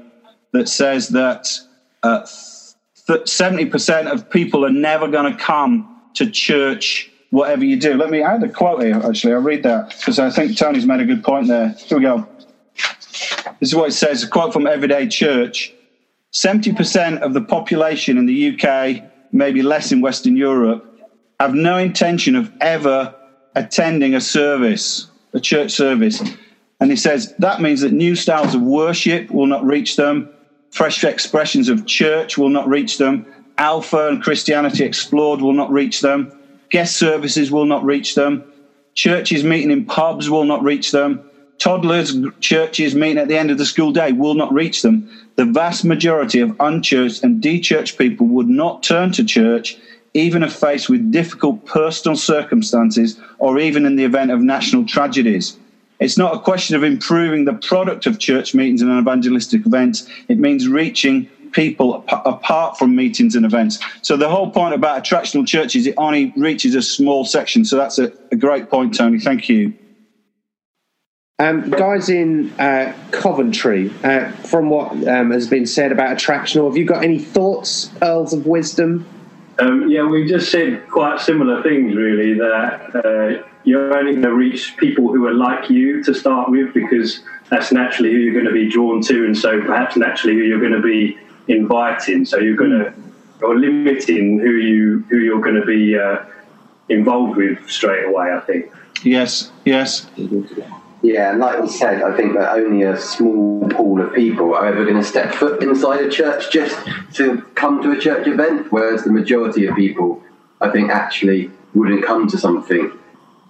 that 0.52 0.68
says 0.68 1.08
that 1.08 1.48
uh, 2.02 2.26
that 3.06 3.26
70% 3.26 4.10
of 4.10 4.30
people 4.30 4.64
are 4.64 4.70
never 4.70 5.08
going 5.08 5.32
to 5.32 5.38
come 5.38 6.00
to 6.14 6.30
church 6.30 7.10
whatever 7.30 7.64
you 7.64 7.78
do. 7.78 7.94
Let 7.94 8.10
me 8.10 8.22
add 8.22 8.42
a 8.42 8.48
quote 8.48 8.82
here, 8.82 8.96
actually. 8.96 9.32
I'll 9.32 9.40
read 9.40 9.62
that 9.64 9.96
because 9.98 10.18
I 10.18 10.30
think 10.30 10.56
Tony's 10.56 10.86
made 10.86 11.00
a 11.00 11.04
good 11.04 11.22
point 11.22 11.48
there. 11.48 11.70
Here 11.70 11.98
we 11.98 12.04
go. 12.04 12.28
This 13.60 13.70
is 13.70 13.74
what 13.74 13.90
it 13.90 13.92
says 13.92 14.22
a 14.22 14.28
quote 14.28 14.52
from 14.52 14.66
Everyday 14.66 15.08
Church 15.08 15.72
70% 16.32 17.20
of 17.20 17.34
the 17.34 17.40
population 17.40 18.16
in 18.16 18.26
the 18.26 18.54
UK, 18.54 19.02
maybe 19.32 19.62
less 19.62 19.90
in 19.90 20.00
Western 20.00 20.36
Europe, 20.36 20.89
have 21.40 21.54
no 21.54 21.78
intention 21.78 22.36
of 22.36 22.52
ever 22.60 23.14
attending 23.54 24.14
a 24.14 24.20
service, 24.20 25.06
a 25.32 25.40
church 25.40 25.70
service. 25.72 26.22
And 26.78 26.90
he 26.90 26.96
says 26.96 27.34
that 27.38 27.62
means 27.62 27.80
that 27.80 27.92
new 27.92 28.14
styles 28.14 28.54
of 28.54 28.60
worship 28.60 29.30
will 29.30 29.46
not 29.46 29.64
reach 29.64 29.96
them, 29.96 30.28
fresh 30.70 31.02
expressions 31.02 31.70
of 31.70 31.86
church 31.86 32.36
will 32.36 32.50
not 32.50 32.68
reach 32.68 32.98
them, 32.98 33.26
Alpha 33.56 34.08
and 34.08 34.22
Christianity 34.22 34.84
Explored 34.84 35.40
will 35.40 35.54
not 35.54 35.70
reach 35.70 36.02
them, 36.02 36.30
guest 36.68 36.96
services 36.96 37.50
will 37.50 37.64
not 37.64 37.84
reach 37.84 38.14
them, 38.14 38.44
churches 38.94 39.42
meeting 39.42 39.70
in 39.70 39.86
pubs 39.86 40.28
will 40.28 40.44
not 40.44 40.62
reach 40.62 40.90
them, 40.90 41.22
toddlers, 41.58 42.14
churches 42.40 42.94
meeting 42.94 43.16
at 43.16 43.28
the 43.28 43.38
end 43.38 43.50
of 43.50 43.56
the 43.56 43.64
school 43.64 43.92
day 43.92 44.12
will 44.12 44.34
not 44.34 44.52
reach 44.52 44.82
them. 44.82 45.08
The 45.36 45.46
vast 45.46 45.86
majority 45.86 46.40
of 46.40 46.54
unchurched 46.60 47.24
and 47.24 47.42
dechurched 47.42 47.96
people 47.96 48.26
would 48.26 48.48
not 48.48 48.82
turn 48.82 49.12
to 49.12 49.24
church 49.24 49.78
even 50.14 50.42
if 50.42 50.52
faced 50.52 50.88
with 50.88 51.12
difficult 51.12 51.64
personal 51.66 52.16
circumstances 52.16 53.20
or 53.38 53.58
even 53.58 53.86
in 53.86 53.96
the 53.96 54.04
event 54.04 54.30
of 54.30 54.40
national 54.40 54.84
tragedies. 54.84 55.56
It's 56.00 56.16
not 56.16 56.34
a 56.34 56.38
question 56.38 56.76
of 56.76 56.82
improving 56.82 57.44
the 57.44 57.52
product 57.52 58.06
of 58.06 58.18
church 58.18 58.54
meetings 58.54 58.80
and 58.80 58.90
evangelistic 58.98 59.66
events. 59.66 60.08
It 60.28 60.38
means 60.38 60.66
reaching 60.66 61.28
people 61.52 62.04
apart 62.08 62.78
from 62.78 62.96
meetings 62.96 63.34
and 63.34 63.44
events. 63.44 63.78
So 64.02 64.16
the 64.16 64.28
whole 64.28 64.50
point 64.50 64.74
about 64.74 65.04
attractional 65.04 65.46
churches, 65.46 65.82
is 65.82 65.86
it 65.88 65.94
only 65.98 66.32
reaches 66.36 66.74
a 66.74 66.82
small 66.82 67.24
section. 67.24 67.64
So 67.64 67.76
that's 67.76 67.98
a, 67.98 68.12
a 68.32 68.36
great 68.36 68.70
point, 68.70 68.96
Tony. 68.96 69.18
Thank 69.18 69.48
you. 69.48 69.74
Um, 71.38 71.70
guys 71.70 72.10
in 72.10 72.50
uh, 72.60 72.94
Coventry, 73.12 73.90
uh, 74.04 74.30
from 74.30 74.68
what 74.68 74.92
um, 75.08 75.30
has 75.30 75.48
been 75.48 75.64
said 75.64 75.90
about 75.90 76.16
attractional, 76.16 76.66
have 76.66 76.76
you 76.76 76.84
got 76.84 77.02
any 77.02 77.18
thoughts, 77.18 77.86
pearls 77.98 78.34
of 78.34 78.46
wisdom? 78.46 79.06
Um, 79.60 79.90
yeah, 79.90 80.04
we've 80.04 80.28
just 80.28 80.50
said 80.50 80.88
quite 80.88 81.20
similar 81.20 81.62
things, 81.62 81.94
really. 81.94 82.34
That 82.34 82.94
uh, 82.94 83.46
you're 83.64 83.96
only 83.96 84.12
going 84.12 84.22
to 84.22 84.32
reach 84.32 84.76
people 84.78 85.08
who 85.08 85.26
are 85.26 85.34
like 85.34 85.68
you 85.68 86.02
to 86.04 86.14
start 86.14 86.50
with, 86.50 86.72
because 86.72 87.22
that's 87.50 87.70
naturally 87.70 88.10
who 88.12 88.18
you're 88.18 88.32
going 88.32 88.46
to 88.46 88.52
be 88.52 88.70
drawn 88.70 89.02
to, 89.02 89.24
and 89.26 89.36
so 89.36 89.60
perhaps 89.60 89.96
naturally 89.96 90.34
who 90.34 90.42
you're 90.42 90.60
going 90.60 90.72
to 90.72 90.80
be 90.80 91.18
inviting. 91.48 92.24
So 92.24 92.38
you're 92.38 92.56
going 92.56 92.70
to 92.70 92.94
you're 93.40 93.58
limiting 93.58 94.38
who 94.38 94.52
you 94.52 95.04
who 95.10 95.18
you're 95.18 95.40
going 95.40 95.60
to 95.60 95.66
be 95.66 95.98
uh, 95.98 96.24
involved 96.88 97.36
with 97.36 97.68
straight 97.68 98.04
away. 98.04 98.32
I 98.32 98.40
think. 98.40 98.72
Yes. 99.02 99.50
Yes. 99.64 100.06
Yeah, 101.02 101.30
and 101.30 101.40
like 101.40 101.60
we 101.60 101.68
said, 101.68 102.02
I 102.02 102.14
think 102.14 102.34
that 102.34 102.52
only 102.52 102.82
a 102.82 102.96
small 102.96 103.66
pool 103.70 104.02
of 104.02 104.14
people 104.14 104.54
are 104.54 104.66
ever 104.66 104.84
going 104.84 104.96
to 104.96 105.04
step 105.04 105.34
foot 105.34 105.62
inside 105.62 106.02
a 106.02 106.10
church 106.10 106.52
just 106.52 106.78
to 107.14 107.40
come 107.54 107.82
to 107.82 107.92
a 107.92 107.98
church 107.98 108.26
event, 108.26 108.70
whereas 108.70 109.04
the 109.04 109.10
majority 109.10 109.66
of 109.66 109.74
people, 109.76 110.22
I 110.60 110.68
think, 110.68 110.90
actually 110.90 111.50
wouldn't 111.74 112.04
come 112.04 112.28
to 112.28 112.36
something 112.36 112.92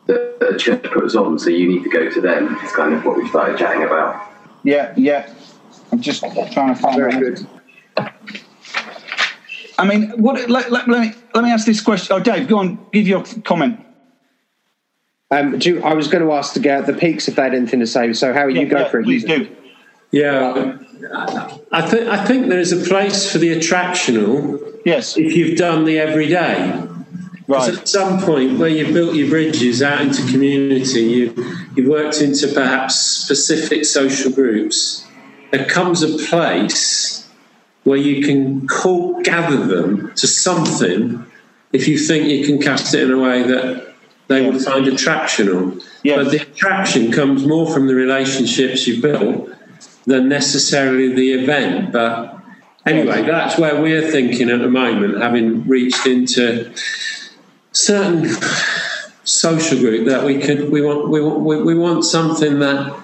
that 0.06 0.36
a 0.40 0.56
church 0.56 0.84
puts 0.92 1.16
on. 1.16 1.40
So 1.40 1.50
you 1.50 1.66
need 1.66 1.82
to 1.82 1.90
go 1.90 2.08
to 2.08 2.20
them. 2.20 2.56
It's 2.62 2.74
kind 2.74 2.94
of 2.94 3.04
what 3.04 3.16
we 3.16 3.28
started 3.28 3.58
chatting 3.58 3.82
about. 3.82 4.30
Yeah, 4.62 4.94
yeah. 4.96 5.32
I'm 5.90 6.00
just 6.00 6.20
trying 6.20 6.74
to 6.74 6.80
find. 6.80 6.96
Very 6.96 7.18
good. 7.18 7.46
I 9.76 9.84
mean, 9.84 10.10
what? 10.22 10.48
Let, 10.48 10.70
let, 10.70 10.86
let, 10.86 11.00
me 11.00 11.14
let 11.34 11.42
me 11.42 11.50
ask 11.50 11.66
this 11.66 11.80
question. 11.80 12.14
Oh, 12.14 12.20
Dave, 12.20 12.46
go 12.46 12.58
on. 12.58 12.78
Give 12.92 13.08
your 13.08 13.24
comment. 13.44 13.84
Um, 15.32 15.58
you, 15.60 15.82
I 15.82 15.94
was 15.94 16.08
going 16.08 16.24
to 16.24 16.32
ask 16.32 16.54
the, 16.54 16.60
the 16.84 16.92
peaks 16.92 17.28
if 17.28 17.36
they 17.36 17.42
had 17.42 17.54
anything 17.54 17.80
to 17.80 17.86
say. 17.86 18.12
So, 18.12 18.32
how 18.32 18.46
yeah, 18.46 18.62
you 18.62 18.66
go 18.68 18.80
yeah, 18.80 18.88
for 18.88 19.00
it? 19.00 19.04
Please 19.04 19.24
do. 19.24 19.48
Yeah, 20.10 20.76
I 21.70 21.82
think 21.82 22.08
I 22.08 22.24
think 22.24 22.48
there 22.48 22.58
is 22.58 22.72
a 22.72 22.88
place 22.88 23.30
for 23.30 23.38
the 23.38 23.54
attractional. 23.56 24.80
Yes. 24.84 25.16
If 25.16 25.34
you've 25.34 25.56
done 25.56 25.84
the 25.84 25.98
everyday. 25.98 26.86
Right. 27.46 27.74
At 27.74 27.88
some 27.88 28.20
point, 28.20 28.60
where 28.60 28.68
you've 28.68 28.94
built 28.94 29.16
your 29.16 29.28
bridges 29.28 29.82
out 29.82 30.00
into 30.00 30.24
community, 30.30 31.00
you 31.00 31.56
you've 31.74 31.88
worked 31.88 32.20
into 32.20 32.46
perhaps 32.46 32.94
specific 32.94 33.84
social 33.84 34.30
groups. 34.30 35.04
There 35.50 35.64
comes 35.64 36.02
a 36.02 36.16
place 36.28 37.28
where 37.82 37.98
you 37.98 38.24
can 38.24 38.68
call, 38.68 39.20
gather 39.22 39.64
them 39.66 40.12
to 40.14 40.28
something 40.28 41.26
if 41.72 41.88
you 41.88 41.98
think 41.98 42.26
you 42.26 42.44
can 42.46 42.60
cast 42.60 42.94
it 42.94 43.02
in 43.02 43.10
a 43.10 43.18
way 43.18 43.42
that 43.42 43.89
they 44.30 44.48
would 44.48 44.62
find 44.62 44.86
attractional. 44.86 45.84
Yes. 46.04 46.24
But 46.24 46.30
the 46.30 46.42
attraction 46.42 47.10
comes 47.10 47.44
more 47.44 47.70
from 47.70 47.88
the 47.88 47.96
relationships 47.96 48.86
you 48.86 49.02
build 49.02 49.54
than 50.06 50.28
necessarily 50.28 51.12
the 51.12 51.32
event. 51.32 51.92
But 51.92 52.38
anyway, 52.86 53.22
that's 53.22 53.58
where 53.58 53.82
we're 53.82 54.08
thinking 54.08 54.48
at 54.48 54.60
the 54.60 54.68
moment, 54.68 55.20
having 55.20 55.66
reached 55.66 56.06
into 56.06 56.72
certain 57.72 58.28
social 59.24 59.78
group 59.78 60.06
that 60.06 60.24
we 60.24 60.38
could 60.38 60.70
we 60.70 60.80
want 60.80 61.08
we 61.08 61.20
want 61.20 61.40
we, 61.40 61.62
we 61.62 61.74
want 61.74 62.04
something 62.04 62.60
that 62.60 62.96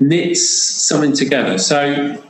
knits 0.00 0.48
something 0.50 1.12
together. 1.12 1.58
So 1.58 2.20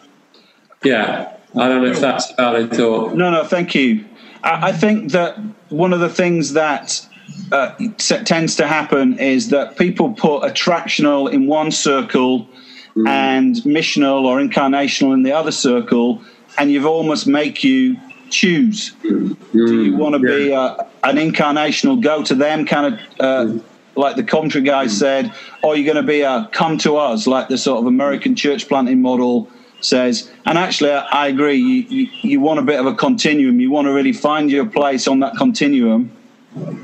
yeah, 0.85 1.37
I 1.55 1.69
don't 1.69 1.83
know 1.83 1.91
if 1.91 2.01
that's 2.01 2.31
a 2.33 2.35
valid 2.35 2.71
thought. 2.75 3.15
No, 3.15 3.31
no, 3.31 3.45
thank 3.45 3.75
you. 3.75 4.05
I, 4.43 4.69
I 4.69 4.73
think 4.73 5.13
that 5.13 5.39
one 5.71 5.95
of 5.95 6.01
the 6.01 6.11
things 6.11 6.53
that 6.53 7.07
uh, 7.53 7.75
tends 7.99 8.57
to 8.57 8.67
happen 8.67 9.19
is 9.19 9.51
that 9.51 9.77
people 9.77 10.13
put 10.13 10.43
attractional 10.43 11.33
in 11.33 11.47
one 11.47 11.71
circle 11.71 12.49
mm. 12.97 13.09
and 13.09 13.57
missional 13.57 14.25
or 14.25 14.39
incarnational 14.41 15.15
in 15.15 15.23
the 15.23 15.33
other 15.33 15.53
circle, 15.53 16.23
and 16.59 16.71
you've 16.71 16.87
almost 16.87 17.27
make 17.27 17.63
you 17.63 17.97
choose. 18.31 18.93
Mm. 19.03 19.37
Do 19.53 19.83
you 19.83 19.97
want 19.97 20.15
to 20.17 20.29
yeah. 20.29 20.37
be 20.37 20.53
uh, 20.53 20.77
an 21.05 21.17
incarnational, 21.17 22.01
go 22.03 22.23
to 22.25 22.35
them 22.35 22.67
kind 22.67 22.95
of, 22.95 23.01
uh, 23.21 23.53
mm. 23.53 23.63
like 23.95 24.17
the 24.17 24.25
Coventry 24.25 24.63
guy 24.63 24.87
said, 24.87 25.33
or 25.63 25.77
you're 25.77 25.93
going 25.93 26.05
to 26.05 26.11
be 26.11 26.23
a 26.23 26.49
come 26.53 26.79
to 26.79 26.97
us, 26.97 27.27
like 27.27 27.49
the 27.49 27.59
sort 27.59 27.81
of 27.81 27.87
American 27.87 28.35
church 28.35 28.69
planting 28.69 29.03
model 29.03 29.49
says. 29.81 30.31
And 30.45 30.59
actually, 30.59 30.91
I, 30.91 31.29
agree. 31.29 31.57
You, 31.57 31.83
you, 31.89 32.09
you 32.23 32.41
want 32.41 32.59
a 32.59 32.63
bit 32.63 32.81
of 32.81 32.87
a 32.87 32.95
continuum. 32.95 33.61
You 33.61 33.71
want 33.71 33.87
to 33.87 33.93
really 33.93 34.13
find 34.13 34.51
your 34.51 34.67
place 34.67 35.07
on 35.07 35.21
that 35.21 35.37
continuum 35.37 36.16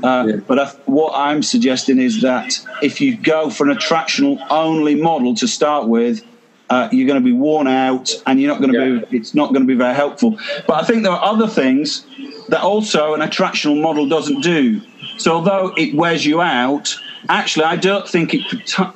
uh, 0.03 0.25
yeah. 0.27 0.35
But 0.47 0.59
I, 0.59 0.65
what 0.85 1.13
I'm 1.15 1.41
suggesting 1.41 1.99
is 1.99 2.21
that 2.21 2.59
if 2.81 3.01
you 3.01 3.17
go 3.17 3.49
for 3.49 3.69
an 3.69 3.75
attractional 3.75 4.45
only 4.49 4.95
model 4.95 5.35
to 5.35 5.47
start 5.47 5.87
with, 5.87 6.23
uh, 6.69 6.89
you're 6.91 7.07
going 7.07 7.21
to 7.21 7.25
be 7.25 7.33
worn 7.33 7.67
out, 7.67 8.09
and 8.25 8.39
you're 8.39 8.51
not 8.51 8.59
going 8.59 8.73
to 8.73 8.95
yeah. 8.95 9.05
be. 9.05 9.17
It's 9.17 9.33
not 9.33 9.49
going 9.49 9.61
to 9.61 9.67
be 9.67 9.75
very 9.75 9.95
helpful. 9.95 10.39
But 10.67 10.81
I 10.81 10.85
think 10.85 11.03
there 11.03 11.11
are 11.11 11.23
other 11.23 11.47
things 11.47 12.05
that 12.49 12.61
also 12.61 13.13
an 13.13 13.21
attractional 13.21 13.81
model 13.81 14.07
doesn't 14.07 14.41
do. 14.41 14.81
So 15.17 15.33
although 15.33 15.73
it 15.77 15.95
wears 15.95 16.25
you 16.25 16.41
out, 16.41 16.95
actually, 17.29 17.65
I 17.65 17.75
don't 17.75 18.07
think 18.07 18.33
it 18.33 18.43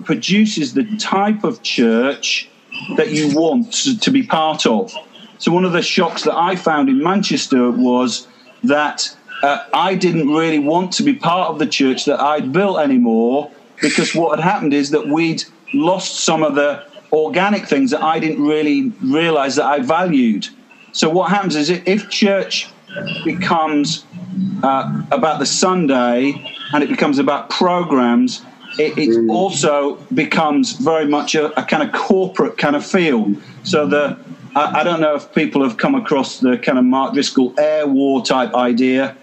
produces 0.06 0.74
the 0.74 0.86
type 0.98 1.44
of 1.44 1.62
church 1.62 2.50
that 2.96 3.12
you 3.12 3.36
want 3.36 3.74
to 4.02 4.12
be 4.12 4.24
part 4.24 4.66
of. 4.66 4.94
So 5.40 5.52
one 5.52 5.66
of 5.66 5.72
the 5.72 5.82
shocks 5.82 6.24
that 6.24 6.36
I 6.36 6.56
found 6.56 6.90
in 6.90 7.02
Manchester 7.02 7.70
was 7.70 8.28
that 8.64 9.16
uh, 9.44 9.66
I 9.74 9.96
didn't 9.96 10.30
really 10.30 10.60
want 10.60 10.92
to 10.94 11.04
be 11.04 11.14
part 11.14 11.50
of 11.50 11.60
the 11.60 11.68
church 11.68 12.06
that 12.06 12.20
I'd 12.20 12.52
built 12.52 12.80
anymore 12.80 13.52
because 13.82 14.16
what 14.16 14.38
had 14.38 14.44
happened 14.44 14.74
is 14.74 14.90
that 14.92 15.08
we'd 15.08 15.44
lost 15.74 16.22
some 16.22 16.44
of 16.44 16.56
the 16.56 16.84
organic 17.12 17.66
things 17.66 17.92
that 17.92 18.02
I 18.02 18.20
didn't 18.20 18.44
really 18.44 18.90
realize 19.04 19.56
that 19.56 19.66
I 19.66 19.80
valued. 19.80 20.48
So 20.92 21.10
what 21.10 21.30
happens 21.30 21.56
is 21.56 21.70
if 21.70 22.10
church 22.10 22.70
becomes 23.24 24.06
uh, 24.64 25.04
about 25.12 25.40
the 25.40 25.46
Sunday 25.46 26.34
and 26.74 26.84
it 26.84 26.90
becomes 26.90 27.20
about 27.20 27.50
programs, 27.50 28.44
it, 28.80 28.98
it 28.98 29.10
mm. 29.10 29.32
also 29.32 29.96
becomes 30.14 30.74
very 30.74 31.06
much 31.06 31.36
a, 31.36 31.58
a, 31.60 31.64
kind 31.64 31.84
of 31.84 31.94
corporate 31.94 32.58
kind 32.58 32.76
of 32.76 32.86
feel. 32.86 33.34
So 33.64 33.88
the 33.88 34.18
I, 34.58 34.80
I, 34.80 34.84
don't 34.84 35.00
know 35.00 35.14
if 35.14 35.32
people 35.36 35.64
have 35.64 35.78
come 35.78 35.94
across 35.94 36.40
the 36.40 36.58
kind 36.58 36.80
of 36.80 36.84
Mark 36.84 37.14
Driscoll 37.14 37.54
air 37.60 37.86
war 37.86 38.26
type 38.26 38.56
idea, 38.56 39.16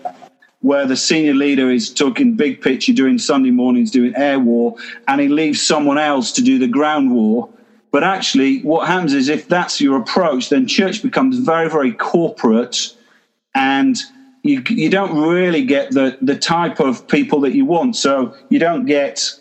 where 0.60 0.86
the 0.86 0.96
senior 0.96 1.34
leader 1.34 1.72
is 1.72 1.92
talking 1.92 2.36
big 2.36 2.60
picture, 2.60 2.92
doing 2.92 3.18
Sunday 3.18 3.50
mornings, 3.50 3.90
doing 3.90 4.14
air 4.14 4.38
war, 4.38 4.76
and 5.08 5.20
he 5.20 5.26
leaves 5.26 5.60
someone 5.60 5.98
else 5.98 6.30
to 6.32 6.42
do 6.42 6.60
the 6.60 6.68
ground 6.68 7.12
war. 7.12 7.48
But 7.90 8.04
actually, 8.04 8.60
what 8.60 8.86
happens 8.86 9.12
is 9.12 9.28
if 9.28 9.48
that's 9.48 9.80
your 9.80 9.98
approach, 10.00 10.50
then 10.50 10.68
church 10.68 11.02
becomes 11.02 11.38
very, 11.38 11.68
very 11.68 11.92
corporate, 11.92 12.94
and 13.56 14.00
you, 14.44 14.62
you 14.68 14.88
don't 14.88 15.20
really 15.20 15.64
get 15.64 15.90
the, 15.90 16.16
the 16.22 16.36
type 16.36 16.78
of 16.78 17.08
people 17.08 17.40
that 17.40 17.56
you 17.56 17.64
want. 17.64 17.96
So 17.96 18.36
you 18.50 18.60
don't 18.60 18.86
get. 18.86 19.32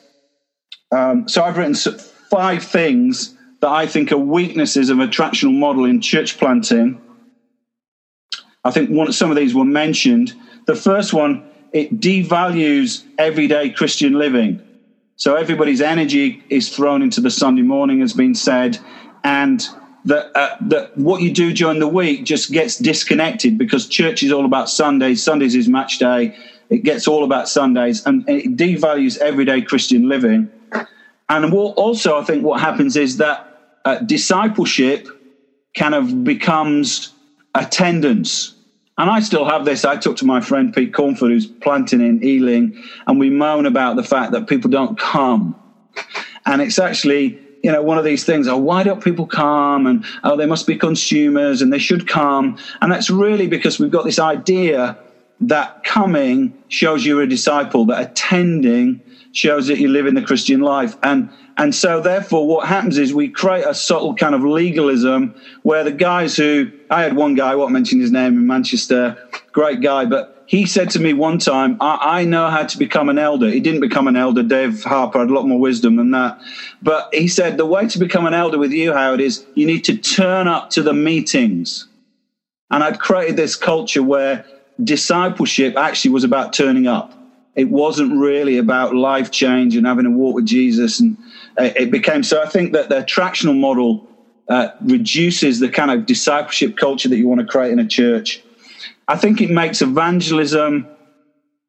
Um, 0.91 1.27
so 1.27 1.43
I've 1.43 1.58
written 1.58 1.75
five 1.75 2.63
things 2.63 3.33
that 3.63 3.71
I 3.71 3.88
think 3.88 4.12
are 4.12 4.17
weaknesses 4.17 4.89
of 4.89 4.99
a 4.99 5.08
attractional 5.08 5.58
model 5.58 5.86
in 5.86 6.02
church 6.02 6.38
planting. 6.38 6.99
I 8.65 8.71
think 8.71 8.89
one, 8.89 9.13
some 9.13 9.30
of 9.32 9.38
these 9.38 9.56
were 9.56 9.63
mentioned. 9.63 10.34
The 10.65 10.76
first 10.76 11.13
one 11.13 11.45
it 11.71 12.02
devalues 12.02 13.06
everyday 13.17 13.69
Christian 13.69 14.19
living. 14.19 14.62
So 15.15 15.38
everybody's 15.38 15.80
energy 15.80 16.43
is 16.49 16.76
thrown 16.76 17.02
into 17.02 17.21
the 17.21 17.32
Sunday 17.32 17.62
morning, 17.62 18.02
has 18.02 18.12
been 18.12 18.36
said, 18.36 18.80
and 19.23 19.65
that 20.04 20.38
uh, 20.38 20.58
that 20.67 20.97
what 20.97 21.21
you 21.21 21.34
do 21.34 21.54
during 21.54 21.80
the 21.80 21.88
week 21.88 22.26
just 22.26 22.52
gets 22.52 22.78
disconnected 22.78 23.58
because 23.58 23.88
church 23.88 24.23
is 24.23 24.34
all 24.34 24.43
about 24.43 24.69
Sundays. 24.69 25.23
Sundays 25.23 25.56
is 25.56 25.69
match 25.69 25.99
day. 25.99 26.36
It 26.69 26.84
gets 26.84 27.08
all 27.08 27.23
about 27.23 27.47
Sundays, 27.47 28.06
and 28.06 28.28
it 28.28 28.58
devalues 28.58 29.17
everyday 29.19 29.62
Christian 29.62 30.10
living. 30.10 30.52
And 31.30 31.54
also, 31.54 32.19
I 32.19 32.26
think 32.26 32.43
what 32.43 32.60
happens 32.60 32.97
is 32.97 33.15
that 33.17 33.53
uh, 33.86 34.00
discipleship 34.00 35.08
kind 35.76 35.96
of 35.96 36.24
becomes 36.24 37.13
attendance. 37.56 38.54
And 38.98 39.10
I 39.10 39.22
still 39.22 39.46
have 39.46 39.65
this. 39.65 39.86
I 39.86 39.98
talked 39.98 40.19
to 40.19 40.26
my 40.26 40.39
friend 40.39 40.74
Pete 40.74 40.93
Cornford, 40.93 41.32
who's 41.32 41.48
planting 41.48 42.02
in 42.02 42.24
Ealing, 42.24 42.82
and 43.08 43.19
we 43.19 43.30
moan 43.30 43.65
about 43.65 43.96
the 43.96 44.04
fact 44.04 44.32
that 44.34 44.48
people 44.48 44.69
don't 44.69 44.98
come. 45.00 45.60
And 46.46 46.62
it's 46.62 46.78
actually, 46.78 47.39
you 47.63 47.72
know, 47.72 47.82
one 47.82 47.98
of 47.98 48.04
these 48.04 48.24
things. 48.24 48.48
Oh, 48.48 48.58
why 48.58 48.84
don't 48.84 49.04
people 49.04 49.26
come? 49.26 49.88
And 49.88 50.06
oh, 50.24 50.38
they 50.38 50.46
must 50.46 50.67
be 50.67 50.76
consumers, 50.76 51.62
and 51.62 51.74
they 51.74 51.80
should 51.80 52.08
come. 52.08 52.60
And 52.82 52.91
that's 52.91 53.10
really 53.10 53.48
because 53.48 53.80
we've 53.80 53.91
got 53.91 54.06
this 54.06 54.19
idea 54.19 54.98
that 55.41 55.84
coming 55.84 56.54
shows 56.67 57.06
you're 57.06 57.24
a 57.24 57.28
disciple, 57.28 57.86
that 57.86 58.12
attending 58.12 59.02
shows 59.34 59.67
that 59.67 59.80
you 59.80 59.89
live 59.89 60.06
in 60.06 60.15
the 60.15 60.22
Christian 60.22 60.62
life. 60.62 60.96
And 61.04 61.30
and 61.58 61.76
so 61.76 62.02
therefore 62.02 62.48
what 62.48 62.67
happens 62.67 62.98
is 62.98 63.13
we 63.13 63.30
create 63.30 63.65
a 63.65 63.74
subtle 63.74 64.15
kind 64.15 64.34
of 64.34 64.43
legalism 64.43 65.36
where 65.63 65.84
the 65.84 65.91
guys 65.91 66.38
who 66.38 66.72
I 66.89 67.04
had 67.04 67.15
one 67.15 67.36
guy, 67.36 67.52
I 67.52 67.56
won't 67.56 67.72
mention 67.72 68.00
his 68.00 68.12
name 68.12 68.38
in 68.38 68.48
Manchester, 68.48 69.17
great 69.52 69.82
guy, 69.82 70.06
but 70.06 70.43
he 70.46 70.65
said 70.65 70.89
to 70.91 71.00
me 71.00 71.13
one 71.13 71.39
time, 71.39 71.78
I, 71.80 72.22
I 72.22 72.26
know 72.26 72.50
how 72.50 72.65
to 72.65 72.78
become 72.78 73.10
an 73.10 73.17
elder. 73.17 73.50
He 73.50 73.60
didn't 73.60 73.82
become 73.82 74.08
an 74.08 74.15
elder. 74.15 74.43
Dave 74.43 74.84
Harper 74.84 75.19
had 75.19 75.30
a 75.30 75.34
lot 75.34 75.48
more 75.48 75.60
wisdom 75.60 75.96
than 75.96 76.12
that. 76.12 76.39
But 76.82 77.10
he 77.13 77.28
said 77.28 77.58
the 77.58 77.65
way 77.65 77.88
to 77.88 77.98
become 77.98 78.26
an 78.26 78.34
elder 78.34 78.60
with 78.60 78.72
you, 78.72 78.93
Howard, 78.93 79.22
is 79.22 79.46
you 79.56 79.65
need 79.65 79.84
to 79.86 79.98
turn 79.98 80.48
up 80.48 80.69
to 80.72 80.84
the 80.84 80.93
meetings. 80.93 81.88
And 82.69 82.84
I'd 82.84 83.00
created 83.00 83.36
this 83.36 83.56
culture 83.56 84.04
where 84.04 84.46
discipleship 84.84 85.78
actually 85.78 86.12
was 86.12 86.24
about 86.24 86.54
turning 86.54 86.88
up. 86.88 87.22
It 87.56 87.70
wasn't 87.70 88.20
really 88.20 88.58
about 88.58 88.96
life 88.96 89.30
change 89.30 89.76
and 89.76 89.86
having 89.86 90.06
a 90.06 90.12
walk 90.12 90.36
with 90.36 90.46
Jesus. 90.46 91.00
And 91.00 91.18
uh, 91.60 91.70
it 91.76 91.92
became 91.92 92.24
so. 92.24 92.42
I 92.42 92.48
think 92.48 92.74
that 92.74 92.89
the 92.89 92.96
attractional 92.96 93.58
model 93.58 94.08
uh, 94.50 94.70
reduces 94.82 95.60
the 95.60 95.70
kind 95.70 95.92
of 95.92 96.06
discipleship 96.06 96.78
culture 96.78 97.10
that 97.10 97.18
you 97.18 97.28
want 97.28 97.42
to 97.42 97.48
create 97.48 97.72
in 97.72 97.80
a 97.80 97.88
church. 97.88 98.44
I 99.08 99.18
think 99.18 99.42
it 99.42 99.52
makes 99.52 99.82
evangelism 99.82 100.88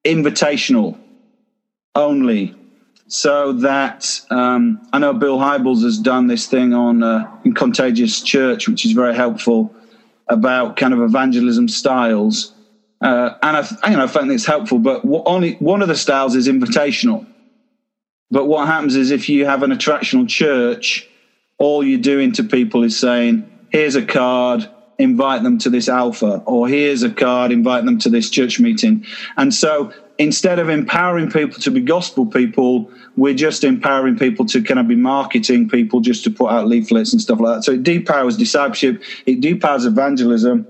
invitational 0.05 0.99
only. 1.95 2.55
So 3.07 3.53
that 3.53 4.21
um, 4.31 4.89
I 4.93 4.99
know 4.99 5.13
Bill 5.13 5.39
Hybels 5.39 5.83
has 5.83 5.99
done 5.99 6.27
this 6.27 6.47
thing 6.47 6.73
on 6.73 7.03
uh, 7.03 7.31
in 7.45 7.53
Contagious 7.53 8.23
Church, 8.23 8.67
which 8.67 8.87
is 8.87 8.93
very 8.93 9.15
helpful 9.15 9.75
about 10.29 10.77
kind 10.77 10.95
of 10.95 11.03
evangelism 11.03 11.69
styles. 11.69 12.54
Uh, 13.01 13.37
and 13.43 13.57
I, 13.57 13.91
you 13.91 13.97
know, 13.97 14.05
I 14.05 14.07
find 14.07 14.31
it's 14.31 14.47
helpful, 14.47 14.79
but 14.79 15.03
only 15.05 15.55
one 15.55 15.83
of 15.83 15.89
the 15.89 15.97
styles 15.97 16.35
is 16.35 16.49
invitational. 16.49 17.27
But 18.31 18.47
what 18.47 18.67
happens 18.67 18.97
is 18.97 19.11
if 19.11 19.29
you 19.29 19.47
have 19.47 19.63
an 19.63 19.71
attractional 19.71 20.29
church, 20.29 21.09
all 21.59 21.85
you're 21.85 22.01
doing 22.01 22.33
to 22.33 22.45
people 22.45 22.83
is 22.83 22.99
saying, 22.99 23.49
here's 23.71 23.95
a 23.95 24.05
card, 24.05 24.69
invite 24.99 25.43
them 25.43 25.59
to 25.59 25.71
this 25.71 25.89
alpha, 25.89 26.43
or 26.47 26.69
here's 26.69 27.03
a 27.03 27.11
card, 27.11 27.53
invite 27.53 27.85
them 27.85 27.99
to 28.01 28.09
this 28.09 28.31
church 28.31 28.59
meeting. 28.59 29.05
And 29.37 29.53
so 29.53 29.93
instead 30.19 30.59
of 30.59 30.69
empowering 30.69 31.31
people 31.31 31.61
to 31.61 31.71
be 31.71 31.81
gospel 31.81 32.27
people, 32.27 32.91
we're 33.17 33.35
just 33.35 33.65
empowering 33.65 34.19
people 34.19 34.47
to 34.47 34.63
kind 34.63 34.81
of 34.81 34.89
be 34.89 34.97
marketing 34.97 35.69
people 35.69 36.01
just 36.01 36.25
to 36.25 36.31
put 36.31 36.51
out 36.51 36.67
leaflets 36.67 37.13
and 37.13 37.21
stuff 37.21 37.41
like 37.41 37.57
that. 37.57 37.65
So 37.65 37.73
it 37.73 37.83
depowers 37.83 38.39
discipleship, 38.39 39.03
it 39.27 39.41
depowers 39.41 39.87
evangelism, 39.87 40.67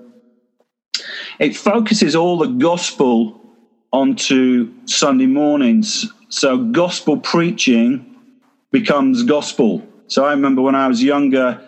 it 1.38 1.56
focuses 1.56 2.14
all 2.14 2.38
the 2.38 2.46
gospel 2.46 3.40
onto 3.92 4.72
Sunday 4.86 5.26
mornings. 5.26 6.12
So 6.28 6.58
gospel 6.58 7.16
preaching 7.16 8.16
becomes 8.70 9.22
gospel. 9.22 9.86
So 10.08 10.24
I 10.24 10.30
remember 10.30 10.62
when 10.62 10.74
I 10.74 10.88
was 10.88 11.02
younger, 11.02 11.60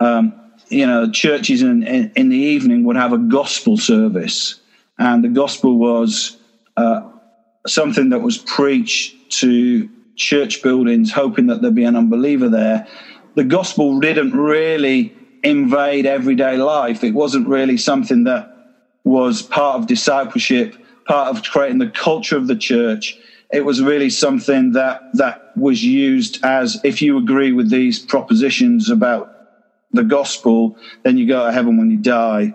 um, 0.00 0.34
you 0.68 0.86
know, 0.86 1.10
churches 1.10 1.62
in, 1.62 1.82
in, 1.82 2.12
in, 2.14 2.28
the 2.28 2.36
evening 2.36 2.84
would 2.84 2.96
have 2.96 3.12
a 3.12 3.18
gospel 3.18 3.76
service, 3.76 4.60
and 4.98 5.24
the 5.24 5.28
gospel 5.28 5.78
was 5.78 6.36
uh, 6.76 7.08
something 7.66 8.10
that 8.10 8.20
was 8.20 8.38
preached 8.38 9.30
to 9.40 9.88
church 10.16 10.62
buildings, 10.62 11.12
hoping 11.12 11.46
that 11.46 11.60
there'd 11.62 11.74
be 11.74 11.84
an 11.84 11.96
unbeliever 11.96 12.48
there. 12.48 12.86
The 13.34 13.44
gospel 13.44 13.98
didn't 14.00 14.32
really 14.32 15.14
invade 15.42 16.06
everyday 16.06 16.56
life. 16.56 17.02
It 17.02 17.14
wasn't 17.14 17.48
really 17.48 17.76
something 17.76 18.24
that 18.24 18.53
was 19.04 19.42
part 19.42 19.80
of 19.80 19.86
discipleship, 19.86 20.74
part 21.06 21.28
of 21.28 21.42
creating 21.44 21.78
the 21.78 21.90
culture 21.90 22.36
of 22.36 22.46
the 22.46 22.56
church. 22.56 23.18
It 23.52 23.64
was 23.64 23.80
really 23.82 24.10
something 24.10 24.72
that 24.72 25.02
that 25.14 25.52
was 25.56 25.84
used 25.84 26.44
as 26.44 26.80
if 26.82 27.00
you 27.00 27.18
agree 27.18 27.52
with 27.52 27.70
these 27.70 27.98
propositions 27.98 28.90
about 28.90 29.30
the 29.92 30.02
gospel, 30.02 30.76
then 31.04 31.16
you 31.16 31.26
go 31.26 31.46
to 31.46 31.52
heaven 31.52 31.76
when 31.76 31.90
you 31.90 31.98
die. 31.98 32.54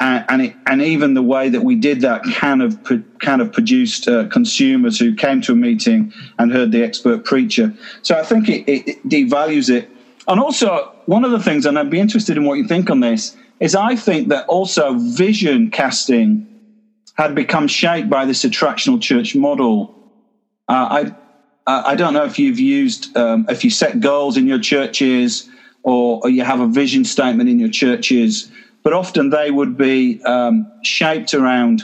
And, 0.00 0.24
and, 0.28 0.42
it, 0.42 0.56
and 0.66 0.82
even 0.82 1.14
the 1.14 1.22
way 1.22 1.48
that 1.48 1.62
we 1.62 1.76
did 1.76 2.02
that 2.02 2.24
kind 2.24 2.62
of 2.62 2.78
kind 3.20 3.40
of 3.40 3.52
produced 3.52 4.06
uh, 4.06 4.26
consumers 4.26 4.98
who 4.98 5.14
came 5.14 5.40
to 5.42 5.52
a 5.52 5.56
meeting 5.56 6.12
and 6.38 6.52
heard 6.52 6.72
the 6.72 6.82
expert 6.82 7.24
preacher. 7.24 7.72
So 8.02 8.18
I 8.18 8.22
think 8.22 8.48
it, 8.48 8.68
it, 8.68 8.88
it 8.88 9.08
devalues 9.08 9.70
it. 9.70 9.88
And 10.26 10.40
also, 10.40 10.92
one 11.06 11.24
of 11.24 11.30
the 11.30 11.40
things, 11.40 11.64
and 11.64 11.78
I'd 11.78 11.90
be 11.90 12.00
interested 12.00 12.36
in 12.36 12.44
what 12.44 12.54
you 12.54 12.66
think 12.66 12.90
on 12.90 13.00
this, 13.00 13.36
is 13.60 13.74
I 13.74 13.96
think 13.96 14.28
that 14.28 14.46
also 14.46 14.94
vision 14.94 15.70
casting 15.70 16.48
had 17.14 17.34
become 17.34 17.68
shaped 17.68 18.10
by 18.10 18.24
this 18.24 18.44
attractional 18.44 19.00
church 19.00 19.34
model. 19.34 19.94
Uh, 20.68 21.06
I 21.06 21.14
I 21.66 21.94
don't 21.94 22.12
know 22.12 22.24
if 22.24 22.38
you've 22.38 22.60
used 22.60 23.16
um, 23.16 23.46
if 23.48 23.64
you 23.64 23.70
set 23.70 24.00
goals 24.00 24.36
in 24.36 24.46
your 24.46 24.58
churches 24.58 25.48
or, 25.82 26.20
or, 26.22 26.28
you 26.28 26.44
have 26.44 26.60
a 26.60 26.66
vision 26.66 27.04
statement 27.04 27.48
in 27.48 27.58
your 27.58 27.68
churches, 27.70 28.50
but 28.82 28.92
often 28.92 29.30
they 29.30 29.50
would 29.50 29.76
be 29.76 30.22
um, 30.24 30.70
shaped 30.82 31.34
around 31.34 31.82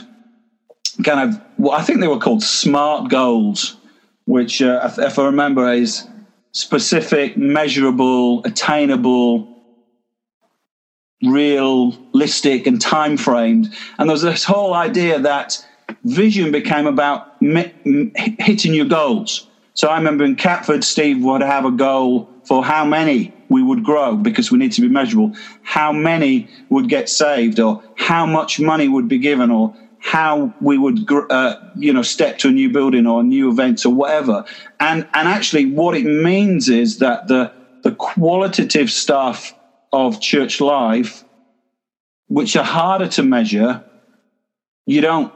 kind 1.03 1.29
of 1.29 1.41
what 1.57 1.79
I 1.79 1.83
think 1.83 1.99
they 1.99 2.07
were 2.07 2.19
called 2.19 2.43
smart 2.43 3.09
goals, 3.09 3.77
which, 4.25 4.61
uh, 4.61 4.89
if 4.97 5.17
I 5.17 5.25
remember, 5.25 5.71
is 5.71 6.07
specific, 6.51 7.37
measurable, 7.37 8.43
attainable, 8.43 9.47
realistic 11.23 12.67
and 12.67 12.81
time 12.81 13.17
framed. 13.17 13.73
And 13.97 14.09
there 14.09 14.13
was 14.13 14.21
this 14.21 14.43
whole 14.43 14.73
idea 14.73 15.19
that 15.19 15.65
vision 16.03 16.51
became 16.51 16.87
about 16.87 17.35
hitting 17.41 18.73
your 18.73 18.85
goals. 18.85 19.47
So 19.73 19.87
I 19.87 19.97
remember 19.97 20.23
in 20.23 20.35
Catford, 20.35 20.83
Steve 20.83 21.23
would 21.23 21.41
have 21.41 21.65
a 21.65 21.71
goal 21.71 22.29
for 22.43 22.63
how 22.63 22.83
many 22.83 23.33
we 23.49 23.61
would 23.63 23.83
grow 23.83 24.15
because 24.15 24.51
we 24.51 24.57
need 24.57 24.71
to 24.73 24.81
be 24.81 24.89
measurable, 24.89 25.35
how 25.63 25.91
many 25.91 26.49
would 26.69 26.89
get 26.89 27.09
saved, 27.09 27.59
or 27.59 27.83
how 27.95 28.25
much 28.25 28.59
money 28.59 28.87
would 28.87 29.07
be 29.07 29.19
given, 29.19 29.51
or 29.51 29.75
how 29.99 30.53
we 30.59 30.77
would, 30.77 31.09
uh, 31.29 31.55
you 31.75 31.93
know, 31.93 32.01
step 32.01 32.37
to 32.39 32.47
a 32.49 32.51
new 32.51 32.69
building 32.69 33.05
or 33.05 33.23
new 33.23 33.49
events 33.49 33.85
or 33.85 33.93
whatever. 33.93 34.43
And 34.79 35.07
and 35.13 35.27
actually, 35.27 35.65
what 35.65 35.95
it 35.95 36.05
means 36.05 36.69
is 36.69 36.99
that 36.99 37.27
the 37.27 37.53
the 37.83 37.91
qualitative 37.91 38.89
stuff 38.89 39.53
of 39.91 40.19
church 40.19 40.61
life, 40.61 41.23
which 42.27 42.55
are 42.55 42.63
harder 42.63 43.07
to 43.07 43.23
measure, 43.23 43.83
you 44.85 45.01
don't 45.01 45.33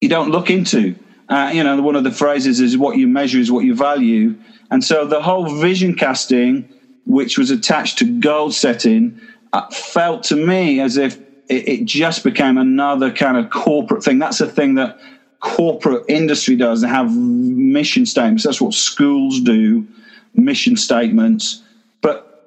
you 0.00 0.08
don't 0.08 0.30
look 0.30 0.50
into. 0.50 0.94
Uh, 1.28 1.50
you 1.52 1.64
know, 1.64 1.80
one 1.82 1.96
of 1.96 2.04
the 2.04 2.10
phrases 2.10 2.60
is 2.60 2.76
"what 2.76 2.96
you 2.96 3.06
measure 3.06 3.38
is 3.38 3.50
what 3.50 3.64
you 3.64 3.74
value," 3.74 4.36
and 4.70 4.82
so 4.82 5.06
the 5.06 5.20
whole 5.20 5.58
vision 5.58 5.94
casting, 5.94 6.68
which 7.04 7.36
was 7.36 7.50
attached 7.50 7.98
to 7.98 8.04
goal 8.04 8.50
setting, 8.50 9.20
uh, 9.52 9.68
felt 9.70 10.22
to 10.24 10.36
me 10.36 10.80
as 10.80 10.96
if 10.96 11.18
it, 11.48 11.68
it 11.68 11.84
just 11.84 12.24
became 12.24 12.58
another 12.58 13.10
kind 13.10 13.36
of 13.36 13.50
corporate 13.50 14.04
thing. 14.04 14.18
That's 14.18 14.40
a 14.40 14.48
thing 14.48 14.74
that 14.74 14.98
corporate 15.40 16.04
industry 16.08 16.56
does. 16.56 16.80
They 16.80 16.88
have 16.88 17.14
mission 17.14 18.06
statements. 18.06 18.44
That's 18.44 18.60
what 18.60 18.74
schools 18.74 19.40
do, 19.40 19.86
mission 20.34 20.76
statements. 20.76 21.62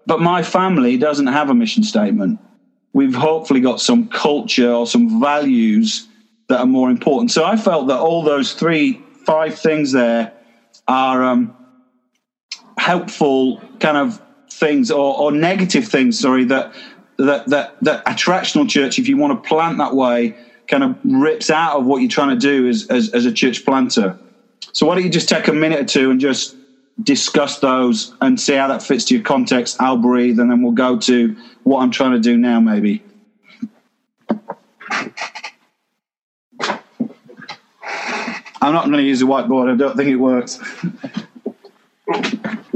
But 0.09 0.21
my 0.21 0.41
family 0.41 0.97
doesn't 0.97 1.27
have 1.27 1.51
a 1.51 1.53
mission 1.53 1.83
statement. 1.83 2.39
We've 2.93 3.13
hopefully 3.13 3.59
got 3.59 3.79
some 3.79 4.07
culture 4.07 4.73
or 4.73 4.87
some 4.87 5.21
values 5.21 6.07
that 6.47 6.61
are 6.61 6.65
more 6.65 6.89
important. 6.89 7.29
So 7.29 7.45
I 7.45 7.55
felt 7.55 7.89
that 7.89 7.99
all 7.99 8.23
those 8.23 8.53
three, 8.53 9.03
five 9.27 9.59
things 9.59 9.91
there 9.91 10.33
are 10.87 11.23
um, 11.23 11.55
helpful 12.79 13.61
kind 13.79 13.97
of 13.97 14.19
things 14.49 14.89
or, 14.89 15.15
or 15.15 15.31
negative 15.31 15.87
things, 15.87 16.19
sorry, 16.19 16.45
that, 16.45 16.73
that, 17.17 17.45
that, 17.45 17.75
that 17.83 18.03
attractional 18.05 18.67
church, 18.67 18.97
if 18.97 19.07
you 19.07 19.15
want 19.15 19.43
to 19.43 19.47
plant 19.47 19.77
that 19.77 19.93
way, 19.93 20.35
kind 20.67 20.83
of 20.83 20.97
rips 21.03 21.51
out 21.51 21.77
of 21.77 21.85
what 21.85 21.97
you're 21.97 22.09
trying 22.09 22.29
to 22.29 22.35
do 22.35 22.67
as, 22.67 22.87
as, 22.87 23.11
as 23.11 23.27
a 23.27 23.31
church 23.31 23.63
planter. 23.63 24.17
So 24.73 24.87
why 24.87 24.95
don't 24.95 25.03
you 25.03 25.11
just 25.11 25.29
take 25.29 25.47
a 25.47 25.53
minute 25.53 25.81
or 25.81 25.85
two 25.85 26.09
and 26.09 26.19
just 26.19 26.55
discuss 27.03 27.59
those 27.59 28.13
and 28.21 28.39
see 28.39 28.53
how 28.53 28.67
that 28.67 28.83
fits 28.83 29.05
to 29.05 29.15
your 29.15 29.23
context. 29.23 29.81
I'll 29.81 29.97
breathe, 29.97 30.39
and 30.39 30.51
then 30.51 30.62
we'll 30.62 30.71
go 30.71 30.97
to 30.99 31.35
what 31.63 31.81
I'm 31.81 31.91
trying 31.91 32.12
to 32.13 32.19
do 32.19 32.38
now, 32.38 32.59
maybe. 32.59 33.03
I'm 38.62 38.73
not 38.73 38.85
going 38.85 38.97
to 38.97 39.03
use 39.03 39.19
the 39.19 39.25
whiteboard. 39.25 39.71
I 39.71 39.77
don't 39.77 39.95
think 39.95 40.09
it 40.09 40.17
works. 40.17 40.59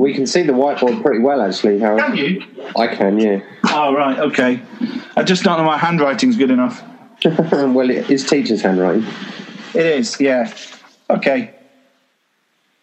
We 0.04 0.14
can 0.14 0.28
see 0.28 0.44
the 0.44 0.52
whiteboard 0.52 1.02
pretty 1.02 1.20
well, 1.20 1.42
actually. 1.42 1.80
Howard. 1.80 2.02
Can 2.02 2.18
you? 2.18 2.44
I 2.76 2.88
can, 2.88 3.20
yeah. 3.20 3.40
Oh, 3.68 3.94
right. 3.94 4.20
Okay. 4.20 4.62
I 5.16 5.24
just 5.24 5.44
don't 5.44 5.58
know 5.58 5.64
my 5.64 5.78
handwriting's 5.78 6.36
good 6.36 6.52
enough. 6.52 6.84
well, 7.24 7.90
it 7.90 8.10
is 8.10 8.28
teacher's 8.28 8.62
handwriting. 8.62 9.06
It 9.74 9.86
is, 9.86 10.20
yeah. 10.20 10.54
Okay. 11.10 11.56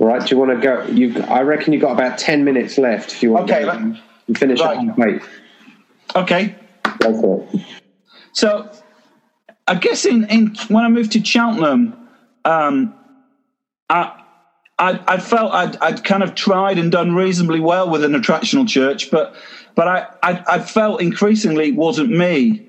Right, 0.00 0.26
do 0.26 0.34
you 0.34 0.40
want 0.40 0.50
to 0.58 0.66
go? 0.66 0.82
You, 0.86 1.22
I 1.24 1.42
reckon 1.42 1.74
you've 1.74 1.82
got 1.82 1.92
about 1.92 2.16
10 2.18 2.42
minutes 2.42 2.78
left 2.78 3.12
if 3.12 3.22
you 3.22 3.32
want 3.32 3.50
Okay, 3.50 3.60
to 3.60 3.66
let- 3.66 3.76
and 3.80 3.98
finish 4.38 4.58
right. 4.60 4.88
up. 4.88 4.96
Wait, 4.98 5.20
Okay. 6.16 6.54
go 7.00 7.20
for 7.20 7.46
it. 7.52 7.60
So, 8.32 8.70
I 9.68 9.74
guess 9.74 10.06
in, 10.06 10.24
in 10.30 10.56
when 10.68 10.84
I 10.84 10.88
moved 10.88 11.12
to 11.12 11.24
Cheltenham, 11.24 11.94
um, 12.46 12.94
I, 13.90 14.22
I 14.78 15.00
I 15.06 15.18
felt 15.18 15.52
I'd, 15.52 15.76
I'd 15.82 16.02
kind 16.04 16.22
of 16.22 16.34
tried 16.34 16.78
and 16.78 16.90
done 16.90 17.14
reasonably 17.14 17.60
well 17.60 17.90
with 17.90 18.02
an 18.02 18.12
attractional 18.12 18.66
church, 18.66 19.10
but 19.10 19.34
but 19.74 19.86
I 19.86 20.06
I, 20.22 20.44
I 20.48 20.58
felt 20.60 21.02
increasingly 21.02 21.68
it 21.68 21.76
wasn't 21.76 22.10
me. 22.10 22.66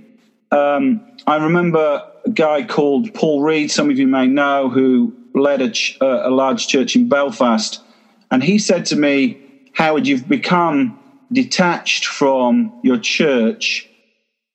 Um, 0.51 0.99
I 1.27 1.37
remember 1.37 2.05
a 2.25 2.29
guy 2.29 2.63
called 2.63 3.13
Paul 3.13 3.41
Reed, 3.41 3.71
some 3.71 3.89
of 3.89 3.97
you 3.97 4.07
may 4.07 4.27
know, 4.27 4.67
who 4.69 5.15
led 5.33 5.61
a, 5.61 5.69
ch- 5.71 5.97
uh, 6.01 6.21
a 6.23 6.29
large 6.29 6.67
church 6.67 6.95
in 6.95 7.09
Belfast, 7.09 7.81
and 8.29 8.43
he 8.43 8.59
said 8.59 8.85
to 8.87 8.95
me, 8.95 9.37
"Howard, 9.73 10.07
you've 10.07 10.27
become 10.27 10.99
detached 11.31 12.05
from 12.05 12.73
your 12.83 12.97
church." 12.97 13.87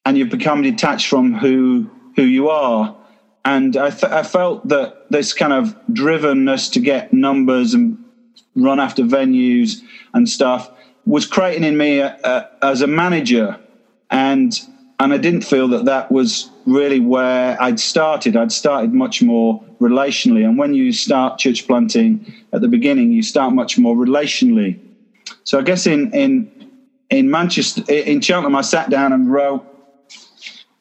and 0.07 0.17
you've 0.17 0.31
become 0.31 0.63
detached 0.63 1.09
from 1.09 1.35
who 1.35 1.91
who 2.15 2.23
you 2.23 2.49
are. 2.49 2.97
And 3.45 3.77
I, 3.77 3.91
th- 3.91 4.13
I 4.13 4.23
felt 4.23 4.69
that 4.69 5.11
this 5.11 5.33
kind 5.35 5.53
of 5.53 5.77
drivenness 5.93 6.73
to 6.73 6.81
get 6.81 7.13
numbers 7.13 7.75
and 7.75 7.99
run 8.55 8.81
after 8.81 9.03
venues 9.03 9.83
and 10.15 10.29
stuff 10.29 10.71
was 11.05 11.27
creating 11.27 11.63
in 11.63 11.77
me 11.77 11.99
a, 11.99 12.17
a, 12.25 12.49
as 12.63 12.83
a 12.83 12.87
manager, 12.87 13.61
and 14.11 14.59
and 14.99 15.13
I 15.13 15.19
didn't 15.19 15.43
feel 15.43 15.69
that 15.69 15.85
that 15.85 16.11
was 16.11 16.51
really 16.65 17.01
where 17.01 17.61
I'd 17.61 17.79
started. 17.79 18.37
I'd 18.37 18.53
started 18.53 18.95
much 18.95 19.23
more 19.23 19.63
relationally, 19.81 20.45
and 20.45 20.59
when 20.59 20.75
you 20.75 20.93
start 20.93 21.39
church 21.39 21.67
planting 21.67 22.33
at 22.53 22.61
the 22.61 22.69
beginning, 22.69 23.13
you 23.13 23.23
start 23.23 23.53
much 23.53 23.79
more 23.79 23.95
relationally. 23.95 24.79
So 25.45 25.59
I 25.59 25.63
guess 25.63 25.87
in 25.87 26.13
in 26.13 26.51
in 27.11 27.31
Manchester, 27.31 27.83
in 27.93 28.21
Cheltenham, 28.21 28.57
I 28.57 28.63
sat 28.63 28.91
down 28.91 29.13
and 29.13 29.31
wrote 29.31 29.65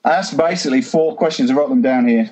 I 0.05 0.11
asked 0.11 0.37
basically 0.37 0.81
four 0.81 1.15
questions. 1.15 1.49
I 1.49 1.55
wrote 1.55 1.69
them 1.69 1.81
down 1.81 2.07
here, 2.07 2.31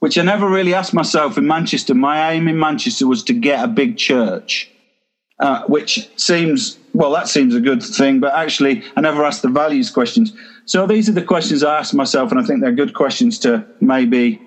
which 0.00 0.18
I 0.18 0.22
never 0.22 0.48
really 0.48 0.74
asked 0.74 0.92
myself 0.92 1.38
in 1.38 1.46
Manchester. 1.46 1.94
My 1.94 2.32
aim 2.32 2.48
in 2.48 2.58
Manchester 2.58 3.06
was 3.06 3.22
to 3.24 3.32
get 3.32 3.64
a 3.64 3.68
big 3.68 3.96
church, 3.96 4.70
uh, 5.40 5.62
which 5.64 6.10
seems 6.16 6.78
well, 6.92 7.12
that 7.12 7.28
seems 7.28 7.54
a 7.54 7.60
good 7.60 7.82
thing, 7.82 8.18
but 8.18 8.34
actually, 8.34 8.82
I 8.96 9.00
never 9.00 9.24
asked 9.24 9.42
the 9.42 9.48
values 9.48 9.90
questions. 9.90 10.32
So 10.64 10.86
these 10.86 11.08
are 11.08 11.12
the 11.12 11.22
questions 11.22 11.62
I 11.62 11.78
asked 11.78 11.94
myself, 11.94 12.30
and 12.30 12.40
I 12.40 12.42
think 12.42 12.60
they're 12.60 12.72
good 12.72 12.94
questions 12.94 13.38
to 13.40 13.64
maybe, 13.80 14.40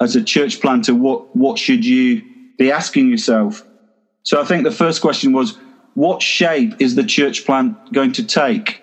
as 0.00 0.14
a 0.14 0.22
church 0.22 0.60
planter, 0.60 0.94
what 0.94 1.34
what 1.34 1.58
should 1.58 1.84
you 1.84 2.22
be 2.58 2.70
asking 2.70 3.08
yourself? 3.08 3.64
So 4.22 4.40
I 4.40 4.44
think 4.44 4.64
the 4.64 4.70
first 4.70 5.00
question 5.00 5.32
was, 5.32 5.58
what 5.94 6.22
shape 6.22 6.74
is 6.78 6.94
the 6.94 7.04
church 7.04 7.44
plant 7.44 7.76
going 7.92 8.12
to 8.12 8.24
take? 8.24 8.82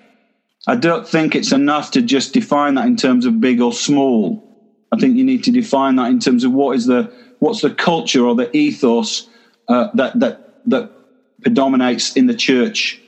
I 0.67 0.76
don't 0.76 1.08
think 1.08 1.34
it's 1.34 1.54
enough 1.54 1.91
to 1.91 2.02
just 2.02 2.34
define 2.34 2.76
that 2.76 2.88
in 2.88 2.98
terms 2.98 3.26
of 3.26 3.39
big 3.39 3.62
or 3.62 3.72
small. 3.72 4.43
I 4.91 4.98
think 4.98 5.15
you 5.15 5.24
need 5.24 5.43
to 5.46 5.52
define 5.52 5.96
that 5.96 6.12
in 6.12 6.20
terms 6.20 6.43
of 6.43 6.52
what 6.52 6.76
is 6.76 6.86
the 6.86 7.12
what's 7.39 7.62
the 7.62 7.72
culture 7.72 8.26
or 8.26 8.36
the 8.36 8.56
ethos 8.56 9.28
uh, 9.70 9.88
that 9.93 10.20
that 10.20 10.41
that 10.65 10.97
predominates 11.41 12.15
in 12.15 12.28
the 12.28 12.36
church. 12.36 13.00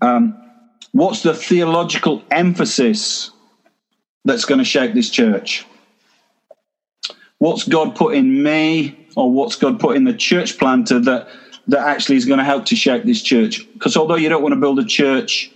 Um, 0.00 0.40
what's 0.92 1.22
the 1.22 1.34
theological 1.34 2.22
emphasis 2.30 3.30
that's 4.24 4.44
going 4.44 4.58
to 4.58 4.64
shape 4.64 4.94
this 4.94 5.10
church? 5.10 5.66
What's 7.38 7.66
God 7.68 7.94
put 7.94 8.14
in 8.14 8.42
me, 8.42 9.08
or 9.16 9.30
what's 9.30 9.56
God 9.56 9.80
put 9.80 9.96
in 9.96 10.04
the 10.04 10.14
church 10.14 10.58
planter 10.58 10.98
that 11.00 11.28
that 11.66 11.80
actually 11.80 12.16
is 12.16 12.26
going 12.26 12.38
to 12.38 12.44
help 12.44 12.66
to 12.66 12.76
shape 12.76 13.04
this 13.04 13.22
church? 13.22 13.66
Because 13.72 13.96
although 13.96 14.16
you 14.16 14.28
don't 14.28 14.42
want 14.42 14.54
to 14.54 14.60
build 14.60 14.78
a 14.78 14.84
church 14.84 15.50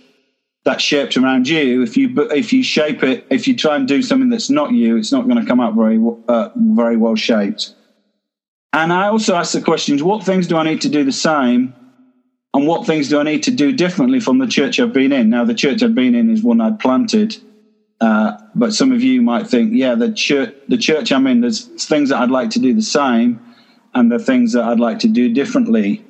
that's 0.63 0.83
shaped 0.83 1.17
around 1.17 1.47
you. 1.47 1.81
If 1.81 1.97
you 1.97 2.13
if 2.31 2.51
you 2.53 2.63
shape 2.63 3.03
it, 3.03 3.25
if 3.29 3.47
you 3.47 3.55
try 3.55 3.75
and 3.75 3.87
do 3.87 4.01
something 4.01 4.29
that's 4.29 4.49
not 4.49 4.71
you, 4.71 4.97
it's 4.97 5.11
not 5.11 5.27
going 5.27 5.39
to 5.39 5.45
come 5.45 5.59
out 5.59 5.73
very 5.75 5.99
uh, 6.27 6.49
very 6.55 6.97
well 6.97 7.15
shaped. 7.15 7.73
And 8.73 8.93
I 8.93 9.07
also 9.07 9.35
ask 9.35 9.53
the 9.53 9.61
questions: 9.61 10.03
What 10.03 10.23
things 10.23 10.47
do 10.47 10.57
I 10.57 10.63
need 10.63 10.81
to 10.81 10.89
do 10.89 11.03
the 11.03 11.11
same, 11.11 11.73
and 12.53 12.67
what 12.67 12.85
things 12.85 13.09
do 13.09 13.19
I 13.19 13.23
need 13.23 13.43
to 13.43 13.51
do 13.51 13.71
differently 13.71 14.19
from 14.19 14.39
the 14.39 14.47
church 14.47 14.79
I've 14.79 14.93
been 14.93 15.11
in? 15.11 15.29
Now, 15.29 15.45
the 15.45 15.53
church 15.53 15.83
I've 15.83 15.95
been 15.95 16.15
in 16.15 16.29
is 16.31 16.43
one 16.43 16.61
I'd 16.61 16.79
planted, 16.79 17.37
uh, 18.01 18.37
but 18.55 18.73
some 18.73 18.91
of 18.91 19.03
you 19.03 19.21
might 19.21 19.47
think, 19.47 19.71
yeah, 19.73 19.95
the 19.95 20.11
church 20.11 20.55
the 20.67 20.77
church 20.77 21.11
I'm 21.11 21.27
in, 21.27 21.41
there's 21.41 21.65
things 21.85 22.09
that 22.09 22.19
I'd 22.19 22.31
like 22.31 22.49
to 22.51 22.59
do 22.59 22.73
the 22.73 22.81
same, 22.81 23.39
and 23.93 24.11
the 24.11 24.19
things 24.19 24.53
that 24.53 24.63
I'd 24.63 24.79
like 24.79 24.99
to 24.99 25.07
do 25.07 25.33
differently. 25.33 26.03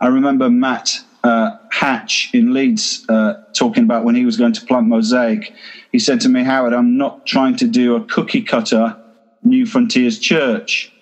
I 0.00 0.06
remember 0.06 0.48
Matt 0.48 1.00
uh, 1.24 1.56
Hatch 1.70 2.30
in 2.32 2.54
Leeds 2.54 3.04
uh, 3.08 3.34
talking 3.52 3.84
about 3.84 4.04
when 4.04 4.14
he 4.14 4.24
was 4.24 4.36
going 4.36 4.52
to 4.54 4.64
plant 4.64 4.86
Mosaic. 4.86 5.52
He 5.92 5.98
said 5.98 6.20
to 6.22 6.28
me, 6.28 6.42
Howard, 6.44 6.72
I'm 6.72 6.96
not 6.96 7.26
trying 7.26 7.56
to 7.56 7.66
do 7.66 7.96
a 7.96 8.04
cookie 8.04 8.42
cutter 8.42 8.96
Newfrontiers 9.44 10.20
church. 10.20 10.92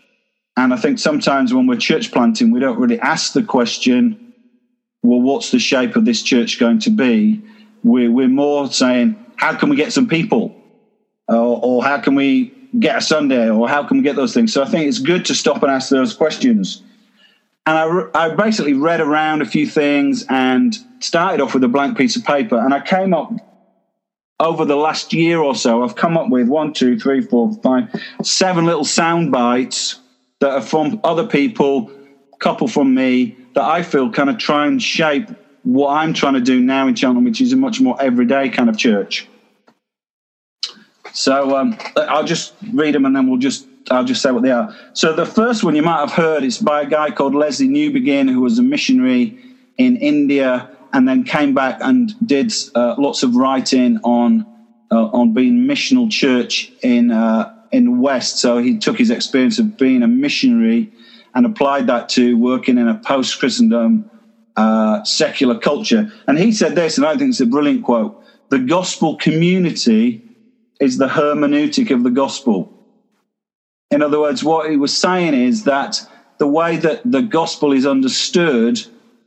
And 0.56 0.74
I 0.74 0.76
think 0.76 0.98
sometimes 0.98 1.54
when 1.54 1.66
we're 1.66 1.76
church 1.76 2.10
planting, 2.10 2.50
we 2.50 2.58
don't 2.58 2.78
really 2.78 2.98
ask 3.00 3.32
the 3.32 3.42
question, 3.42 4.27
well, 5.08 5.20
what's 5.20 5.50
the 5.50 5.58
shape 5.58 5.96
of 5.96 6.04
this 6.04 6.22
church 6.22 6.58
going 6.58 6.78
to 6.80 6.90
be? 6.90 7.42
We're, 7.82 8.10
we're 8.10 8.28
more 8.28 8.70
saying, 8.70 9.16
how 9.36 9.54
can 9.54 9.68
we 9.68 9.76
get 9.76 9.92
some 9.92 10.08
people? 10.08 10.54
Or, 11.28 11.60
or 11.62 11.84
how 11.84 11.98
can 11.98 12.14
we 12.14 12.52
get 12.78 12.98
a 12.98 13.00
Sunday? 13.00 13.48
Or 13.48 13.68
how 13.68 13.84
can 13.84 13.98
we 13.98 14.02
get 14.02 14.16
those 14.16 14.34
things? 14.34 14.52
So 14.52 14.62
I 14.62 14.66
think 14.66 14.88
it's 14.88 14.98
good 14.98 15.24
to 15.26 15.34
stop 15.34 15.62
and 15.62 15.72
ask 15.72 15.90
those 15.90 16.14
questions 16.14 16.82
and 17.68 17.76
I, 17.76 17.84
re- 17.84 18.10
I 18.14 18.28
basically 18.30 18.72
read 18.72 19.02
around 19.02 19.42
a 19.42 19.44
few 19.44 19.66
things 19.66 20.24
and 20.30 20.74
started 21.00 21.42
off 21.42 21.52
with 21.52 21.62
a 21.64 21.68
blank 21.68 21.98
piece 21.98 22.16
of 22.16 22.24
paper. 22.24 22.56
And 22.56 22.72
I 22.72 22.80
came 22.80 23.12
up 23.12 23.30
over 24.40 24.64
the 24.64 24.76
last 24.76 25.12
year 25.12 25.38
or 25.40 25.54
so, 25.54 25.82
I've 25.82 25.94
come 25.94 26.16
up 26.16 26.30
with 26.30 26.48
one, 26.48 26.72
two, 26.72 26.98
three, 26.98 27.20
four, 27.20 27.52
five, 27.62 27.94
seven 28.22 28.64
little 28.64 28.86
sound 28.86 29.30
bites 29.30 30.00
that 30.40 30.50
are 30.50 30.62
from 30.62 30.98
other 31.04 31.26
people, 31.26 31.90
a 32.32 32.36
couple 32.38 32.68
from 32.68 32.94
me, 32.94 33.36
that 33.58 33.64
I 33.64 33.82
feel 33.82 34.08
kind 34.12 34.30
of 34.30 34.38
try 34.38 34.66
and 34.66 34.80
shape 34.80 35.28
what 35.64 35.90
I'm 35.90 36.14
trying 36.14 36.34
to 36.34 36.40
do 36.40 36.60
now 36.60 36.86
in 36.86 36.94
Cheltenham, 36.94 37.24
which 37.24 37.40
is 37.40 37.52
a 37.52 37.56
much 37.56 37.80
more 37.80 38.00
everyday 38.00 38.50
kind 38.50 38.68
of 38.68 38.78
church. 38.78 39.26
So 41.12 41.56
um, 41.56 41.76
I'll 41.96 42.24
just 42.24 42.54
read 42.72 42.94
them 42.94 43.04
and 43.04 43.16
then 43.16 43.28
we'll 43.28 43.40
just 43.40 43.66
I'll 43.90 44.04
just 44.04 44.22
say 44.22 44.30
what 44.30 44.44
they 44.44 44.52
are. 44.52 44.76
So 44.92 45.12
the 45.12 45.26
first 45.26 45.64
one 45.64 45.74
you 45.74 45.82
might 45.82 45.98
have 45.98 46.12
heard 46.12 46.44
is 46.44 46.58
by 46.58 46.82
a 46.82 46.86
guy 46.86 47.10
called 47.10 47.32
Lesslie 47.32 47.68
Newbigin, 47.68 48.30
who 48.30 48.42
was 48.42 48.60
a 48.60 48.62
missionary 48.62 49.36
in 49.76 49.96
India 49.96 50.70
and 50.92 51.08
then 51.08 51.24
came 51.24 51.52
back 51.52 51.78
and 51.80 52.14
did 52.24 52.52
uh, 52.76 52.94
lots 52.96 53.24
of 53.24 53.34
writing 53.34 53.98
on 54.04 54.46
uh, 54.92 55.06
on 55.06 55.34
being 55.34 55.66
missional 55.66 56.08
church 56.08 56.70
in 56.84 57.10
uh, 57.10 57.52
in 57.72 57.86
the 57.86 57.90
West. 57.90 58.38
So 58.38 58.58
he 58.58 58.78
took 58.78 58.96
his 58.96 59.10
experience 59.10 59.58
of 59.58 59.76
being 59.76 60.04
a 60.04 60.08
missionary 60.08 60.92
and 61.34 61.46
applied 61.46 61.86
that 61.86 62.08
to 62.10 62.36
working 62.36 62.78
in 62.78 62.88
a 62.88 62.94
post 62.94 63.38
Christendom 63.38 64.10
uh, 64.56 65.04
secular 65.04 65.58
culture. 65.58 66.12
And 66.26 66.38
he 66.38 66.52
said 66.52 66.74
this, 66.74 66.98
and 66.98 67.06
I 67.06 67.16
think 67.16 67.30
it's 67.30 67.40
a 67.40 67.46
brilliant 67.46 67.84
quote: 67.84 68.18
"The 68.48 68.58
gospel 68.58 69.16
community 69.16 70.22
is 70.80 70.98
the 70.98 71.08
hermeneutic 71.08 71.90
of 71.90 72.02
the 72.02 72.10
gospel." 72.10 72.72
In 73.90 74.02
other 74.02 74.20
words, 74.20 74.44
what 74.44 74.70
he 74.70 74.76
was 74.76 74.96
saying 74.96 75.34
is 75.34 75.64
that 75.64 76.00
the 76.38 76.46
way 76.46 76.76
that 76.76 77.00
the 77.04 77.22
gospel 77.22 77.72
is 77.72 77.86
understood 77.86 78.80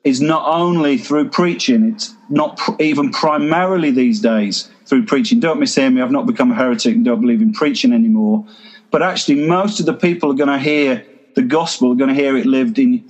is 0.04 0.22
not 0.22 0.43
only 0.45 0.97
through 0.97 1.30
preaching, 1.30 1.84
it's 1.84 2.14
not 2.30 2.58
pr- 2.58 2.72
even 2.80 3.12
primarily 3.12 3.91
these 3.91 4.20
days 4.20 4.70
through 4.86 5.06
preaching. 5.06 5.39
Don't 5.39 5.60
mishear 5.60 5.93
me, 5.93 6.02
I've 6.02 6.12
not 6.12 6.26
become 6.26 6.52
a 6.52 6.56
heretic 6.56 6.95
and 6.95 7.06
don't 7.06 7.22
believe 7.22 7.41
in 7.41 7.54
preaching 7.54 7.93
anymore. 7.93 8.45
But 8.89 9.04
actually, 9.04 9.47
most 9.47 9.80
of 9.80 9.86
the 9.86 9.93
people 9.93 10.32
are 10.32 10.36
going 10.36 10.49
to 10.49 10.60
hear 10.60 11.06
the 11.36 11.41
gospel, 11.41 11.91
are 11.91 11.95
going 11.95 12.09
to 12.09 12.15
hear 12.15 12.38
it 12.38 12.45
lived 12.45 12.79
in, 12.79 13.03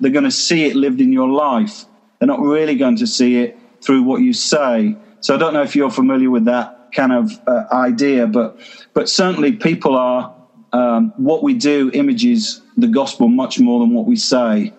they're 0.00 0.10
going 0.10 0.24
to 0.24 0.30
see 0.30 0.64
it 0.66 0.76
lived 0.76 1.00
in 1.00 1.12
your 1.12 1.28
life. 1.28 1.84
They're 2.18 2.26
not 2.26 2.40
really 2.40 2.76
going 2.76 2.96
to 2.96 3.06
see 3.06 3.38
it 3.38 3.58
through 3.80 4.02
what 4.02 4.20
you 4.20 4.32
say. 4.32 4.96
So 5.20 5.34
I 5.34 5.38
don't 5.38 5.54
know 5.54 5.62
if 5.62 5.76
you're 5.76 5.90
familiar 5.90 6.30
with 6.30 6.44
that 6.46 6.92
kind 6.92 7.12
of 7.12 7.30
uh, 7.46 7.64
idea, 7.72 8.26
but 8.26 8.58
but 8.94 9.08
certainly 9.08 9.52
people 9.52 9.96
are 9.96 10.34
um, 10.72 11.12
what 11.16 11.42
we 11.42 11.54
do 11.54 11.90
images 11.92 12.62
the 12.76 12.88
gospel 12.88 13.28
much 13.28 13.58
more 13.58 13.80
than 13.80 13.94
what 13.94 14.06
we 14.06 14.16
say. 14.16 14.72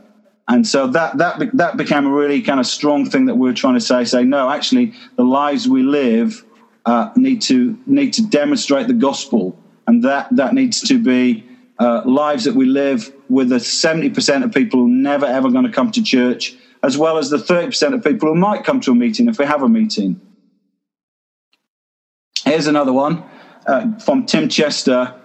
And 0.48 0.68
so 0.68 0.88
that 0.88 1.18
that 1.18 1.56
that 1.56 1.78
became 1.78 2.06
a 2.06 2.12
really 2.12 2.42
kind 2.42 2.60
of 2.60 2.66
strong 2.66 3.10
thing 3.10 3.26
that 3.26 3.36
we 3.36 3.48
were 3.48 3.54
trying 3.54 3.76
to 3.76 3.82
say. 3.82 4.04
Say 4.04 4.24
no, 4.24 4.50
actually, 4.50 4.94
the 5.16 5.24
lives 5.24 5.68
we 5.68 5.84
live 5.84 6.44
uh, 6.86 7.12
need 7.16 7.42
to 7.44 7.78
need 7.86 8.14
to 8.14 8.24
demonstrate 8.24 8.88
the 8.88 8.94
gospel, 8.94 9.58
and 9.88 10.04
that 10.04 10.28
that 10.36 10.54
needs 10.54 10.82
to 10.82 11.02
be 11.02 11.46
uh, 11.82 12.02
lives 12.06 12.44
that 12.44 12.56
we 12.56 12.66
live 12.66 13.12
with 13.28 13.50
the 13.50 13.60
seventy 13.60 14.10
percent 14.10 14.44
of 14.44 14.52
people 14.52 14.80
who 14.82 14.90
never 14.90 15.26
ever 15.26 15.50
going 15.50 15.66
to 15.66 15.72
come 15.72 15.90
to 15.92 16.04
church, 16.04 16.56
as 16.84 16.98
well 16.98 17.18
as 17.18 17.30
the 17.30 17.40
thirty 17.40 17.68
percent 17.68 17.96
of 17.96 18.04
people 18.04 18.30
who 18.30 18.36
might 18.36 18.64
come 18.64 18.80
to 18.82 18.92
a 18.92 18.96
meeting 18.96 19.28
if 19.28 19.40
we 19.40 19.46
have 19.46 19.64
a 19.64 19.70
meeting. 19.70 20.22
Here's 22.46 22.68
another 22.68 22.94
one 22.94 23.24
uh, 23.66 23.98
from 23.98 24.26
Tim 24.26 24.48
Chester, 24.48 25.16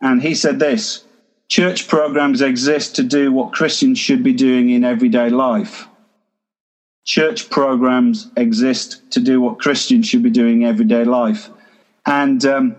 and 0.00 0.20
he 0.20 0.34
said 0.34 0.58
this 0.58 1.04
Church 1.48 1.88
programs 1.88 2.42
exist 2.42 2.96
to 2.96 3.02
do 3.02 3.32
what 3.32 3.52
Christians 3.52 3.98
should 3.98 4.22
be 4.22 4.32
doing 4.32 4.70
in 4.70 4.84
everyday 4.84 5.30
life. 5.30 5.88
Church 7.04 7.50
programs 7.50 8.30
exist 8.36 9.02
to 9.10 9.20
do 9.20 9.40
what 9.40 9.58
Christians 9.58 10.06
should 10.08 10.22
be 10.22 10.30
doing 10.30 10.62
in 10.62 10.68
everyday 10.68 11.04
life. 11.04 11.50
And, 12.06 12.44
um, 12.44 12.76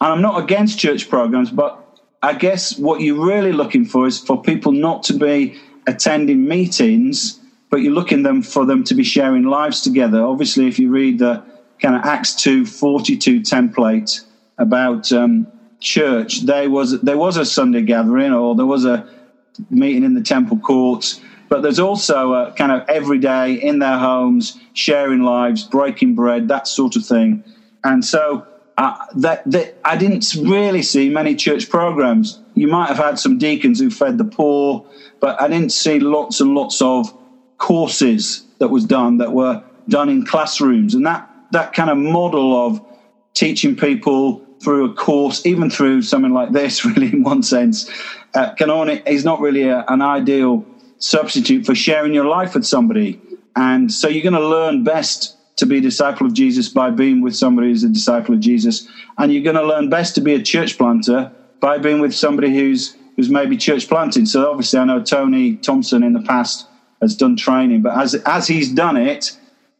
and 0.00 0.12
I'm 0.12 0.22
not 0.22 0.42
against 0.42 0.78
church 0.78 1.08
programs, 1.08 1.50
but 1.52 1.79
I 2.22 2.34
guess 2.34 2.78
what 2.78 3.00
you're 3.00 3.24
really 3.24 3.52
looking 3.52 3.84
for 3.84 4.06
is 4.06 4.18
for 4.18 4.42
people 4.42 4.72
not 4.72 5.02
to 5.04 5.14
be 5.14 5.58
attending 5.86 6.46
meetings, 6.46 7.40
but 7.70 7.78
you're 7.78 7.94
looking 7.94 8.22
them 8.22 8.42
for 8.42 8.66
them 8.66 8.84
to 8.84 8.94
be 8.94 9.04
sharing 9.04 9.44
lives 9.44 9.80
together. 9.80 10.22
Obviously, 10.22 10.68
if 10.68 10.78
you 10.78 10.90
read 10.90 11.18
the 11.18 11.42
kind 11.80 11.94
of 11.94 12.04
Acts 12.04 12.34
2 12.34 12.66
42 12.66 13.40
template 13.40 14.24
about 14.58 15.10
um, 15.12 15.46
church, 15.80 16.42
there 16.42 16.68
was 16.68 17.00
there 17.00 17.16
was 17.16 17.38
a 17.38 17.44
Sunday 17.46 17.82
gathering 17.82 18.32
or 18.32 18.54
there 18.54 18.66
was 18.66 18.84
a 18.84 19.08
meeting 19.70 20.04
in 20.04 20.14
the 20.14 20.22
temple 20.22 20.58
courts, 20.58 21.22
but 21.48 21.62
there's 21.62 21.78
also 21.78 22.34
a 22.34 22.52
kind 22.52 22.70
of 22.70 22.86
every 22.88 23.18
day 23.18 23.54
in 23.54 23.78
their 23.78 23.98
homes, 23.98 24.58
sharing 24.74 25.22
lives, 25.22 25.64
breaking 25.64 26.14
bread, 26.14 26.48
that 26.48 26.68
sort 26.68 26.96
of 26.96 27.06
thing. 27.06 27.42
And 27.82 28.04
so 28.04 28.46
uh, 28.80 28.96
that, 29.14 29.42
that 29.44 29.78
I 29.84 29.94
didn't 29.98 30.34
really 30.36 30.80
see 30.80 31.10
many 31.10 31.34
church 31.34 31.68
programs. 31.68 32.40
You 32.54 32.66
might 32.66 32.88
have 32.88 32.96
had 32.96 33.18
some 33.18 33.36
deacons 33.36 33.78
who 33.78 33.90
fed 33.90 34.16
the 34.16 34.24
poor, 34.24 34.86
but 35.20 35.38
I 35.38 35.48
didn't 35.48 35.72
see 35.72 36.00
lots 36.00 36.40
and 36.40 36.54
lots 36.54 36.80
of 36.80 37.14
courses 37.58 38.42
that 38.58 38.68
was 38.68 38.86
done 38.86 39.18
that 39.18 39.34
were 39.34 39.62
done 39.90 40.08
in 40.08 40.24
classrooms, 40.24 40.94
and 40.94 41.04
that 41.04 41.28
that 41.52 41.74
kind 41.74 41.90
of 41.90 41.98
model 41.98 42.66
of 42.66 42.80
teaching 43.34 43.76
people 43.76 44.42
through 44.62 44.90
a 44.90 44.94
course, 44.94 45.44
even 45.44 45.68
through 45.68 46.00
something 46.00 46.32
like 46.32 46.52
this, 46.52 46.82
really, 46.86 47.08
in 47.08 47.22
one 47.22 47.42
sense, 47.42 47.90
uh, 48.34 48.54
can 48.54 48.70
only 48.70 49.02
is 49.04 49.26
not 49.26 49.40
really 49.40 49.64
a, 49.64 49.84
an 49.88 50.00
ideal 50.00 50.64
substitute 50.96 51.66
for 51.66 51.74
sharing 51.74 52.14
your 52.14 52.24
life 52.26 52.54
with 52.54 52.64
somebody. 52.64 53.20
And 53.54 53.92
so 53.92 54.08
you're 54.08 54.22
going 54.22 54.40
to 54.40 54.48
learn 54.48 54.84
best 54.84 55.36
to 55.60 55.66
be 55.66 55.78
a 55.78 55.80
disciple 55.80 56.26
of 56.26 56.34
Jesus 56.34 56.68
by 56.68 56.90
being 56.90 57.22
with 57.22 57.36
somebody 57.36 57.68
who's 57.68 57.84
a 57.84 57.88
disciple 57.88 58.34
of 58.34 58.40
Jesus, 58.40 58.88
and 59.18 59.32
you're 59.32 59.44
going 59.44 59.56
to 59.56 59.64
learn 59.64 59.88
best 59.88 60.14
to 60.16 60.20
be 60.20 60.34
a 60.34 60.42
church 60.42 60.76
planter 60.76 61.30
by 61.60 61.78
being 61.78 62.00
with 62.00 62.14
somebody 62.14 62.52
who's 62.52 62.96
who's 63.16 63.28
maybe 63.28 63.56
church 63.56 63.88
planting. 63.88 64.26
So 64.26 64.50
obviously, 64.50 64.78
I 64.78 64.84
know 64.84 65.02
Tony 65.02 65.56
Thompson 65.56 66.02
in 66.02 66.14
the 66.14 66.22
past 66.22 66.66
has 67.00 67.14
done 67.14 67.36
training, 67.36 67.82
but 67.82 67.96
as 67.96 68.14
as 68.26 68.46
he's 68.48 68.72
done 68.72 68.96
it, 68.96 69.36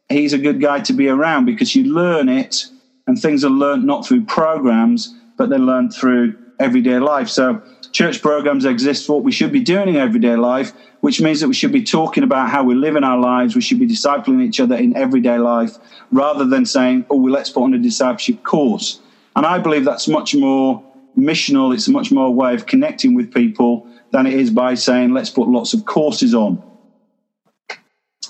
he's 0.09 0.33
a 0.33 0.37
good 0.37 0.61
guy 0.61 0.79
to 0.81 0.93
be 0.93 1.09
around 1.09 1.45
because 1.45 1.75
you 1.75 1.83
learn 1.83 2.29
it 2.29 2.65
and 3.07 3.19
things 3.19 3.43
are 3.43 3.49
learned 3.49 3.83
not 3.83 4.05
through 4.05 4.25
programs, 4.25 5.15
but 5.37 5.49
they're 5.49 5.59
learned 5.59 5.93
through 5.93 6.37
everyday 6.61 6.99
life. 6.99 7.29
So 7.29 7.61
church 7.91 8.21
programs 8.21 8.65
exist 8.65 9.05
for 9.05 9.13
what 9.13 9.23
we 9.23 9.31
should 9.31 9.51
be 9.51 9.59
doing 9.59 9.89
in 9.89 9.95
everyday 9.95 10.35
life, 10.35 10.73
which 11.01 11.19
means 11.19 11.41
that 11.41 11.47
we 11.47 11.53
should 11.53 11.71
be 11.71 11.83
talking 11.83 12.23
about 12.23 12.49
how 12.49 12.63
we 12.63 12.75
live 12.75 12.95
in 12.95 13.03
our 13.03 13.17
lives. 13.17 13.55
We 13.55 13.61
should 13.61 13.79
be 13.79 13.87
discipling 13.87 14.41
each 14.41 14.59
other 14.59 14.75
in 14.75 14.95
everyday 14.95 15.37
life 15.37 15.77
rather 16.11 16.45
than 16.45 16.65
saying, 16.65 17.05
oh, 17.09 17.17
well, 17.17 17.33
let's 17.33 17.49
put 17.49 17.63
on 17.63 17.73
a 17.73 17.79
discipleship 17.79 18.43
course. 18.43 19.01
And 19.35 19.45
I 19.45 19.59
believe 19.59 19.85
that's 19.85 20.07
much 20.07 20.35
more 20.35 20.83
missional. 21.17 21.73
It's 21.73 21.87
a 21.87 21.91
much 21.91 22.11
more 22.11 22.33
way 22.33 22.53
of 22.53 22.65
connecting 22.65 23.13
with 23.13 23.33
people 23.33 23.87
than 24.11 24.25
it 24.25 24.33
is 24.33 24.49
by 24.51 24.75
saying, 24.75 25.13
let's 25.13 25.29
put 25.29 25.47
lots 25.47 25.73
of 25.73 25.85
courses 25.85 26.33
on. 26.33 26.61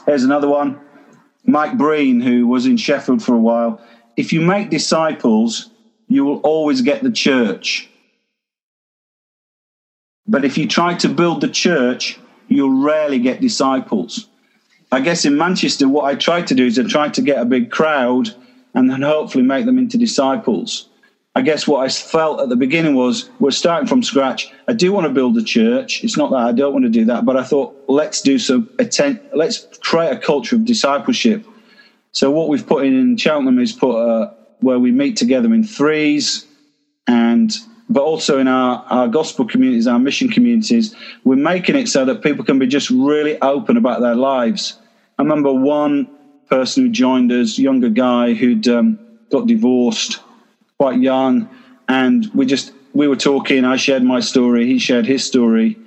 Here's 0.06 0.24
another 0.24 0.48
one. 0.48 0.80
Mike 1.46 1.78
Breen, 1.78 2.22
who 2.22 2.48
was 2.48 2.66
in 2.66 2.78
Sheffield 2.78 3.22
for 3.22 3.36
a 3.36 3.40
while, 3.40 3.82
if 4.16 4.32
you 4.32 4.42
make 4.42 4.70
disciples, 4.70 5.70
you 6.08 6.26
will 6.26 6.38
always 6.38 6.82
get 6.82 7.04
the 7.04 7.12
church. 7.12 7.91
But 10.32 10.46
if 10.46 10.58
you 10.58 10.66
try 10.66 10.94
to 10.94 11.10
build 11.10 11.42
the 11.42 11.50
church, 11.50 12.18
you'll 12.48 12.82
rarely 12.82 13.20
get 13.20 13.42
disciples. 13.42 14.30
I 14.90 15.02
guess 15.02 15.26
in 15.26 15.36
Manchester, 15.36 15.90
what 15.90 16.06
I 16.06 16.16
tried 16.16 16.48
to 16.48 16.56
do 16.56 16.66
is 16.66 16.80
I 16.80 16.84
tried 16.84 17.14
to 17.16 17.22
get 17.22 17.42
a 17.42 17.44
big 17.46 17.70
crowd 17.70 18.34
and 18.74 18.90
then 18.90 19.02
hopefully 19.02 19.44
make 19.44 19.66
them 19.66 19.78
into 19.78 19.98
disciples. 19.98 20.88
I 21.36 21.42
guess 21.42 21.68
what 21.68 21.84
I 21.86 21.90
felt 21.90 22.40
at 22.40 22.48
the 22.48 22.56
beginning 22.56 22.96
was 22.96 23.30
we're 23.42 23.52
starting 23.52 23.88
from 23.88 24.04
scratch. 24.04 24.50
I 24.70 24.74
do 24.74 24.94
want 24.94 25.06
to 25.06 25.14
build 25.14 25.38
a 25.38 25.44
church. 25.44 26.02
It's 26.02 26.16
not 26.16 26.32
that 26.32 26.40
I 26.40 26.54
don't 26.54 26.72
want 26.72 26.86
to 26.86 26.90
do 26.90 27.04
that, 27.06 27.26
but 27.26 27.36
I 27.36 27.44
thought 27.44 27.76
let's 27.90 28.22
do 28.22 28.40
some 28.40 28.70
attend, 28.80 29.20
let's 29.34 29.68
create 29.80 30.14
a 30.14 30.18
culture 30.18 30.56
of 30.56 30.64
discipleship. 30.64 31.46
So 32.14 32.32
what 32.32 32.48
we've 32.48 32.66
put 32.66 32.86
in 32.86 32.98
in 32.98 33.18
Cheltenham 33.18 33.60
is 33.60 33.74
put 33.74 33.98
uh, 33.98 34.34
where 34.62 34.80
we 34.80 34.92
meet 34.92 35.18
together 35.18 35.54
in 35.54 35.66
threes, 35.66 36.46
and 37.08 37.52
but 37.92 38.04
also 38.04 38.40
in 38.40 38.48
our, 38.48 38.86
our 38.90 39.08
gospel 39.08 39.46
communities, 39.46 39.88
our 39.88 40.00
mission 40.00 40.30
communities, 40.30 40.96
we're 41.24 41.36
making 41.36 41.76
it 41.76 41.88
so 41.88 42.06
that 42.06 42.24
people 42.24 42.46
can 42.46 42.58
be 42.58 42.68
just 42.68 42.90
really 42.90 43.40
open 43.42 43.78
about 43.78 44.02
their 44.02 44.16
lives. 44.16 44.80
I 45.20 45.24
remember 45.24 45.54
one 45.54 46.10
person 46.50 46.86
who 46.86 46.90
joined 46.92 47.32
us, 47.32 47.60
younger 47.60 47.90
guy 47.90 48.34
who'd 48.34 48.68
um, 48.68 49.00
got 49.30 49.48
divorced 49.48 50.20
quite 50.78 51.00
young, 51.00 51.50
and 51.88 52.30
we 52.34 52.46
just 52.46 52.72
we 52.94 53.08
were 53.08 53.16
talking. 53.16 53.66
I 53.66 53.76
shared 53.76 54.04
my 54.04 54.22
story, 54.22 54.66
he 54.66 54.80
shared 54.80 55.06
his 55.06 55.26
story, 55.26 55.78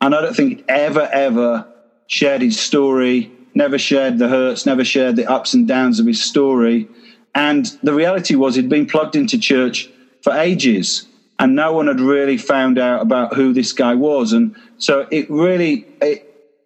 and 0.00 0.14
I 0.14 0.20
don't 0.20 0.34
think 0.34 0.64
ever 0.68 1.08
ever 1.12 1.66
shared 2.06 2.40
his 2.40 2.58
story 2.58 3.32
never 3.58 3.76
shared 3.76 4.18
the 4.18 4.28
hurts, 4.28 4.64
never 4.64 4.84
shared 4.84 5.16
the 5.16 5.28
ups 5.28 5.52
and 5.52 5.66
downs 5.66 5.98
of 5.98 6.06
his 6.06 6.22
story. 6.22 6.88
And 7.34 7.66
the 7.82 7.92
reality 7.92 8.36
was 8.36 8.54
he'd 8.54 8.68
been 8.68 8.86
plugged 8.86 9.16
into 9.16 9.36
church 9.36 9.90
for 10.22 10.32
ages 10.32 11.07
and 11.38 11.54
no 11.54 11.72
one 11.72 11.86
had 11.86 12.00
really 12.00 12.36
found 12.36 12.78
out 12.78 13.02
about 13.02 13.34
who 13.34 13.52
this 13.52 13.72
guy 13.72 13.94
was. 13.94 14.32
And 14.32 14.56
so 14.78 15.06
it 15.10 15.30
really, 15.30 15.86
it, 16.00 16.24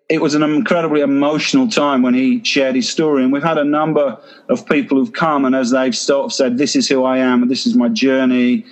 it 0.09 0.21
was 0.21 0.35
an 0.35 0.43
incredibly 0.43 1.01
emotional 1.01 1.69
time 1.69 2.03
when 2.03 2.15
he 2.15 2.43
shared 2.45 2.75
his 2.75 2.89
story. 2.89 3.23
And 3.23 3.33
we've 3.33 3.43
had 3.43 3.59
a 3.59 3.65
number 3.65 4.19
of 4.49 4.67
people 4.67 4.99
who've 4.99 5.13
come 5.13 5.45
and 5.45 5.55
as 5.55 5.71
they've 5.71 5.97
sort 5.97 6.27
of 6.27 6.33
said, 6.33 6.59
this 6.59 6.75
is 6.75 6.89
who 6.89 7.05
I 7.05 7.19
am 7.19 7.43
and 7.43 7.51
this 7.51 7.67
is 7.67 7.75
my 7.75 7.89
journey. 7.89 8.65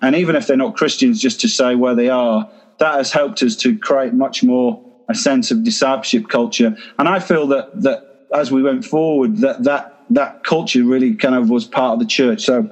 And 0.00 0.14
even 0.14 0.36
if 0.36 0.46
they're 0.46 0.56
not 0.56 0.76
Christians, 0.76 1.20
just 1.20 1.40
to 1.40 1.48
say 1.48 1.74
where 1.74 1.94
they 1.94 2.08
are, 2.08 2.48
that 2.78 2.94
has 2.94 3.10
helped 3.10 3.42
us 3.42 3.56
to 3.56 3.76
create 3.76 4.14
much 4.14 4.44
more 4.44 4.80
a 5.08 5.14
sense 5.14 5.50
of 5.50 5.64
discipleship 5.64 6.28
culture. 6.28 6.76
And 6.98 7.08
I 7.08 7.18
feel 7.18 7.46
that 7.48 7.82
that 7.82 8.26
as 8.32 8.52
we 8.52 8.62
went 8.62 8.84
forward, 8.84 9.38
that 9.38 9.64
that 9.64 10.04
that 10.10 10.44
culture 10.44 10.84
really 10.84 11.14
kind 11.14 11.34
of 11.34 11.50
was 11.50 11.64
part 11.64 11.94
of 11.94 11.98
the 12.00 12.06
church. 12.06 12.42
So, 12.42 12.70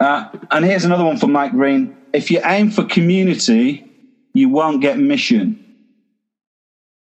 uh, 0.00 0.28
and 0.50 0.64
here's 0.64 0.84
another 0.84 1.04
one 1.04 1.18
for 1.18 1.26
Mike 1.26 1.52
Breen: 1.52 1.96
If 2.12 2.30
you 2.30 2.40
aim 2.44 2.70
for 2.70 2.84
community, 2.84 3.84
you 4.34 4.48
won't 4.48 4.80
get 4.80 4.98
mission. 4.98 5.60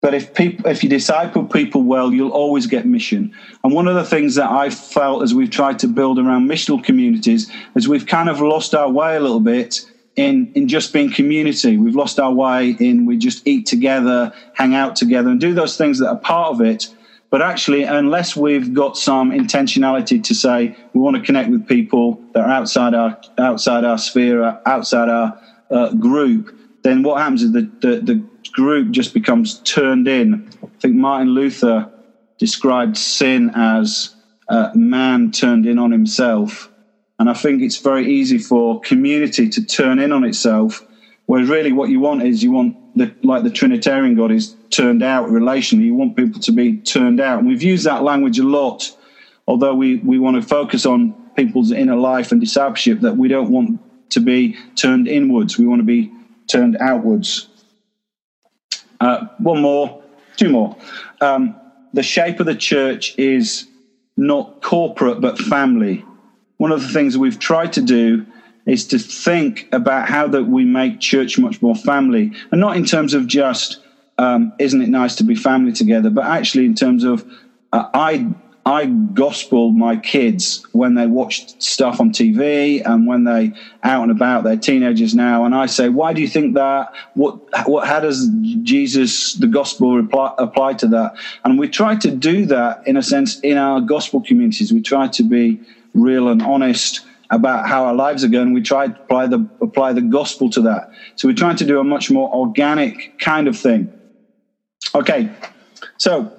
But 0.02 0.14
if 0.14 0.36
people, 0.36 0.70
if 0.70 0.84
you 0.84 0.90
disciple 0.90 1.46
people 1.46 1.82
well, 1.82 2.14
you'll 2.14 2.30
always 2.30 2.68
get 2.68 2.86
mission. 2.86 3.34
And 3.64 3.74
one 3.74 3.88
of 3.88 3.96
the 3.96 4.04
things 4.04 4.36
that 4.36 4.52
I 4.52 4.70
felt 4.70 5.24
as 5.24 5.34
we've 5.34 5.50
tried 5.50 5.80
to 5.80 5.88
build 5.88 6.20
around 6.20 6.48
missional 6.48 6.84
communities 6.84 7.52
is 7.76 7.88
we've 7.88 8.06
kind 8.06 8.30
of 8.30 8.40
lost 8.40 8.76
our 8.76 8.90
way 8.90 9.16
a 9.16 9.20
little 9.20 9.40
bit 9.40 9.80
in 10.16 10.52
in 10.54 10.68
just 10.68 10.94
being 10.94 11.12
community. 11.12 11.78
We've 11.78 11.96
lost 11.96 12.20
our 12.20 12.32
way 12.32 12.76
in 12.80 13.06
we 13.06 13.18
just 13.18 13.48
eat 13.48 13.66
together, 13.66 14.32
hang 14.54 14.76
out 14.76 14.96
together, 14.96 15.30
and 15.30 15.40
do 15.40 15.54
those 15.54 15.76
things 15.76 16.00
that 16.00 16.10
are 16.10 16.20
part 16.20 16.54
of 16.54 16.62
it. 16.62 16.88
But 17.30 17.42
actually, 17.42 17.84
unless 17.84 18.36
we've 18.36 18.74
got 18.74 18.98
some 18.98 19.32
intentionality 19.32 20.24
to 20.24 20.34
say 20.34 20.76
we 20.94 21.02
want 21.02 21.18
to 21.18 21.22
connect 21.22 21.50
with 21.50 21.68
people 21.68 22.22
that 22.34 22.46
are 22.46 22.50
outside 22.50 22.94
our 22.94 23.20
outside 23.38 23.84
our 23.84 23.98
sphere, 23.98 24.60
outside 24.66 25.10
our 25.10 25.38
uh, 25.70 25.94
group, 25.94 26.56
then 26.84 27.04
what 27.04 27.22
happens 27.22 27.44
is 27.44 27.52
the, 27.52 27.70
the 27.82 28.02
the 28.02 28.24
group 28.54 28.92
just 28.92 29.14
becomes 29.14 29.60
turned 29.60 30.08
in. 30.08 30.48
I 30.64 30.68
think 30.80 30.96
Martin 30.96 31.30
Luther 31.30 31.90
described 32.38 32.98
sin 32.98 33.52
as 33.56 34.16
uh, 34.48 34.70
man 34.74 35.32
turned 35.32 35.66
in 35.66 35.78
on 35.80 35.92
himself 35.92 36.70
and 37.18 37.30
I 37.30 37.34
think 37.34 37.62
it's 37.62 37.78
very 37.78 38.12
easy 38.12 38.38
for 38.38 38.80
community 38.82 39.48
to 39.50 39.64
turn 39.64 40.00
in 40.00 40.12
on 40.12 40.24
itself. 40.24 40.84
Whereas 41.26 41.50
really 41.50 41.72
what 41.72 41.90
you 41.90 42.00
want 42.00 42.24
is 42.24 42.44
you 42.44 42.52
want 42.52 42.78
the, 42.96 43.14
like 43.24 43.44
the 43.44 43.50
Trinitarian 43.50 44.16
God 44.16 44.32
is 44.32 44.56
turned 44.70 45.04
out 45.04 45.28
relationally. 45.30 45.86
You 45.86 45.96
want 45.96 46.16
people 46.16 46.40
to 46.42 46.52
be 46.52 46.78
turned 46.78 47.20
out. 47.20 47.40
And 47.40 47.48
we've 47.48 47.64
used 47.64 47.86
that 47.86 48.04
language 48.04 48.40
a 48.40 48.44
lot 48.44 48.96
although 49.48 49.76
we, 49.76 49.98
we 49.98 50.20
want 50.20 50.42
to 50.42 50.48
focus 50.48 50.86
on 50.86 51.14
people's 51.36 51.72
inner 51.72 51.96
life 51.96 52.32
and 52.32 52.42
discipleship, 52.42 53.02
that 53.02 53.18
we 53.18 53.28
don't 53.28 53.52
want 53.52 53.80
to 54.12 54.20
be 54.20 54.58
turned 54.76 55.08
inwards. 55.08 55.58
We 55.58 55.66
want 55.66 55.80
to 55.80 55.86
be 55.86 56.12
turned 56.48 56.78
outwards. 56.80 57.48
Uh, 59.00 59.28
one 59.40 59.62
more, 59.62 60.04
two 60.38 60.50
more. 60.50 60.78
Um, 61.22 61.56
the 61.94 62.04
shape 62.04 62.40
of 62.40 62.46
the 62.46 62.56
church 62.56 63.18
is 63.18 63.68
not 64.18 64.62
corporate 64.62 65.22
but 65.22 65.38
family. 65.38 66.06
One 66.58 66.72
of 66.72 66.82
the 66.82 66.90
things 66.90 67.18
we've 67.18 67.40
tried 67.40 67.74
to 67.74 67.82
do 67.82 68.26
is 68.66 68.88
to 68.88 69.00
think 69.00 69.68
about 69.72 70.08
how 70.08 70.28
that 70.28 70.44
we 70.44 70.66
make 70.66 71.00
church 71.00 71.38
much 71.38 71.62
more 71.62 71.76
family, 71.76 72.32
and 72.52 72.60
not 72.60 72.78
in 72.78 72.86
terms 72.86 73.14
of 73.14 73.28
just 73.28 73.80
um, 74.18 74.54
isn't 74.60 74.82
it 74.82 74.90
nice 74.90 75.16
to 75.16 75.24
be 75.24 75.36
family 75.36 75.74
together, 75.74 76.10
but 76.10 76.26
actually 76.26 76.66
in 76.66 76.76
terms 76.76 77.04
of 77.04 77.26
uh, 77.74 77.90
I 77.94 78.34
I 78.68 78.88
gospel 78.88 79.70
my 79.70 79.96
kids 79.96 80.66
when 80.72 80.96
they 80.96 81.06
watch 81.06 81.62
stuff 81.62 82.00
on 82.00 82.10
TV 82.10 82.82
and 82.84 83.06
when 83.06 83.24
they 83.24 83.54
out 83.84 84.02
and 84.02 84.12
about. 84.12 84.44
They're 84.44 84.58
teenagers 84.58 85.14
now, 85.14 85.46
and 85.46 85.54
I 85.54 85.68
say, 85.68 85.90
"Why 85.90 86.14
do 86.14 86.22
you 86.22 86.28
think 86.28 86.56
that? 86.56 86.92
What? 87.14 87.40
What? 87.68 87.88
How 87.88 88.00
does 88.00 88.28
Jesus, 88.64 89.34
the 89.34 89.48
gospel, 89.48 89.96
reply, 89.96 90.34
apply 90.40 90.74
to 90.76 90.88
that?" 90.88 91.16
And 91.44 91.60
we 91.60 91.70
try 91.70 91.96
to 91.98 92.10
do 92.10 92.48
that 92.48 92.88
in 92.88 92.98
a 92.98 93.04
sense 93.04 93.40
in 93.42 93.58
our 93.58 93.82
gospel 93.82 94.22
communities. 94.22 94.74
We 94.74 94.82
try 94.82 95.10
to 95.10 95.24
be 95.24 95.60
real 95.94 96.30
and 96.30 96.42
honest 96.42 97.02
about 97.30 97.68
how 97.68 97.86
our 97.86 97.96
lives 97.96 98.24
are 98.24 98.28
going. 98.28 98.54
We 98.54 98.62
try 98.62 98.88
to 98.88 98.94
apply 98.94 99.28
the 99.28 99.48
apply 99.62 99.94
the 99.94 100.02
gospel 100.02 100.50
to 100.52 100.62
that. 100.62 100.92
So 101.16 101.28
we're 101.28 101.36
trying 101.36 101.58
to 101.58 101.66
do 101.66 101.80
a 101.80 101.84
much 101.84 102.12
more 102.12 102.34
organic 102.34 103.20
kind 103.20 103.48
of 103.48 103.58
thing. 103.58 103.92
Okay, 104.94 105.30
so 105.98 106.32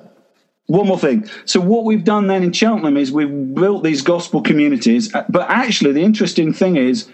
one 0.66 0.86
more 0.86 0.98
thing. 0.98 1.28
So 1.44 1.60
what 1.60 1.84
we've 1.84 2.04
done 2.04 2.26
then 2.26 2.42
in 2.42 2.52
Cheltenham 2.52 2.96
is 2.96 3.12
we've 3.12 3.54
built 3.54 3.84
these 3.84 4.02
gospel 4.02 4.42
communities, 4.42 5.12
but 5.28 5.50
actually 5.50 5.92
the 5.92 6.02
interesting 6.02 6.52
thing 6.52 6.76
is 6.76 7.08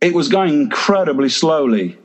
it 0.00 0.14
was 0.14 0.28
going 0.28 0.54
incredibly 0.54 1.28
slowly. 1.28 1.98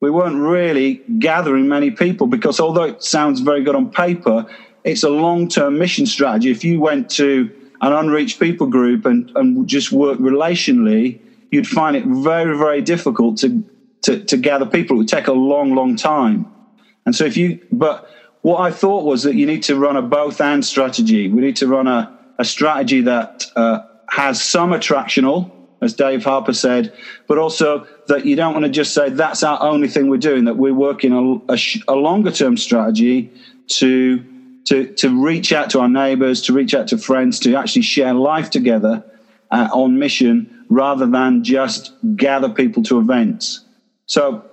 We 0.00 0.10
weren't 0.10 0.36
really 0.36 1.02
gathering 1.18 1.68
many 1.68 1.90
people 1.90 2.26
because 2.26 2.60
although 2.60 2.84
it 2.84 3.02
sounds 3.02 3.40
very 3.40 3.64
good 3.64 3.74
on 3.74 3.90
paper, 3.90 4.46
it's 4.84 5.02
a 5.02 5.08
long-term 5.08 5.78
mission 5.78 6.06
strategy. 6.06 6.50
If 6.50 6.62
you 6.62 6.80
went 6.80 7.10
to 7.12 7.50
an 7.80 7.92
unreached 7.92 8.38
people 8.40 8.66
group 8.66 9.04
and, 9.04 9.30
and 9.34 9.66
just 9.66 9.92
work 9.92 10.18
relationally, 10.18 11.18
you'd 11.50 11.66
find 11.66 11.96
it 11.96 12.04
very, 12.04 12.56
very 12.56 12.82
difficult 12.82 13.38
to, 13.38 13.62
to, 14.02 14.24
to 14.24 14.36
gather 14.36 14.66
people. 14.66 14.96
It 14.96 14.98
would 14.98 15.08
take 15.08 15.26
a 15.26 15.32
long, 15.32 15.74
long 15.74 15.96
time. 15.96 16.46
And 17.04 17.14
so 17.14 17.24
if 17.24 17.36
you, 17.36 17.60
but 17.70 18.08
what 18.42 18.60
I 18.60 18.70
thought 18.70 19.04
was 19.04 19.22
that 19.24 19.34
you 19.34 19.46
need 19.46 19.62
to 19.64 19.76
run 19.76 19.96
a 19.96 20.02
both 20.02 20.40
and 20.40 20.64
strategy. 20.64 21.28
We 21.28 21.40
need 21.40 21.56
to 21.56 21.66
run 21.66 21.86
a, 21.86 22.12
a 22.38 22.44
strategy 22.44 23.00
that 23.02 23.46
uh, 23.56 23.80
has 24.08 24.42
some 24.42 24.70
attractional, 24.70 25.50
as 25.80 25.94
Dave 25.94 26.24
Harper 26.24 26.52
said, 26.52 26.92
but 27.26 27.38
also 27.38 27.86
that 28.08 28.24
you 28.24 28.36
don't 28.36 28.54
want 28.54 28.64
to 28.64 28.70
just 28.70 28.94
say 28.94 29.10
that's 29.10 29.42
our 29.42 29.60
only 29.62 29.88
thing 29.88 30.08
we're 30.08 30.16
doing, 30.16 30.44
that 30.44 30.56
we're 30.56 30.74
working 30.74 31.12
a, 31.12 31.52
a, 31.52 31.58
a 31.88 31.94
longer 31.94 32.30
term 32.30 32.56
strategy 32.56 33.30
to, 33.66 34.24
to, 34.66 34.92
to 34.94 35.24
reach 35.24 35.52
out 35.52 35.70
to 35.70 35.80
our 35.80 35.88
neighbors, 35.88 36.42
to 36.42 36.52
reach 36.52 36.74
out 36.74 36.88
to 36.88 36.98
friends, 36.98 37.40
to 37.40 37.54
actually 37.56 37.82
share 37.82 38.14
life 38.14 38.50
together 38.50 39.04
uh, 39.50 39.68
on 39.72 39.98
mission 39.98 40.64
rather 40.68 41.06
than 41.06 41.44
just 41.44 41.92
gather 42.16 42.48
people 42.48 42.82
to 42.82 42.98
events. 42.98 43.64
So 44.06 44.44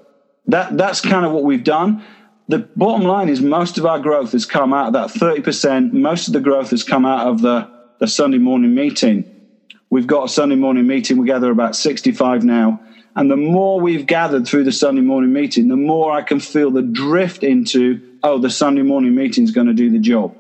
that, 0.47 0.78
that's 0.78 1.01
kind 1.01 1.26
of 1.26 1.32
what 1.32 1.43
we've 1.43 1.64
done 1.64 2.03
the 2.47 2.59
bottom 2.76 3.07
line 3.07 3.30
is 3.30 3.41
most 3.41 3.78
of 3.78 3.86
our 3.86 3.99
growth 3.99 4.34
has 4.34 4.45
come 4.45 4.74
out 4.74 4.88
of 4.88 4.93
that 4.93 5.09
30%. 5.20 5.93
Most 5.93 6.28
of 6.28 6.34
the 6.34 6.41
growth 6.41 6.72
has 6.72 6.84
come 6.84 7.05
out 7.05 7.28
of 7.28 7.41
the, 7.41 7.70
the 7.99 8.07
Sunday 8.07 8.38
morning 8.38 8.76
meeting. 8.76 9.30
We've 9.89 10.07
got 10.07 10.26
a 10.26 10.30
Sunday 10.30 10.55
morning 10.55 10.86
meeting. 10.86 11.18
We 11.18 11.28
gather 11.28 11.51
about 11.51 11.76
65 11.76 12.43
now. 12.43 12.82
And 13.16 13.30
the 13.30 13.38
more 13.38 13.80
we've 13.80 14.07
gathered 14.07 14.45
through 14.45 14.66
the 14.66 14.72
Sunday 14.72 15.01
morning 15.01 15.32
meeting, 15.32 15.68
the 15.68 15.76
more 15.78 16.11
I 16.11 16.22
can 16.22 16.39
feel 16.39 16.72
the 16.72 16.82
drift 16.82 17.43
into, 17.43 18.01
oh, 18.24 18.38
the 18.38 18.49
Sunday 18.49 18.82
morning 18.82 19.13
meeting 19.13 19.43
is 19.43 19.51
going 19.51 19.67
to 19.67 19.74
do 19.74 19.89
the 19.89 19.99
job. 19.99 20.36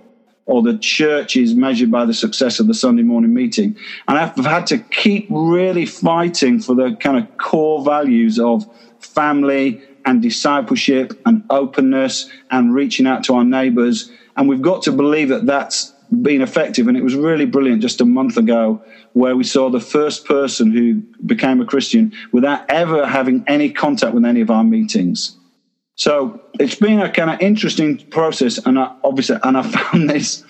Or 0.45 0.61
the 0.61 0.77
church 0.77 1.37
is 1.37 1.53
measured 1.53 1.89
by 1.89 2.05
the 2.05 2.13
success 2.13 2.59
of 2.59 2.67
the 2.67 2.73
Sunday 2.73 3.03
morning 3.03 3.33
meeting. 3.33 3.77
And 4.07 4.17
I've 4.17 4.35
had 4.35 4.67
to 4.67 4.77
keep 4.77 5.27
really 5.29 5.85
fighting 5.85 6.59
for 6.59 6.75
the 6.75 6.95
kind 6.99 7.17
of 7.17 7.37
core 7.37 7.83
values 7.83 8.39
of 8.39 8.65
family 8.99 9.81
and 10.05 10.21
discipleship 10.21 11.19
and 11.25 11.43
openness 11.49 12.29
and 12.51 12.73
reaching 12.73 13.07
out 13.07 13.23
to 13.25 13.35
our 13.35 13.45
neighbors. 13.45 14.11
And 14.35 14.49
we've 14.49 14.61
got 14.61 14.81
to 14.83 14.91
believe 14.91 15.29
that 15.29 15.45
that's 15.45 15.93
been 16.21 16.41
effective. 16.41 16.87
And 16.87 16.97
it 16.97 17.03
was 17.03 17.15
really 17.15 17.45
brilliant 17.45 17.81
just 17.81 18.01
a 18.01 18.05
month 18.05 18.35
ago 18.35 18.83
where 19.13 19.35
we 19.35 19.43
saw 19.43 19.69
the 19.69 19.79
first 19.79 20.25
person 20.25 20.71
who 20.71 20.95
became 21.25 21.61
a 21.61 21.65
Christian 21.65 22.13
without 22.33 22.69
ever 22.69 23.05
having 23.05 23.43
any 23.47 23.71
contact 23.71 24.13
with 24.13 24.25
any 24.25 24.41
of 24.41 24.51
our 24.51 24.63
meetings. 24.63 25.37
So 25.95 26.41
it's 26.59 26.75
been 26.75 26.99
a 26.99 27.09
kind 27.09 27.29
of 27.29 27.39
interesting 27.41 27.97
process, 28.09 28.57
and 28.65 28.79
I, 28.79 28.91
obviously, 29.03 29.37
and 29.43 29.57
I 29.57 29.61
found 29.91 30.09
this 30.09 30.43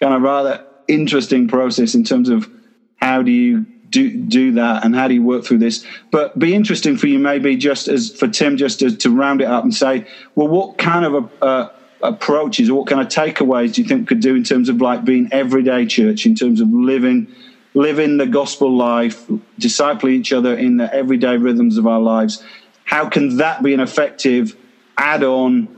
kind 0.00 0.14
of 0.14 0.22
rather 0.22 0.64
interesting 0.88 1.48
process 1.48 1.94
in 1.94 2.04
terms 2.04 2.28
of 2.28 2.48
how 2.96 3.22
do 3.22 3.30
you 3.30 3.66
do 3.90 4.10
do 4.10 4.52
that 4.52 4.84
and 4.84 4.94
how 4.94 5.06
do 5.06 5.14
you 5.14 5.22
work 5.22 5.44
through 5.44 5.58
this. 5.58 5.84
But 6.10 6.38
be 6.38 6.54
interesting 6.54 6.96
for 6.96 7.06
you 7.06 7.18
maybe 7.18 7.56
just 7.56 7.88
as 7.88 8.10
for 8.10 8.26
tim 8.26 8.56
just 8.56 8.80
to, 8.80 8.96
to 8.96 9.10
round 9.10 9.40
it 9.40 9.46
up 9.46 9.62
and 9.62 9.74
say 9.74 10.06
well 10.34 10.48
what 10.48 10.76
kind 10.78 11.04
of 11.04 11.30
a, 11.40 11.70
approaches 12.02 12.68
or 12.68 12.78
what 12.78 12.88
kind 12.88 13.00
of 13.00 13.08
takeaways 13.08 13.74
do 13.74 13.82
you 13.82 13.88
think 13.88 14.08
could 14.08 14.20
do 14.20 14.34
in 14.34 14.42
terms 14.42 14.68
of 14.68 14.80
like 14.80 15.04
being 15.04 15.28
everyday 15.32 15.86
church 15.86 16.26
in 16.26 16.34
terms 16.34 16.60
of 16.60 16.68
living 16.72 17.28
living 17.74 18.16
the 18.16 18.26
gospel 18.26 18.74
life 18.74 19.26
discipling 19.60 20.12
each 20.12 20.32
other 20.32 20.56
in 20.56 20.78
the 20.78 20.92
everyday 20.92 21.36
rhythms 21.36 21.76
of 21.76 21.86
our 21.86 22.00
lives? 22.00 22.42
How 22.84 23.08
can 23.08 23.36
that 23.36 23.62
be 23.62 23.74
an 23.74 23.80
effective 23.80 24.56
add-on 24.98 25.68